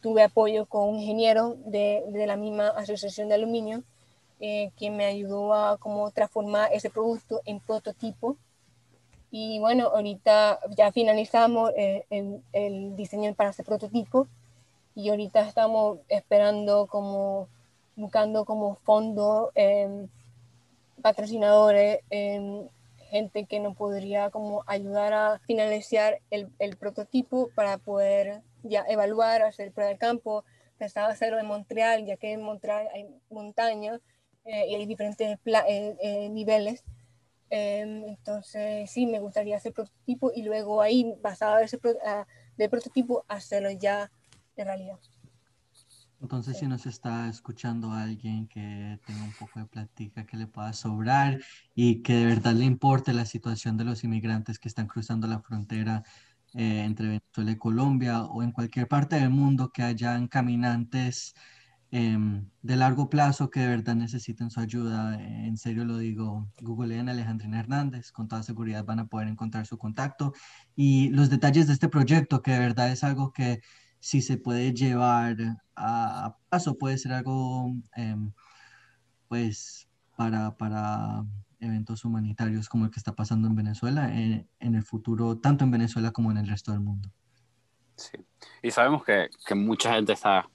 tuve 0.00 0.22
apoyo 0.22 0.66
con 0.66 0.88
un 0.88 0.98
ingeniero 1.00 1.56
de, 1.66 2.04
de, 2.08 2.26
la 2.26 2.36
misma 2.36 2.68
Asociación 2.68 3.28
de 3.28 3.34
Aluminio, 3.34 3.82
eh, 4.40 4.72
quien 4.76 4.96
me 4.96 5.04
ayudó 5.04 5.54
a 5.54 5.78
cómo 5.78 6.10
transformar 6.10 6.70
ese 6.72 6.90
producto 6.90 7.40
en 7.44 7.60
prototipo 7.60 8.36
y 9.34 9.58
bueno, 9.60 9.86
ahorita 9.86 10.60
ya 10.76 10.92
finalizamos 10.92 11.72
eh, 11.74 12.04
el, 12.52 12.94
diseño 12.96 13.32
para 13.34 13.48
ese 13.48 13.64
prototipo 13.64 14.28
y 14.94 15.08
ahorita 15.08 15.48
estamos 15.48 16.00
esperando 16.10 16.86
como, 16.86 17.48
buscando 18.02 18.44
como 18.44 18.76
fondo, 18.84 19.52
em, 19.54 20.08
patrocinadores, 21.02 22.00
em, 22.10 22.68
gente 23.10 23.46
que 23.46 23.60
nos 23.60 23.76
podría 23.76 24.30
como 24.30 24.64
ayudar 24.66 25.12
a 25.12 25.38
finalizar 25.46 26.20
el, 26.30 26.48
el, 26.58 26.76
prototipo 26.76 27.50
para 27.54 27.78
poder 27.78 28.42
ya 28.62 28.84
evaluar, 28.88 29.42
hacer 29.42 29.72
prueba 29.72 29.92
de 29.92 29.98
campo, 29.98 30.44
pensaba 30.78 31.08
hacerlo 31.08 31.38
en 31.38 31.46
Montreal, 31.46 32.06
ya 32.06 32.16
que 32.16 32.32
en 32.32 32.42
Montreal 32.42 32.88
hay 32.94 33.06
montañas 33.30 34.00
eh, 34.44 34.66
y 34.68 34.74
hay 34.74 34.86
diferentes 34.86 35.38
eh, 35.44 36.28
niveles 36.30 36.84
Em, 37.54 38.08
entonces, 38.08 38.90
sí, 38.90 39.04
me 39.04 39.20
gustaría 39.20 39.58
hacer 39.58 39.74
prototipo 39.74 40.32
y 40.34 40.42
luego 40.42 40.80
ahí, 40.80 41.14
basado 41.20 41.58
en 41.58 41.64
ese 41.64 41.78
de 42.56 42.68
prototipo, 42.70 43.26
hacerlo 43.28 43.70
ya 43.70 44.10
en 44.56 44.64
realidad. 44.66 44.98
Entonces, 46.22 46.58
si 46.58 46.66
nos 46.66 46.86
está 46.86 47.28
escuchando 47.28 47.92
alguien 47.92 48.46
que 48.48 48.98
tenga 49.04 49.24
un 49.24 49.32
poco 49.32 49.58
de 49.58 49.66
plática 49.66 50.24
que 50.24 50.36
le 50.36 50.46
pueda 50.46 50.72
sobrar 50.72 51.40
y 51.74 52.02
que 52.02 52.14
de 52.14 52.26
verdad 52.26 52.54
le 52.54 52.64
importe 52.64 53.12
la 53.12 53.26
situación 53.26 53.76
de 53.76 53.84
los 53.84 54.04
inmigrantes 54.04 54.58
que 54.58 54.68
están 54.68 54.86
cruzando 54.86 55.26
la 55.26 55.40
frontera 55.40 56.04
eh, 56.54 56.84
entre 56.84 57.08
Venezuela 57.08 57.50
y 57.50 57.56
Colombia 57.58 58.22
o 58.24 58.42
en 58.42 58.52
cualquier 58.52 58.88
parte 58.88 59.16
del 59.16 59.30
mundo 59.30 59.70
que 59.72 59.82
hayan 59.82 60.28
caminantes 60.28 61.34
Em, 61.94 62.48
de 62.62 62.76
largo 62.76 63.10
plazo 63.10 63.50
que 63.50 63.60
de 63.60 63.66
verdad 63.68 63.94
necesiten 63.94 64.50
su 64.50 64.60
ayuda. 64.60 65.20
En 65.20 65.58
serio 65.58 65.84
lo 65.84 65.98
digo, 65.98 66.48
googleen 66.62 67.10
a 67.10 67.12
Alejandrina 67.12 67.60
Hernández, 67.60 68.12
con 68.12 68.28
toda 68.28 68.42
seguridad 68.42 68.82
van 68.86 69.00
a 69.00 69.06
poder 69.08 69.28
encontrar 69.28 69.66
su 69.66 69.76
contacto 69.76 70.32
y 70.74 71.10
los 71.10 71.28
detalles 71.28 71.66
de 71.66 71.74
este 71.74 71.90
proyecto, 71.90 72.40
que 72.40 72.52
de 72.52 72.60
verdad 72.60 72.90
es 72.90 73.04
algo 73.04 73.30
que 73.30 73.60
si 74.02 74.20
se 74.20 74.36
puede 74.36 74.74
llevar 74.74 75.36
a, 75.76 76.36
paso, 76.48 76.76
puede 76.76 76.98
ser 76.98 77.12
algo, 77.12 77.72
em, 77.94 78.32
pues, 79.28 79.88
para, 80.16 80.56
para 80.56 81.24
eventos 81.60 82.04
humanitarios 82.04 82.68
como 82.68 82.84
el 82.84 82.90
que 82.90 82.98
está 82.98 83.14
pasando 83.14 83.46
en 83.46 83.54
Venezuela, 83.54 84.12
en, 84.12 84.48
el 84.60 84.82
futuro, 84.82 85.38
tanto 85.38 85.64
en 85.64 85.70
Venezuela 85.70 86.10
como 86.10 86.32
en 86.32 86.38
el 86.38 86.48
resto 86.48 86.72
del 86.72 86.80
mundo. 86.80 87.08
Sí, 87.96 88.18
y 88.62 88.70
sabemos 88.72 89.04
que, 89.04 89.30
que 89.46 89.54
mucha 89.54 89.94
gente 89.94 90.12
está 90.12 90.48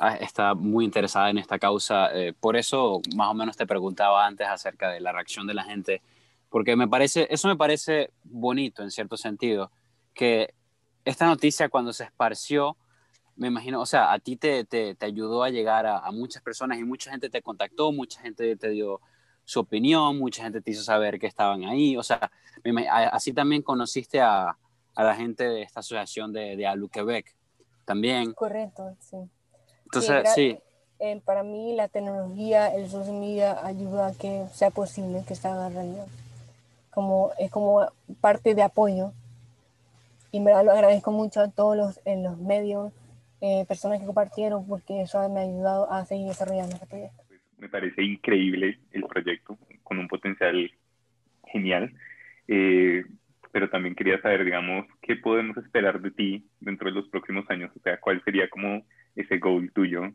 Ah, 0.00 0.14
está 0.14 0.54
muy 0.54 0.84
interesada 0.84 1.28
en 1.28 1.38
esta 1.38 1.58
causa. 1.58 2.14
Eh, 2.14 2.32
por 2.32 2.56
eso 2.56 3.02
más 3.16 3.30
o 3.30 3.34
menos 3.34 3.56
te 3.56 3.66
preguntaba 3.66 4.24
antes 4.24 4.46
acerca 4.46 4.90
de 4.90 5.00
la 5.00 5.10
reacción 5.10 5.48
de 5.48 5.54
la 5.54 5.64
gente, 5.64 6.02
porque 6.50 6.76
me 6.76 6.86
parece, 6.86 7.26
eso 7.30 7.48
me 7.48 7.56
parece 7.56 8.12
bonito 8.22 8.84
en 8.84 8.92
cierto 8.92 9.16
sentido, 9.16 9.72
que 10.14 10.54
esta 11.08 11.26
noticia 11.26 11.68
cuando 11.68 11.92
se 11.92 12.04
esparció, 12.04 12.76
me 13.36 13.48
imagino, 13.48 13.80
o 13.80 13.86
sea, 13.86 14.12
a 14.12 14.18
ti 14.18 14.36
te, 14.36 14.64
te, 14.64 14.94
te 14.94 15.06
ayudó 15.06 15.42
a 15.42 15.50
llegar 15.50 15.86
a, 15.86 15.98
a, 15.98 16.10
muchas 16.10 16.42
personas 16.42 16.78
y 16.78 16.84
mucha 16.84 17.10
gente 17.10 17.30
te 17.30 17.40
contactó, 17.40 17.92
mucha 17.92 18.20
gente 18.20 18.56
te 18.56 18.70
dio 18.70 19.00
su 19.44 19.60
opinión, 19.60 20.18
mucha 20.18 20.42
gente 20.42 20.60
te 20.60 20.72
hizo 20.72 20.82
saber 20.82 21.18
que 21.18 21.26
estaban 21.26 21.64
ahí, 21.64 21.96
o 21.96 22.02
sea, 22.02 22.30
así 23.12 23.32
también 23.32 23.62
conociste 23.62 24.20
a, 24.20 24.58
a 24.94 25.04
la 25.04 25.14
gente 25.14 25.48
de 25.48 25.62
esta 25.62 25.80
asociación 25.80 26.32
de, 26.32 26.56
de 26.56 26.66
Alu 26.66 26.88
Quebec 26.88 27.34
también. 27.84 28.34
Correcto, 28.34 28.96
sí. 29.00 29.16
Entonces, 29.84 30.28
sí. 30.34 30.58
Eh, 30.98 31.22
para 31.24 31.44
mí 31.44 31.76
la 31.76 31.86
tecnología, 31.86 32.74
el 32.74 32.90
social 32.90 33.14
media 33.14 33.64
ayuda 33.64 34.08
a 34.08 34.12
que 34.12 34.46
sea 34.52 34.70
posible 34.70 35.24
que 35.26 35.36
se 35.36 35.46
haga 35.46 35.68
realidad. 35.68 36.06
Como, 36.90 37.30
es 37.38 37.50
como 37.50 37.86
parte 38.20 38.54
de 38.54 38.62
apoyo. 38.62 39.12
Y 40.30 40.40
me 40.40 40.50
lo 40.50 40.72
agradezco 40.72 41.10
mucho 41.10 41.40
a 41.40 41.50
todos 41.50 41.76
los, 41.76 42.00
en 42.04 42.22
los 42.22 42.38
medios, 42.38 42.92
eh, 43.40 43.64
personas 43.66 44.00
que 44.00 44.06
compartieron, 44.06 44.66
porque 44.66 45.02
eso 45.02 45.26
me 45.28 45.40
ha 45.40 45.42
ayudado 45.44 45.90
a 45.90 46.04
seguir 46.04 46.28
desarrollando 46.28 46.74
este 46.74 46.86
proyecto. 46.86 47.22
Me 47.56 47.68
parece 47.68 48.02
increíble 48.02 48.78
el 48.92 49.04
proyecto, 49.04 49.58
con 49.82 49.98
un 49.98 50.08
potencial 50.08 50.70
genial. 51.46 51.92
Eh, 52.46 53.04
pero 53.52 53.70
también 53.70 53.94
quería 53.94 54.20
saber, 54.20 54.44
digamos, 54.44 54.86
qué 55.00 55.16
podemos 55.16 55.56
esperar 55.56 56.00
de 56.00 56.10
ti 56.10 56.46
dentro 56.60 56.88
de 56.88 56.94
los 56.94 57.08
próximos 57.08 57.48
años, 57.50 57.70
o 57.76 57.80
sea, 57.80 57.98
cuál 57.98 58.22
sería 58.24 58.48
como 58.48 58.82
ese 59.16 59.38
goal 59.38 59.72
tuyo 59.72 60.12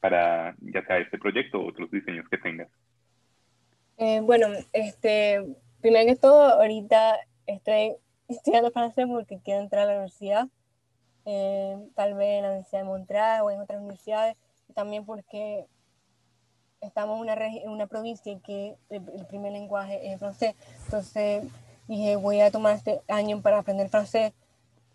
para 0.00 0.54
ya 0.60 0.84
sea 0.84 0.98
este 0.98 1.18
proyecto 1.18 1.60
o 1.60 1.68
otros 1.68 1.90
diseños 1.90 2.28
que 2.28 2.38
tengas. 2.38 2.68
Eh, 3.96 4.20
bueno, 4.22 4.48
este, 4.72 5.40
primero 5.80 6.06
que 6.06 6.16
todo, 6.16 6.60
ahorita 6.60 7.16
estoy 7.46 7.92
estudiando 8.36 8.70
francés 8.70 9.06
porque 9.08 9.38
quiero 9.38 9.60
entrar 9.60 9.84
a 9.84 9.86
la 9.86 9.92
universidad, 9.92 10.48
eh, 11.24 11.76
tal 11.94 12.14
vez 12.14 12.38
en 12.38 12.42
la 12.42 12.48
Universidad 12.48 12.80
de 12.80 12.86
Montreal 12.86 13.42
o 13.42 13.50
en 13.50 13.60
otras 13.60 13.80
universidades, 13.80 14.36
también 14.74 15.04
porque 15.04 15.66
estamos 16.80 17.16
en 17.16 17.22
una, 17.22 17.46
en 17.46 17.70
una 17.70 17.86
provincia 17.86 18.38
que 18.40 18.76
el, 18.90 19.02
el 19.16 19.26
primer 19.26 19.52
lenguaje 19.52 20.12
es 20.12 20.18
francés, 20.18 20.54
entonces 20.84 21.44
dije, 21.88 22.16
voy 22.16 22.40
a 22.40 22.50
tomar 22.50 22.76
este 22.76 23.02
año 23.08 23.40
para 23.40 23.58
aprender 23.58 23.88
francés 23.88 24.32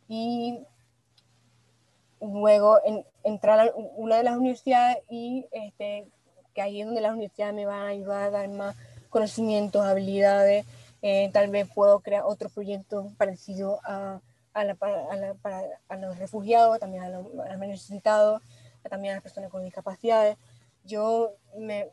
y 0.07 0.59
luego 2.21 2.79
en, 2.83 3.05
entrar 3.23 3.59
a 3.59 3.71
una 3.95 4.17
de 4.17 4.23
las 4.23 4.37
universidades 4.37 4.97
y 5.09 5.45
este, 5.51 6.07
que 6.53 6.61
ahí 6.61 6.81
es 6.81 6.85
donde 6.85 7.01
las 7.01 7.13
universidades 7.13 7.55
me 7.55 7.65
van 7.65 7.81
a 7.81 7.87
ayudar 7.87 8.23
a 8.23 8.29
dar 8.31 8.49
más 8.49 8.75
conocimientos, 9.09 9.85
habilidades, 9.85 10.65
eh, 11.01 11.29
tal 11.33 11.49
vez 11.49 11.67
puedo 11.73 11.99
crear 12.01 12.23
otro 12.25 12.49
proyecto 12.49 13.11
parecido 13.17 13.79
a, 13.83 14.21
a, 14.53 14.63
la, 14.63 14.77
a, 15.11 15.15
la, 15.15 15.33
para, 15.35 15.63
a 15.87 15.97
los 15.97 16.17
refugiados, 16.17 16.79
también 16.79 17.03
a 17.03 17.09
los, 17.09 17.33
los 17.33 17.57
necesitados, 17.59 18.41
también 18.89 19.13
a 19.13 19.15
las 19.15 19.23
personas 19.23 19.49
con 19.49 19.63
discapacidades. 19.63 20.37
Yo 20.83 21.33
me, 21.57 21.89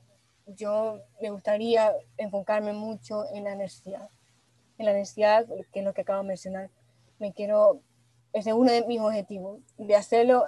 yo 0.47 1.01
me 1.21 1.31
gustaría 1.31 1.93
enfocarme 2.17 2.73
mucho 2.73 3.25
en 3.33 3.45
la 3.45 3.55
necesidad 3.55 4.09
en 4.79 4.87
la 4.87 4.93
necesidad, 4.93 5.47
que 5.73 5.81
es 5.81 5.85
lo 5.85 5.93
que 5.93 6.03
acabo 6.03 6.23
de 6.23 6.29
mencionar. 6.29 6.71
Me 7.19 7.33
quiero, 7.33 7.81
ese 8.33 8.51
es 8.51 8.57
uno 8.57 8.71
de 8.71 8.85
mis 8.87 9.01
objetivos, 9.01 9.61
de 9.79 9.97
hacerlo, 9.97 10.45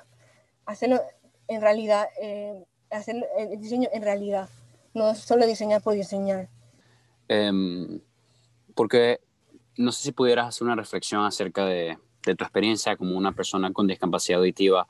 hacerlo 0.67 1.01
en 1.47 1.61
realidad, 1.61 2.09
eh, 2.21 2.65
hacer 2.91 3.27
el 3.39 3.61
diseño 3.61 3.89
en 3.93 4.03
realidad, 4.03 4.49
no 4.95 5.15
solo 5.15 5.47
diseñar 5.47 5.83
por 5.83 5.95
diseñar. 5.95 6.49
Em, 7.29 8.01
porque 8.79 9.20
no 9.76 9.91
sé 9.91 10.05
si 10.05 10.12
pudieras 10.12 10.47
hacer 10.47 10.64
una 10.64 10.76
reflexión 10.76 11.24
acerca 11.24 11.66
de, 11.66 11.99
tu 12.22 12.45
experiencia 12.45 12.97
como 12.97 13.18
una 13.18 13.33
persona 13.33 13.72
con 13.72 13.89
discapacidad 13.89 14.39
auditiva. 14.39 14.87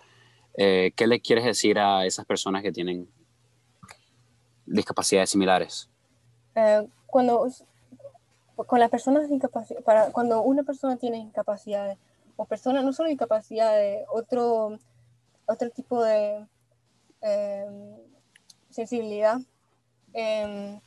Eh, 0.59 0.93
¿Qué 0.95 1.07
le 1.07 1.20
quieres 1.20 1.47
decir 1.47 1.78
a 1.78 2.05
esas 2.05 2.26
personas 2.26 2.62
que 2.62 2.70
tienen 2.70 3.09
discapacidades 4.66 5.30
similares? 5.30 5.89
Eh, 6.55 6.86
cuando 7.07 7.49
con 8.57 8.78
las 8.78 8.91
personas 8.91 9.26
para 9.86 10.12
cuando 10.12 10.43
una 10.43 10.64
persona 10.64 10.99
tiene 10.99 11.16
incapacidades, 11.16 11.97
o 12.36 12.45
personas 12.45 12.84
no 12.84 12.93
solo 12.93 13.09
discapacidades, 13.09 14.05
otro, 14.12 14.78
otro 15.47 15.70
tipo 15.70 16.05
de 16.05 16.47
em, 17.22 17.97
sensibilidad, 18.68 19.39
eh, 20.12 20.78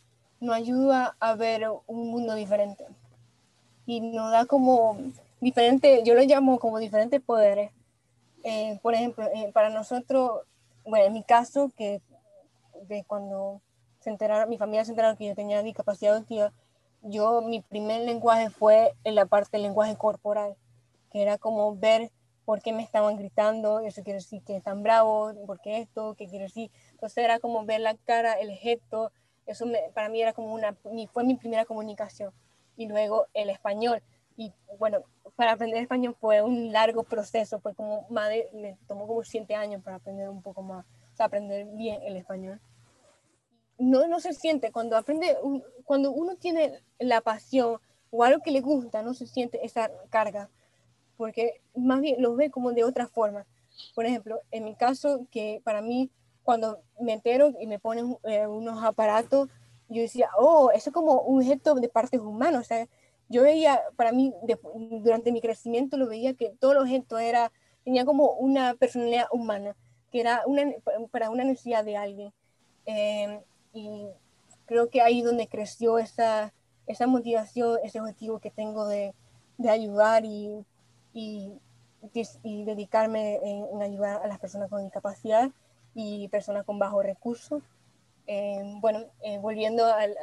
nos 0.42 0.56
ayuda 0.56 1.16
a 1.20 1.36
ver 1.36 1.70
un 1.88 2.10
mundo 2.10 2.36
diferente. 2.36 2.86
y 3.86 4.00
nos 4.00 4.32
da 4.32 4.46
como 4.46 4.98
diferentes, 5.42 6.04
yo 6.04 6.14
lo 6.14 6.22
llamo 6.22 6.60
como 6.60 6.80
diferentes 6.80 7.20
poderes. 7.22 7.72
Eh, 8.44 8.80
por 8.82 8.94
ejemplo, 8.94 9.26
eh, 9.34 9.52
para 9.54 9.70
nosotros, 9.70 10.42
bueno, 10.86 11.06
en 11.08 11.14
mi 11.14 11.24
caso, 11.24 11.72
que 11.76 12.02
de 12.88 13.04
cuando 13.06 13.62
se 14.00 14.10
enteraron, 14.10 14.50
mi 14.50 14.58
familia 14.58 14.86
se 14.86 14.92
enteraron 14.92 15.18
que 15.18 15.28
yo 15.28 15.36
tenía 15.36 15.62
discapacidad 15.64 16.16
auditiva, 16.16 16.54
yo, 17.04 17.42
mi 17.42 17.62
primer 17.62 18.02
lenguaje 18.02 18.50
fue 18.50 18.94
en 19.04 19.16
la 19.16 19.26
parte 19.26 19.58
del 19.58 19.64
lenguaje 19.64 19.96
corporal, 19.96 20.56
que 21.12 21.22
era 21.22 21.38
como 21.38 21.76
ver 21.76 22.12
por 22.46 22.62
qué 22.62 22.74
me 22.74 22.84
estaban 22.84 23.18
gritando, 23.18 23.80
eso 23.80 24.04
quiere 24.04 24.20
decir 24.20 24.42
que 24.44 24.58
están 24.58 24.84
bravos, 24.84 25.36
por 25.46 25.60
qué 25.62 25.80
esto, 25.80 26.16
qué 26.16 26.28
quiere 26.28 26.46
decir. 26.46 26.72
Entonces 26.92 27.24
era 27.24 27.40
como 27.40 27.66
ver 27.66 27.82
la 27.82 27.96
cara, 27.96 28.34
el 28.34 28.52
gesto, 28.52 29.12
eso 29.52 29.66
para 29.94 30.10
mí 30.10 30.22
era 30.22 30.34
como 30.34 30.54
una, 30.54 30.76
fue 31.12 31.24
mi 31.24 31.36
primera 31.36 31.66
comunicación. 31.66 32.34
Y 32.78 32.88
luego 32.88 33.28
el 33.34 33.50
español. 33.50 34.02
Y 34.38 34.54
bueno, 34.80 35.04
para 35.36 35.54
aprender 35.54 35.82
español 35.82 36.16
fue 36.20 36.42
un 36.42 36.72
largo 36.72 37.04
proceso, 37.04 37.60
fue 37.60 37.74
como 37.76 38.06
más 38.10 38.30
me 38.54 38.78
tomó 38.88 39.08
como 39.08 39.24
siete 39.24 39.56
años 39.56 39.84
para 39.84 39.98
aprender 39.98 40.30
un 40.30 40.42
poco 40.42 40.62
más, 40.62 40.86
o 40.86 41.16
sea, 41.16 41.26
aprender 41.28 41.66
bien 41.66 42.02
el 42.04 42.16
español. 42.16 42.60
No, 43.78 44.08
no 44.08 44.20
se 44.20 44.34
siente, 44.34 44.72
cuando 44.72 44.96
aprende, 44.96 45.38
cuando 45.86 46.12
uno 46.12 46.36
tiene 46.36 46.84
la 47.00 47.22
pasión 47.22 47.80
o 48.12 48.24
algo 48.24 48.42
que 48.42 48.52
le 48.52 48.62
gusta, 48.62 49.02
no 49.02 49.14
se 49.14 49.26
siente 49.26 49.66
esa 49.66 49.90
carga, 50.10 50.50
porque 51.18 51.62
más 51.76 52.02
bien 52.02 52.22
lo 52.22 52.36
ve 52.36 52.52
como 52.52 52.72
de 52.72 52.84
otra 52.84 53.08
forma. 53.08 53.46
Por 53.96 54.06
ejemplo, 54.06 54.40
en 54.52 54.66
mi 54.66 54.76
caso, 54.76 55.26
que 55.32 55.62
para 55.64 55.82
mí 55.82 56.12
cuando 56.44 56.80
me 57.00 57.14
entero 57.14 57.54
y 57.60 57.68
me 57.68 57.80
ponen 57.80 58.18
eh, 58.24 58.48
unos 58.48 58.84
aparatos, 58.84 59.50
yo 59.90 60.02
decía, 60.02 60.30
oh, 60.38 60.72
eso 60.72 60.90
es 60.90 60.94
como 60.94 61.22
un 61.22 61.40
objeto 61.40 61.76
de 61.76 61.90
partes 61.90 62.20
humanas. 62.22 62.62
O 62.62 62.64
sea, 62.64 62.88
yo 63.30 63.44
veía, 63.44 63.82
para 63.96 64.12
mí, 64.12 64.34
durante 64.74 65.32
mi 65.32 65.42
crecimiento, 65.42 65.98
lo 65.98 66.08
veía 66.08 66.34
que 66.34 66.50
todo 66.60 66.72
el 66.74 66.78
objeto 66.80 67.20
era, 67.20 67.52
tenía 67.84 68.06
como 68.06 68.32
una 68.34 68.74
personalidad 68.76 69.28
humana, 69.32 69.76
que 70.12 70.22
era 70.22 70.44
una, 70.46 70.72
para 71.12 71.30
una 71.30 71.44
necesidad 71.44 71.84
de 71.84 71.98
alguien. 71.98 72.34
Em, 72.86 73.42
y 73.74 74.08
creo 74.66 74.90
que 74.90 75.02
ahí 75.02 75.22
donde 75.22 75.48
creció 75.48 75.98
esa, 76.00 76.54
esa 76.88 77.08
motivación, 77.08 77.78
ese 77.84 78.00
objetivo 78.00 78.40
que 78.40 78.52
tengo 78.52 78.88
de, 78.88 79.14
de 79.58 79.70
ayudar 79.70 80.26
y, 80.26 80.66
y, 81.14 81.52
y 82.44 82.64
dedicarme 82.64 83.36
en, 83.44 83.66
en, 83.74 83.82
ayudar 83.82 84.22
a 84.24 84.28
las 84.28 84.40
personas 84.40 84.70
con 84.70 84.84
discapacidad 84.84 85.52
y 85.94 86.28
personas 86.30 86.66
con 86.66 86.80
bajos 86.80 87.04
recursos. 87.04 87.62
Eh, 88.28 88.62
bueno, 88.80 89.06
eh, 89.22 89.40
volviendo 89.40 89.86
al, 89.86 90.16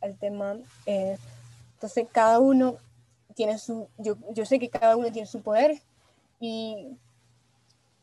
al, 0.00 0.16
tema, 0.16 0.56
eh, 0.86 1.16
entonces 1.74 2.06
cada 2.10 2.40
uno 2.40 2.76
tiene 3.34 3.58
su, 3.58 3.88
yo, 3.98 4.16
yo, 4.30 4.44
sé 4.44 4.58
que 4.58 4.68
cada 4.68 4.96
uno 4.96 5.12
tiene 5.12 5.26
su 5.26 5.42
poder 5.42 5.80
y, 6.40 6.96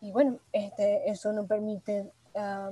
y 0.02 0.12
bueno, 0.12 0.38
este, 0.54 1.10
eso 1.10 1.34
nos 1.34 1.46
permite 1.48 2.10
ah, 2.36 2.72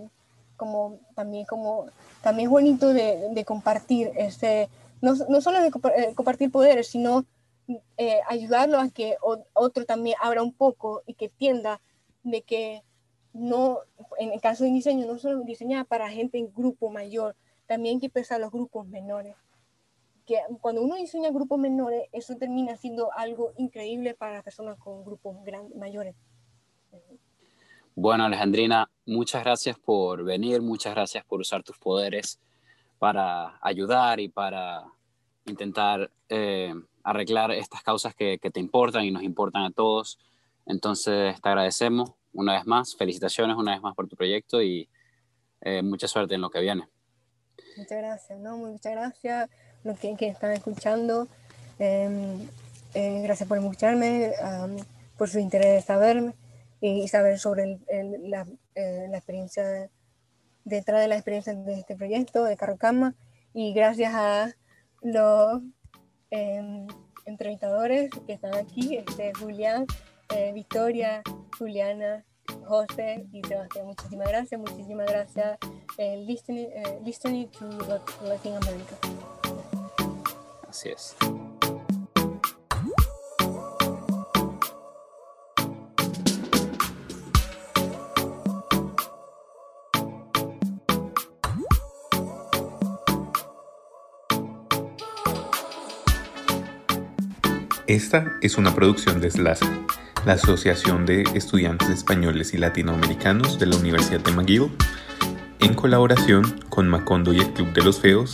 como 0.55 0.99
también 1.13 1.45
como 1.45 1.87
también 2.21 2.47
es 2.47 2.51
bonito 2.51 2.93
de, 2.93 3.29
de 3.31 3.45
compartir 3.45 4.11
ese 4.15 4.69
no, 5.01 5.13
no, 5.29 5.41
solo 5.41 5.61
de 5.61 5.71
compartir 6.15 6.51
poderes 6.51 6.87
sino 6.87 7.25
ayudarlo 8.27 8.79
a 8.79 8.89
que 8.89 9.17
otro 9.53 9.85
también 9.85 10.15
abra 10.21 10.41
un 10.41 10.53
poco 10.53 11.03
y 11.05 11.13
que 11.13 11.29
tienda 11.29 11.79
de 12.23 12.41
que 12.41 12.81
no, 13.37 13.79
en 14.17 14.33
el 14.33 14.41
caso 14.41 14.63
de 14.63 14.71
diseño, 14.71 15.05
no 15.05 15.17
solo 15.19 15.41
diseñada 15.41 15.83
para 15.83 16.09
gente 16.09 16.37
en 16.37 16.51
grupo 16.53 16.89
mayor, 16.89 17.35
también 17.67 17.95
hay 17.95 18.01
que 18.01 18.09
pensar 18.09 18.39
los 18.41 18.51
grupos 18.51 18.87
menores. 18.87 19.35
Que 20.25 20.39
cuando 20.59 20.81
uno 20.81 20.95
diseña 20.95 21.29
grupos 21.29 21.59
menores, 21.59 22.09
eso 22.11 22.35
termina 22.35 22.75
siendo 22.75 23.11
algo 23.13 23.53
increíble 23.57 24.13
para 24.13 24.33
las 24.33 24.43
personas 24.43 24.77
con 24.79 25.05
grupos 25.05 25.37
grandes, 25.43 25.77
mayores. 25.77 26.15
Bueno, 27.95 28.25
Alejandrina, 28.25 28.89
muchas 29.05 29.43
gracias 29.43 29.77
por 29.79 30.23
venir, 30.23 30.61
muchas 30.61 30.93
gracias 30.93 31.23
por 31.23 31.39
usar 31.39 31.63
tus 31.63 31.77
poderes 31.77 32.39
para 32.99 33.57
ayudar 33.61 34.19
y 34.19 34.27
para 34.29 34.83
intentar 35.45 36.09
eh, 36.29 36.73
arreglar 37.03 37.51
estas 37.51 37.83
causas 37.83 38.15
que, 38.15 38.39
que 38.39 38.49
te 38.49 38.59
importan 38.59 39.05
y 39.05 39.11
nos 39.11 39.23
importan 39.23 39.63
a 39.63 39.71
todos. 39.71 40.19
Entonces, 40.65 41.39
te 41.41 41.49
agradecemos 41.49 42.11
una 42.37 42.53
vez 42.53 42.65
más, 42.67 42.95
felicitaciones 42.95 43.57
una 43.57 43.73
vez 43.73 43.81
más 43.81 43.95
por 43.95 44.07
tu 44.07 44.15
proyecto 44.15 44.61
y 44.61 44.87
eh, 45.61 45.81
mucha 45.81 46.07
suerte 46.07 46.35
en 46.35 46.41
lo 46.41 46.49
que 46.51 46.61
viene. 46.61 46.87
Muchas 47.75 47.97
gracias, 47.97 48.39
¿no? 48.39 48.57
Muchas 48.57 48.93
gracias 48.93 49.49
a 49.49 49.53
los 49.83 49.99
que, 49.99 50.15
están 50.19 50.51
escuchando. 50.51 51.27
Em, 51.79 52.47
eh, 52.93 53.21
gracias 53.23 53.49
por 53.49 53.57
escucharme, 53.57 54.33
por 55.17 55.29
su 55.29 55.39
interés 55.39 55.73
de 55.73 55.81
saber 55.81 56.35
y 56.79 57.07
saber 57.07 57.39
sobre 57.39 57.79
la, 58.21 58.45
eh, 58.75 59.07
la, 59.09 59.17
experiencia, 59.17 59.89
detrás 60.63 61.01
de 61.01 61.07
la 61.07 61.15
experiencia 61.15 61.55
de 61.55 61.73
este 61.73 61.95
proyecto 61.95 62.43
de 62.43 62.55
Carrocama. 62.55 63.15
Y 63.53 63.73
gracias 63.73 64.13
a 64.13 64.53
los 65.01 65.63
em, 66.29 66.85
entrevistadores 67.25 68.11
que 68.27 68.33
están 68.33 68.53
aquí, 68.55 68.97
este, 68.97 69.33
Julián, 69.33 69.87
Victoria, 70.53 71.23
Juliana, 71.57 72.25
José 72.67 73.25
y 73.31 73.41
Sebastián. 73.43 73.85
Muchísimas 73.87 74.27
gracias, 74.27 74.59
muchísimas 74.59 75.07
gracias. 75.07 75.57
Eh, 75.97 76.17
listening, 76.27 76.67
eh, 76.71 76.99
listening 77.03 77.47
to 77.49 77.67
Latin 78.23 78.55
America. 78.55 78.95
Así 80.67 80.89
es. 80.89 81.15
Esta 97.87 98.37
es 98.41 98.57
una 98.57 98.75
producción 98.75 99.21
de 99.21 99.31
SLAS 99.31 99.61
la 100.27 100.33
Asociación 100.33 101.05
de 101.05 101.21
Estudiantes 101.35 101.87
Españoles 101.87 102.53
y 102.53 102.57
Latinoamericanos 102.57 103.57
de 103.59 103.65
la 103.65 103.77
Universidad 103.77 104.19
de 104.19 104.33
McGill, 104.33 104.69
en 105.61 105.73
colaboración 105.73 106.43
con 106.67 106.89
Macondo 106.89 107.31
y 107.31 107.39
el 107.39 107.53
Club 107.53 107.71
de 107.71 107.81
los 107.81 108.01
Feos, 108.01 108.33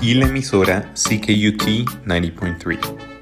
y 0.00 0.14
la 0.14 0.26
emisora 0.26 0.92
CKUT 0.94 1.88
90.3. 2.06 3.13